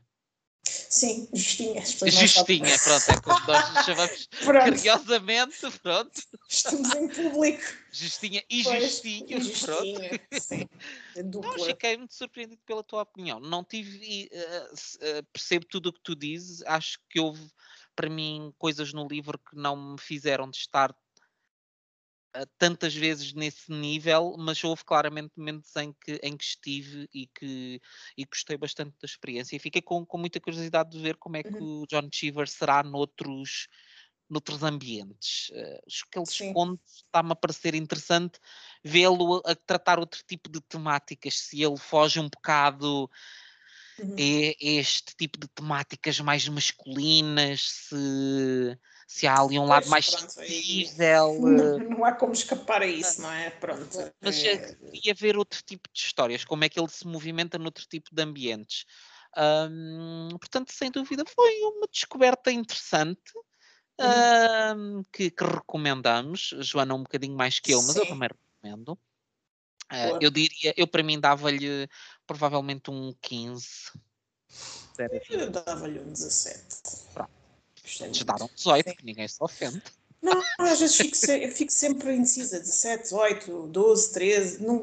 Sim, 0.70 1.28
Justinha. 1.34 1.82
Justinha, 1.82 2.78
pronto, 2.84 3.12
é 3.12 3.22
como 3.22 3.48
nós 3.48 3.86
chamamos 3.86 4.30
carinhosamente, 4.46 5.72
pronto. 5.82 6.22
Estamos 6.48 6.94
em 6.96 7.08
público. 7.08 7.64
Justinha 7.92 8.44
e 8.50 8.64
pois, 8.64 8.84
Justinho, 8.84 9.42
Justinha, 9.42 10.10
pronto. 10.10 10.44
Sim, 10.44 10.70
Não, 11.16 11.66
fiquei 11.66 11.98
muito 11.98 12.14
surpreendido 12.14 12.62
pela 12.66 12.84
tua 12.84 13.02
opinião. 13.02 13.40
Não 13.40 13.64
tive, 13.64 14.30
uh, 14.32 14.74
uh, 14.74 15.24
percebo 15.32 15.66
tudo 15.66 15.90
o 15.90 15.94
que 15.94 16.02
tu 16.02 16.16
dizes, 16.16 16.62
acho 16.64 17.00
que 17.10 17.20
houve 17.20 17.50
para 18.00 18.10
mim 18.10 18.54
coisas 18.58 18.94
no 18.94 19.06
livro 19.06 19.38
que 19.38 19.58
não 19.58 19.76
me 19.76 20.00
fizeram 20.00 20.50
de 20.50 20.56
estar 20.56 20.90
uh, 20.90 22.46
tantas 22.58 22.96
vezes 22.96 23.34
nesse 23.34 23.70
nível, 23.70 24.38
mas 24.40 24.64
houve 24.64 24.86
claramente 24.86 25.34
momentos 25.36 25.76
em 25.76 25.92
que, 25.92 26.14
em 26.24 26.38
que 26.38 26.44
estive 26.46 27.10
e 27.14 27.28
que 27.28 27.82
e 28.18 28.24
gostei 28.24 28.56
bastante 28.56 28.96
da 29.02 29.06
experiência 29.06 29.58
e 29.58 29.60
fiquei 29.60 29.82
com, 29.82 30.06
com 30.06 30.18
muita 30.18 30.40
curiosidade 30.40 30.92
de 30.92 31.00
ver 31.00 31.18
como 31.18 31.36
é 31.36 31.44
que 31.44 31.54
uhum. 31.54 31.82
o 31.82 31.88
John 31.88 32.08
Cheever 32.10 32.48
será 32.48 32.82
noutros 32.84 33.68
noutros 34.30 34.64
ambientes. 34.64 35.50
Uh, 35.50 35.82
os 35.86 36.04
que 36.04 36.18
ele 36.18 36.24
esconde 36.24 36.80
está-me 36.86 37.34
a 37.34 37.36
parecer 37.36 37.76
interessante 37.76 38.40
vê-lo 38.82 39.42
a, 39.46 39.52
a 39.52 39.56
tratar 39.56 40.00
outro 40.00 40.24
tipo 40.26 40.50
de 40.50 40.62
temáticas, 40.62 41.38
se 41.38 41.62
ele 41.62 41.78
foge 41.78 42.18
um 42.18 42.30
bocado 42.30 43.10
Uhum. 44.02 44.16
É 44.18 44.56
este 44.60 45.16
tipo 45.16 45.38
de 45.38 45.48
temáticas 45.48 46.20
mais 46.20 46.48
masculinas, 46.48 47.70
se, 47.70 48.80
se 49.08 49.28
há 49.28 49.40
ali 49.40 49.58
um 49.58 49.62
pois, 49.62 49.70
lado 49.70 49.90
mais 49.90 50.06
sensível. 50.06 51.40
Não, 51.40 51.78
eh 51.78 51.84
não, 51.90 52.06
há 52.06 52.14
como 52.14 52.34
escapar 52.34 52.82
a 52.82 52.88
isso, 52.88 53.22
não 53.22 53.32
é? 53.32 53.50
Pronto. 53.50 53.98
Mas 54.22 54.44
é... 54.44 54.76
queria 54.76 55.14
ver 55.14 55.38
outro 55.38 55.62
tipo 55.64 55.90
de 55.92 56.00
histórias, 56.00 56.46
como 56.46 56.64
é 56.64 56.70
que 56.70 56.80
ele 56.80 56.90
se 56.90 57.06
movimenta 57.06 57.58
noutro 57.58 57.86
tipo 57.88 58.10
de 58.14 58.22
ambientes. 58.22 58.86
Portanto, 60.40 60.72
sem 60.72 60.92
dúvida, 60.92 61.24
foi 61.26 61.60
uma 61.62 61.88
descoberta 61.92 62.52
interessante. 62.52 63.32
Uhum. 64.00 65.00
Um, 65.00 65.06
que, 65.12 65.30
que, 65.30 65.44
recomendamos, 65.44 66.56
Joana 66.62 66.96
um 66.96 67.04
bocadinho 67.04 67.36
mais 67.36 67.60
que 67.60 67.74
eu, 67.74 67.82
mas 67.82 67.96
Sim. 67.96 68.00
eu 68.00 68.08
também 68.08 68.30
recomendo. 68.30 68.98
Uh, 69.92 70.20
eu 70.22 70.30
diria, 70.30 70.74
eu 70.78 70.88
para 70.88 71.02
mim 71.02 71.20
dava-lhe 71.20 71.90
provavelmente 72.28 72.92
um 72.92 73.14
15. 73.22 73.68
Eu 75.30 75.50
dava-lhe 75.50 76.00
um 76.00 76.12
17. 76.12 76.62
Pronto. 77.14 77.32
Te 78.12 78.24
dar 78.24 78.42
um 78.42 78.50
18, 78.54 78.90
Sim. 78.90 78.96
que 78.96 79.06
ninguém 79.06 79.28
se 79.28 79.38
ofende. 79.40 79.82
Não, 80.22 80.44
às 80.60 80.80
vezes 80.80 80.96
fico, 80.98 81.16
se, 81.16 81.44
eu 81.44 81.52
fico 81.52 81.72
sempre 81.72 82.14
indecisa, 82.14 82.60
17, 82.60 83.04
18, 83.04 83.68
12, 83.68 84.14
13, 84.14 84.64
não, 84.64 84.80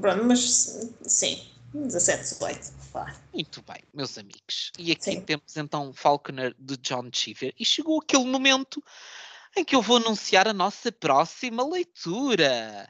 pronto, 0.00 0.24
mas 0.24 0.78
sim, 1.02 1.50
17, 1.74 2.22
18. 2.22 2.80
Pá. 2.92 3.14
Muito 3.32 3.62
bem, 3.62 3.82
meus 3.92 4.16
amigos. 4.16 4.72
E 4.78 4.92
aqui 4.92 5.04
sim. 5.04 5.20
temos 5.20 5.56
então 5.56 5.92
Falconer 5.92 6.54
de 6.58 6.76
John 6.76 7.08
Cheever 7.12 7.54
e 7.58 7.64
chegou 7.64 8.00
aquele 8.00 8.24
momento 8.24 8.82
em 9.56 9.64
que 9.64 9.74
eu 9.74 9.82
vou 9.82 9.96
anunciar 9.96 10.48
a 10.48 10.52
nossa 10.52 10.90
próxima 10.92 11.66
leitura 11.66 12.88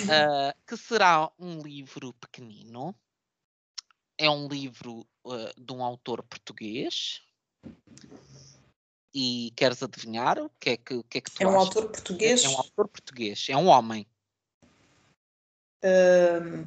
uh, 0.00 0.58
que 0.66 0.76
será 0.76 1.30
um 1.38 1.60
livro 1.60 2.12
pequenino. 2.14 2.94
É 4.18 4.28
um 4.30 4.48
livro 4.48 5.06
uh, 5.24 5.60
de 5.60 5.72
um 5.72 5.84
autor 5.84 6.22
português. 6.22 7.22
E 9.14 9.52
queres 9.56 9.82
adivinhar 9.82 10.38
o 10.38 10.50
que 10.58 10.70
é 10.70 10.76
que, 10.76 10.94
o 10.94 11.04
que, 11.04 11.18
é 11.18 11.20
que 11.20 11.30
tu 11.30 11.42
É 11.42 11.46
um 11.46 11.50
achas? 11.50 11.76
autor 11.76 11.90
português? 11.90 12.42
É, 12.42 12.46
é, 12.46 12.48
um 12.48 12.56
autor 12.56 12.88
português, 12.88 13.46
é 13.50 13.56
um 13.56 13.66
homem. 13.66 14.06
Uh, 15.84 16.64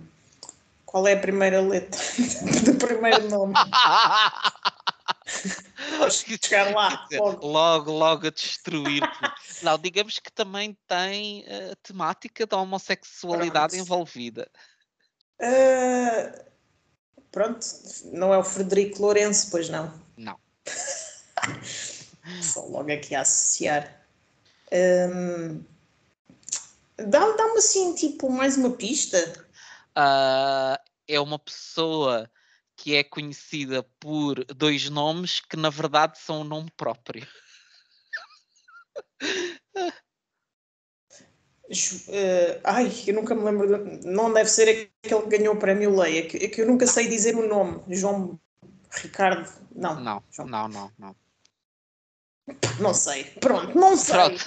qual 0.86 1.08
é 1.08 1.14
a 1.14 1.20
primeira 1.20 1.62
letra 1.62 2.00
do 2.66 2.78
primeiro 2.78 3.30
nome? 3.30 3.54
Acho 6.06 6.26
que 6.26 6.40
chegar 6.42 6.74
lá. 6.74 7.08
Logo. 7.12 7.46
logo, 7.46 7.92
logo 7.92 8.28
a 8.28 8.30
destruir. 8.30 9.02
Não, 9.62 9.78
digamos 9.78 10.20
que 10.20 10.32
também 10.32 10.78
tem 10.88 11.46
a 11.48 11.74
uh, 11.74 11.76
temática 11.78 12.46
da 12.46 12.58
homossexualidade 12.58 13.74
pronto. 13.74 13.86
envolvida. 13.86 14.50
Uh, 15.40 16.46
pronto, 17.32 17.66
não 18.06 18.34
é 18.34 18.38
o 18.38 18.44
Frederico 18.44 19.02
Lourenço, 19.02 19.52
pois 19.52 19.70
não? 19.70 19.94
Não. 20.18 20.40
Só 22.42 22.62
logo 22.66 22.92
aqui 22.92 23.14
a 23.14 23.22
associar. 23.22 24.02
Um, 24.72 25.64
Dá-me 26.98 27.38
dá 27.38 27.44
assim, 27.58 27.94
tipo, 27.94 28.30
mais 28.30 28.56
uma 28.56 28.72
pista. 28.72 29.18
Uh, 29.98 30.80
é 31.08 31.20
uma 31.20 31.38
pessoa 31.38 32.30
que 32.86 32.94
é 32.94 33.04
conhecida 33.04 33.82
por 34.00 34.46
dois 34.46 34.92
nomes 34.92 35.40
que 35.40 35.58
na 35.58 35.72
verdade 35.72 36.20
são 36.20 36.38
o 36.38 36.42
um 36.42 36.44
nome 36.44 36.70
próprio. 36.78 37.28
Uh, 41.66 42.62
ai, 42.64 42.94
eu 43.08 43.16
nunca 43.16 43.34
me 43.34 43.44
lembro. 43.44 43.68
De, 43.68 44.06
não 44.06 44.32
deve 44.32 44.48
ser 44.48 44.70
aquele 45.04 45.22
que 45.24 45.30
ganhou 45.36 45.56
o 45.56 45.58
prémio 45.58 46.00
Leia, 46.00 46.20
é 46.20 46.28
que, 46.28 46.38
é 46.38 46.48
que 46.48 46.62
eu 46.62 46.68
nunca 46.68 46.86
sei 46.86 47.08
dizer 47.08 47.36
o 47.36 47.48
nome. 47.48 47.82
João 47.88 48.40
Ricardo. 48.92 49.52
Não. 49.76 50.00
Não, 50.00 50.24
João. 50.30 50.48
não, 50.48 50.68
não, 50.68 50.92
não. 51.00 51.16
Não 52.80 52.94
sei. 52.94 53.24
Pronto, 53.24 53.76
não 53.76 53.98
sei. 53.98 54.14
Pronto. 54.14 54.46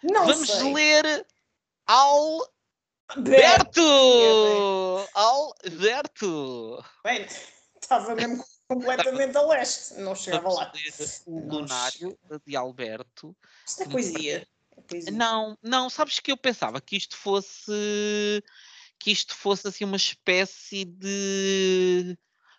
Não 0.00 0.26
Vamos 0.28 0.48
sei. 0.48 0.72
ler 0.72 1.26
Alberto! 1.88 3.80
Alberto! 5.12 6.84
Bem, 7.02 7.26
estava 7.84 8.14
mesmo 8.14 8.44
completamente 8.68 9.36
a 9.36 9.42
leste, 9.42 9.94
não 9.94 10.14
chegava 10.14 10.50
lá. 10.52 10.72
O 11.26 11.40
Lunário 11.40 12.18
de 12.46 12.56
Alberto. 12.56 13.36
Isto 13.66 13.82
é 13.82 13.88
poesia. 13.88 14.48
é 14.76 14.80
poesia. 14.82 15.12
Não, 15.12 15.58
não, 15.62 15.88
sabes 15.88 16.20
que 16.20 16.32
eu 16.32 16.36
pensava 16.36 16.80
que 16.80 16.96
isto 16.96 17.16
fosse 17.16 18.42
que 18.98 19.10
isto 19.10 19.34
fosse 19.34 19.68
assim 19.68 19.84
uma 19.84 19.96
espécie 19.96 20.84
de 20.84 22.16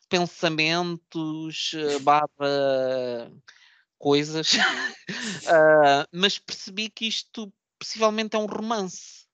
pensamentos 0.07 1.71
eh, 1.73 1.97
barra 1.99 3.31
coisas, 3.97 4.53
uh, 4.53 6.05
mas 6.13 6.37
percebi 6.37 6.89
que 6.89 7.07
isto 7.07 7.51
possivelmente 7.79 8.35
é 8.35 8.39
um 8.39 8.45
romance. 8.45 9.25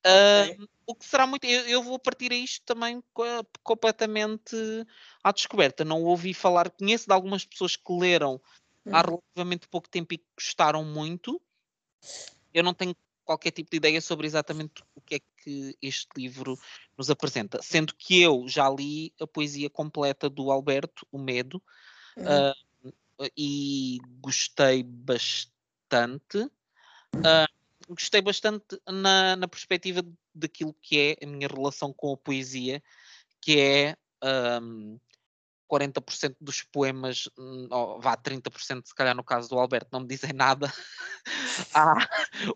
Okay. 0.00 0.58
O 0.86 0.94
que 0.94 1.04
será 1.04 1.26
muito. 1.26 1.44
Eu, 1.44 1.66
eu, 1.68 1.82
vou 1.82 1.98
partir 1.98 2.32
a 2.32 2.36
isto 2.36 2.62
também 2.64 3.02
completamente 3.62 4.56
à 5.22 5.32
descoberta. 5.32 5.84
Não 5.84 6.02
ouvi 6.02 6.34
falar, 6.34 6.70
conheço 6.70 7.06
de 7.06 7.12
algumas 7.12 7.44
pessoas 7.44 7.76
que 7.76 7.92
leram 7.92 8.40
hum. 8.86 8.94
há 8.94 9.00
relativamente 9.00 9.68
pouco 9.68 9.88
tempo 9.88 10.14
e 10.14 10.18
que 10.18 10.26
gostaram 10.36 10.84
muito. 10.84 11.40
Eu 12.52 12.62
não 12.62 12.74
tenho 12.74 12.94
qualquer 13.24 13.50
tipo 13.50 13.70
de 13.70 13.78
ideia 13.78 14.00
sobre 14.00 14.26
exatamente 14.26 14.82
o 14.94 15.00
que 15.00 15.16
é 15.16 15.20
que 15.42 15.76
este 15.80 16.08
livro 16.16 16.58
nos 16.96 17.10
apresenta. 17.10 17.60
Sendo 17.62 17.94
que 17.94 18.20
eu 18.20 18.46
já 18.46 18.68
li 18.68 19.12
a 19.18 19.26
poesia 19.26 19.70
completa 19.70 20.28
do 20.28 20.50
Alberto, 20.50 21.06
O 21.10 21.18
Medo, 21.18 21.62
uh, 22.18 23.30
e 23.36 23.98
gostei 24.20 24.82
bastante. 24.82 26.38
Uh, 27.14 27.48
gostei 27.88 28.20
bastante 28.20 28.80
na, 28.86 29.36
na 29.36 29.48
perspectiva 29.48 30.04
daquilo 30.34 30.74
que 30.82 31.16
é 31.20 31.24
a 31.24 31.28
minha 31.28 31.48
relação 31.48 31.92
com 31.92 32.12
a 32.12 32.16
poesia, 32.16 32.82
que 33.40 33.60
é 33.60 33.96
um, 34.60 34.98
40% 35.70 36.36
dos 36.40 36.62
poemas, 36.62 37.28
hum, 37.38 37.68
ou 37.70 38.00
vá 38.00 38.16
30% 38.16 38.86
se 38.86 38.94
calhar 38.94 39.14
no 39.14 39.24
caso 39.24 39.48
do 39.48 39.58
Alberto, 39.58 39.88
não 39.92 40.00
me 40.00 40.08
dizem 40.08 40.32
nada. 40.32 40.72
Há 41.74 42.08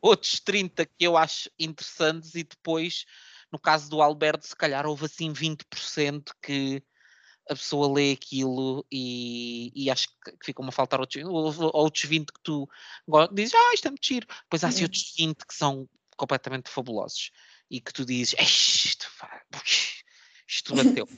outros 0.03 0.41
30 0.41 0.87
que 0.87 1.05
eu 1.05 1.16
acho 1.16 1.51
interessantes 1.59 2.35
e 2.35 2.45
depois, 2.45 3.05
no 3.51 3.59
caso 3.59 3.89
do 3.91 4.03
Alberto, 4.03 4.47
se 4.47 4.57
calhar 4.57 4.87
houve 4.87 5.07
assim 5.07 5.33
20% 5.33 6.33
que 6.43 6.83
a 7.49 7.55
pessoa 7.55 7.93
lê 7.93 8.12
aquilo 8.12 8.87
e, 8.93 9.72
e 9.74 9.91
acho 9.91 10.09
que 10.09 10.37
ficam 10.45 10.66
a 10.68 10.72
faltar 10.72 11.01
outros, 11.01 11.24
outros 11.72 12.05
20 12.05 12.31
que 12.31 12.41
tu 12.43 12.68
dizes, 13.33 13.55
ah, 13.55 13.74
isto 13.74 13.89
é 13.89 13.91
muito 13.91 14.07
giro. 14.07 14.26
Depois 14.43 14.62
há 14.62 14.68
assim, 14.68 14.85
outros 14.85 15.14
20 15.16 15.47
que 15.47 15.55
são 15.55 15.89
completamente 16.16 16.68
fabulosos 16.68 17.31
e 17.71 17.81
que 17.81 17.93
tu 17.93 18.05
dizes, 18.05 18.35
isto, 18.41 19.11
isto 20.47 20.75
bateu. 20.75 21.09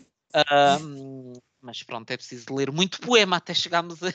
um, 0.82 1.32
mas 1.60 1.82
pronto, 1.82 2.10
é 2.10 2.16
preciso 2.16 2.54
ler 2.54 2.70
muito 2.72 3.00
poema 3.00 3.36
até 3.36 3.52
chegarmos 3.52 4.02
a, 4.02 4.08
a 4.08 4.12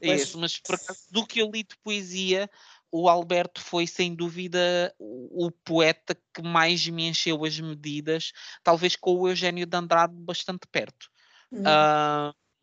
esse. 0.00 0.36
Mas 0.36 0.58
por 0.58 0.74
acaso, 0.76 1.00
do 1.10 1.26
que 1.26 1.40
eu 1.40 1.50
li 1.50 1.62
de 1.62 1.76
poesia, 1.82 2.48
o 2.90 3.08
Alberto 3.08 3.60
foi 3.60 3.86
sem 3.86 4.14
dúvida 4.14 4.94
o, 4.98 5.46
o, 5.46 5.50
poeta 5.50 6.16
que 6.32 6.42
mais 6.42 6.86
me 6.88 7.08
encheu 7.08 7.44
as 7.44 7.58
medidas, 7.58 8.32
talvez 8.62 8.96
com 8.96 9.14
o 9.14 9.28
Eugênio 9.28 9.66
de 9.66 9.76
Andrade 9.76 10.14
bastante 10.14 10.66
perto. 10.70 11.10
Uhum. 11.50 11.62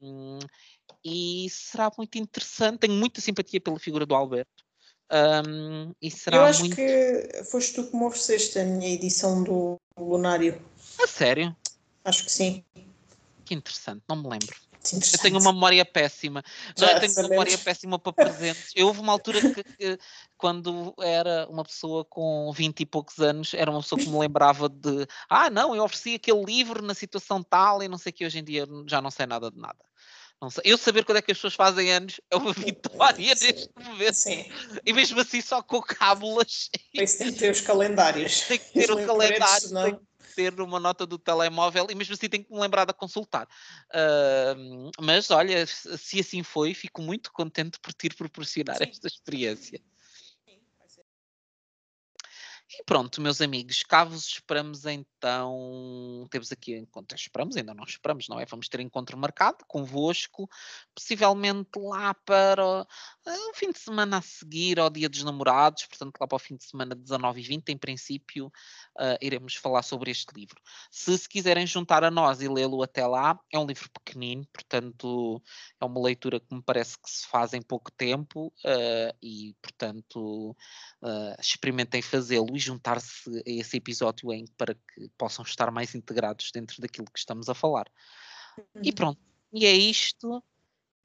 Uh, 0.02 0.40
e 1.04 1.48
será 1.50 1.92
muito 1.98 2.18
interessante. 2.18 2.80
Tenho 2.80 2.94
muita 2.94 3.22
simpatia 3.22 3.60
pela 3.60 3.80
figura 3.80 4.06
do 4.06 4.16
Alberto. 4.16 4.64
Um, 5.12 5.92
e 6.02 6.10
será 6.10 6.38
eu 6.38 6.44
acho 6.44 6.60
muito... 6.62 6.76
que 6.76 7.44
foste 7.52 7.74
tu 7.74 7.84
que 7.86 7.96
me 7.96 8.04
ofereceste 8.04 8.60
a 8.60 8.64
minha 8.64 8.90
edição 8.90 9.44
do 9.44 9.78
Lunário. 9.98 10.60
A 11.02 11.08
sério? 11.08 11.56
Acho 12.04 12.26
que 12.26 12.32
sim. 12.32 12.64
Que 13.46 13.54
interessante, 13.54 14.02
não 14.08 14.16
me 14.16 14.30
lembro. 14.30 14.56
Eu 14.92 15.20
tenho 15.20 15.40
uma 15.40 15.54
memória 15.54 15.86
péssima. 15.86 16.44
Não, 16.78 16.88
eu 16.88 17.00
tenho 17.00 17.12
sabemos. 17.12 17.18
uma 17.18 17.30
memória 17.30 17.58
péssima 17.58 17.98
para 17.98 18.12
presentes. 18.12 18.72
Eu 18.76 18.88
houve 18.88 19.00
uma 19.00 19.14
altura 19.14 19.40
que, 19.40 19.64
que, 19.64 19.98
quando 20.38 20.94
era 21.00 21.48
uma 21.50 21.64
pessoa 21.64 22.04
com 22.04 22.52
20 22.52 22.82
e 22.82 22.86
poucos 22.86 23.20
anos, 23.20 23.54
era 23.54 23.72
uma 23.72 23.82
pessoa 23.82 24.00
que 24.00 24.10
me 24.10 24.18
lembrava 24.18 24.68
de 24.68 25.08
ah, 25.30 25.50
não, 25.50 25.74
eu 25.74 25.84
ofereci 25.84 26.16
aquele 26.16 26.44
livro 26.44 26.84
na 26.84 26.94
situação 26.94 27.42
tal 27.42 27.82
e 27.82 27.88
não 27.88 27.98
sei 27.98 28.12
que 28.12 28.26
hoje 28.26 28.40
em 28.40 28.44
dia 28.44 28.68
já 28.86 29.02
não 29.02 29.10
sei 29.10 29.26
nada 29.26 29.50
de 29.50 29.58
nada. 29.58 29.80
Eu 30.64 30.78
saber 30.78 31.06
quando 31.06 31.18
é 31.18 31.22
que 31.22 31.32
as 31.32 31.38
pessoas 31.38 31.54
fazem 31.54 31.92
anos 31.92 32.20
é 32.32 32.36
uma 32.36 32.54
vitória 32.54 33.36
Sim. 33.36 33.48
neste 33.48 33.70
momento. 33.80 34.14
Sim. 34.14 34.46
E 34.86 34.94
mesmo 34.94 35.20
assim 35.20 35.42
só 35.42 35.62
com 35.62 35.82
cábulas. 35.82 36.70
Isso 36.94 37.18
tem 37.18 37.34
que 37.34 37.40
ter 37.40 37.52
os 37.52 37.62
calendários. 37.62 38.42
Tem 38.42 38.60
que 38.60 38.74
ter 38.74 38.92
o 38.92 39.06
calendário. 39.06 39.70
Não 39.72 40.02
ter 40.36 40.60
uma 40.60 40.80
nota 40.80 41.06
do 41.06 41.18
telemóvel 41.18 41.88
e 41.90 41.96
mesmo 41.96 42.14
assim 42.14 42.28
tenho 42.28 42.44
que 42.44 42.52
me 42.52 42.60
lembrar 42.60 42.86
de 42.86 42.94
consultar. 42.94 43.48
Uh, 43.94 44.92
mas 45.00 45.30
olha, 45.32 45.66
se 45.66 46.20
assim 46.20 46.44
foi, 46.44 46.74
fico 46.74 47.02
muito 47.02 47.32
contente 47.32 47.80
por 47.80 47.94
te 47.94 48.10
proporcionar 48.10 48.78
Sim. 48.78 48.86
esta 48.90 49.08
experiência. 49.08 49.80
E 52.80 52.84
pronto, 52.86 53.22
meus 53.22 53.40
amigos, 53.40 53.84
cá 53.84 54.04
vos 54.04 54.26
esperamos 54.28 54.86
então. 54.86 56.28
Temos 56.32 56.52
aqui 56.52 56.76
encontro. 56.76 57.16
Esperamos, 57.16 57.56
ainda 57.56 57.74
não 57.74 57.84
esperamos, 57.84 58.28
não 58.28 58.40
é? 58.40 58.46
Vamos 58.46 58.68
ter 58.68 58.80
encontro 58.80 59.16
marcado 59.16 59.64
convosco, 59.68 60.50
possivelmente 60.96 61.78
lá 61.78 62.16
para 62.16 62.88
o 63.26 63.54
fim 63.54 63.72
de 63.72 63.80
semana 63.80 64.18
a 64.18 64.22
seguir 64.22 64.80
ao 64.80 64.90
Dia 64.90 65.08
dos 65.08 65.24
Namorados, 65.24 65.86
portanto, 65.86 66.18
lá 66.20 66.28
para 66.28 66.36
o 66.36 66.40
fim 66.40 66.56
de 66.56 66.66
semana 66.66 66.94
19 66.94 67.40
e 67.40 67.44
20, 67.44 67.70
em 67.70 67.78
princípio, 67.78 68.48
uh, 68.48 69.18
iremos 69.22 69.56
falar 69.56 69.82
sobre 69.82 70.12
este 70.12 70.34
livro. 70.36 70.62
Se 70.92 71.18
se 71.18 71.30
quiserem 71.30 71.66
juntar 71.66 72.04
a 72.04 72.12
nós 72.12 72.42
e 72.42 72.48
lê-lo 72.48 72.84
até 72.84 73.06
lá, 73.08 73.40
é 73.52 73.58
um 73.58 73.66
livro 73.66 73.90
pequenino, 73.92 74.46
portanto, 74.52 75.42
é 75.80 75.86
uma 75.86 76.02
leitura 76.02 76.40
que 76.40 76.54
me 76.54 76.62
parece 76.62 76.98
que 77.00 77.10
se 77.10 77.28
faz 77.28 77.54
em 77.54 77.62
pouco 77.62 77.92
tempo 77.92 78.48
uh, 78.48 79.18
e, 79.22 79.56
portanto, 79.62 80.52
uh, 81.02 81.36
experimentem 81.40 82.02
fazê-lo 82.02 82.58
juntar-se 82.58 83.30
a 83.38 83.42
esse 83.46 83.78
episódio 83.78 84.34
em, 84.34 84.46
para 84.58 84.74
que 84.74 85.10
possam 85.18 85.44
estar 85.46 85.72
mais 85.72 85.96
integrados 85.96 86.52
dentro 86.54 86.82
daquilo 86.82 87.08
que 87.12 87.20
estamos 87.20 87.48
a 87.48 87.54
falar. 87.54 87.86
E 88.82 88.90
uhum. 88.90 88.96
pronto, 88.96 89.22
e 89.54 89.66
é 89.66 89.72
isto. 89.72 90.44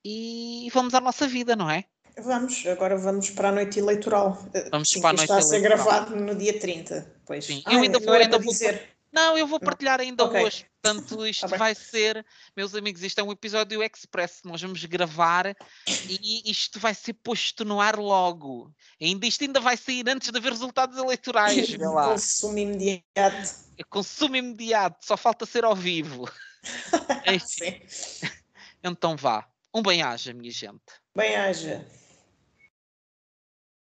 E 0.05 0.71
vamos 0.73 0.95
à 0.95 1.01
nossa 1.01 1.27
vida, 1.27 1.57
não 1.57 1.69
é? 1.69 1.85
Vamos, 2.23 2.67
agora 2.67 2.97
vamos 2.97 3.31
para 3.31 3.51
a 3.51 3.53
noite 3.53 3.79
eleitoral. 3.79 4.37
Vamos 4.71 4.91
Sim, 4.91 5.01
para 5.01 5.11
a 5.11 5.13
noite 5.13 5.25
está 5.25 5.39
a 5.39 5.43
ser 5.43 5.61
gravado 5.61 6.17
no 6.17 6.35
dia 6.35 6.59
30. 6.59 7.21
Pois. 7.25 7.45
Sim, 7.45 7.63
eu 7.67 7.81
ainda 7.81 7.99
vou, 7.99 8.13
ainda 8.13 8.39
vou 8.39 8.53
dizer. 8.53 8.99
Não, 9.11 9.39
eu 9.39 9.47
vou 9.47 9.59
partilhar 9.59 10.01
ainda 10.01 10.25
okay. 10.25 10.45
hoje. 10.45 10.67
Portanto, 10.83 11.27
isto 11.27 11.49
tá 11.49 11.57
vai 11.57 11.75
ser, 11.75 12.25
meus 12.57 12.75
amigos, 12.75 13.03
isto 13.03 13.19
é 13.19 13.23
um 13.23 13.33
episódio 13.33 13.83
express. 13.83 14.41
Nós 14.45 14.61
vamos 14.61 14.85
gravar 14.85 15.57
e 15.87 16.51
isto 16.51 16.79
vai 16.79 16.95
ser 16.95 17.15
posto 17.15 17.65
no 17.65 17.81
ar 17.81 17.97
logo. 17.97 18.73
Ainda, 19.01 19.27
isto 19.27 19.45
ainda 19.45 19.61
vai 19.61 19.77
sair 19.77 20.09
antes 20.09 20.31
de 20.31 20.39
haver 20.39 20.53
resultados 20.53 20.99
eleitorais. 20.99 21.77
Consumo 21.79 22.59
imediato. 22.59 23.69
É 23.79 23.85
consumo 23.85 24.37
imediato, 24.37 25.07
só 25.07 25.17
falta 25.17 25.47
ser 25.47 25.65
ao 25.65 25.75
vivo. 25.75 26.29
É 27.25 27.39
Sim. 27.39 27.81
Então 28.83 29.17
vá. 29.17 29.49
Um 29.73 29.83
bem-aja, 29.83 30.33
minha 30.33 30.51
gente. 30.51 30.83
Bem-aja. 31.15 31.87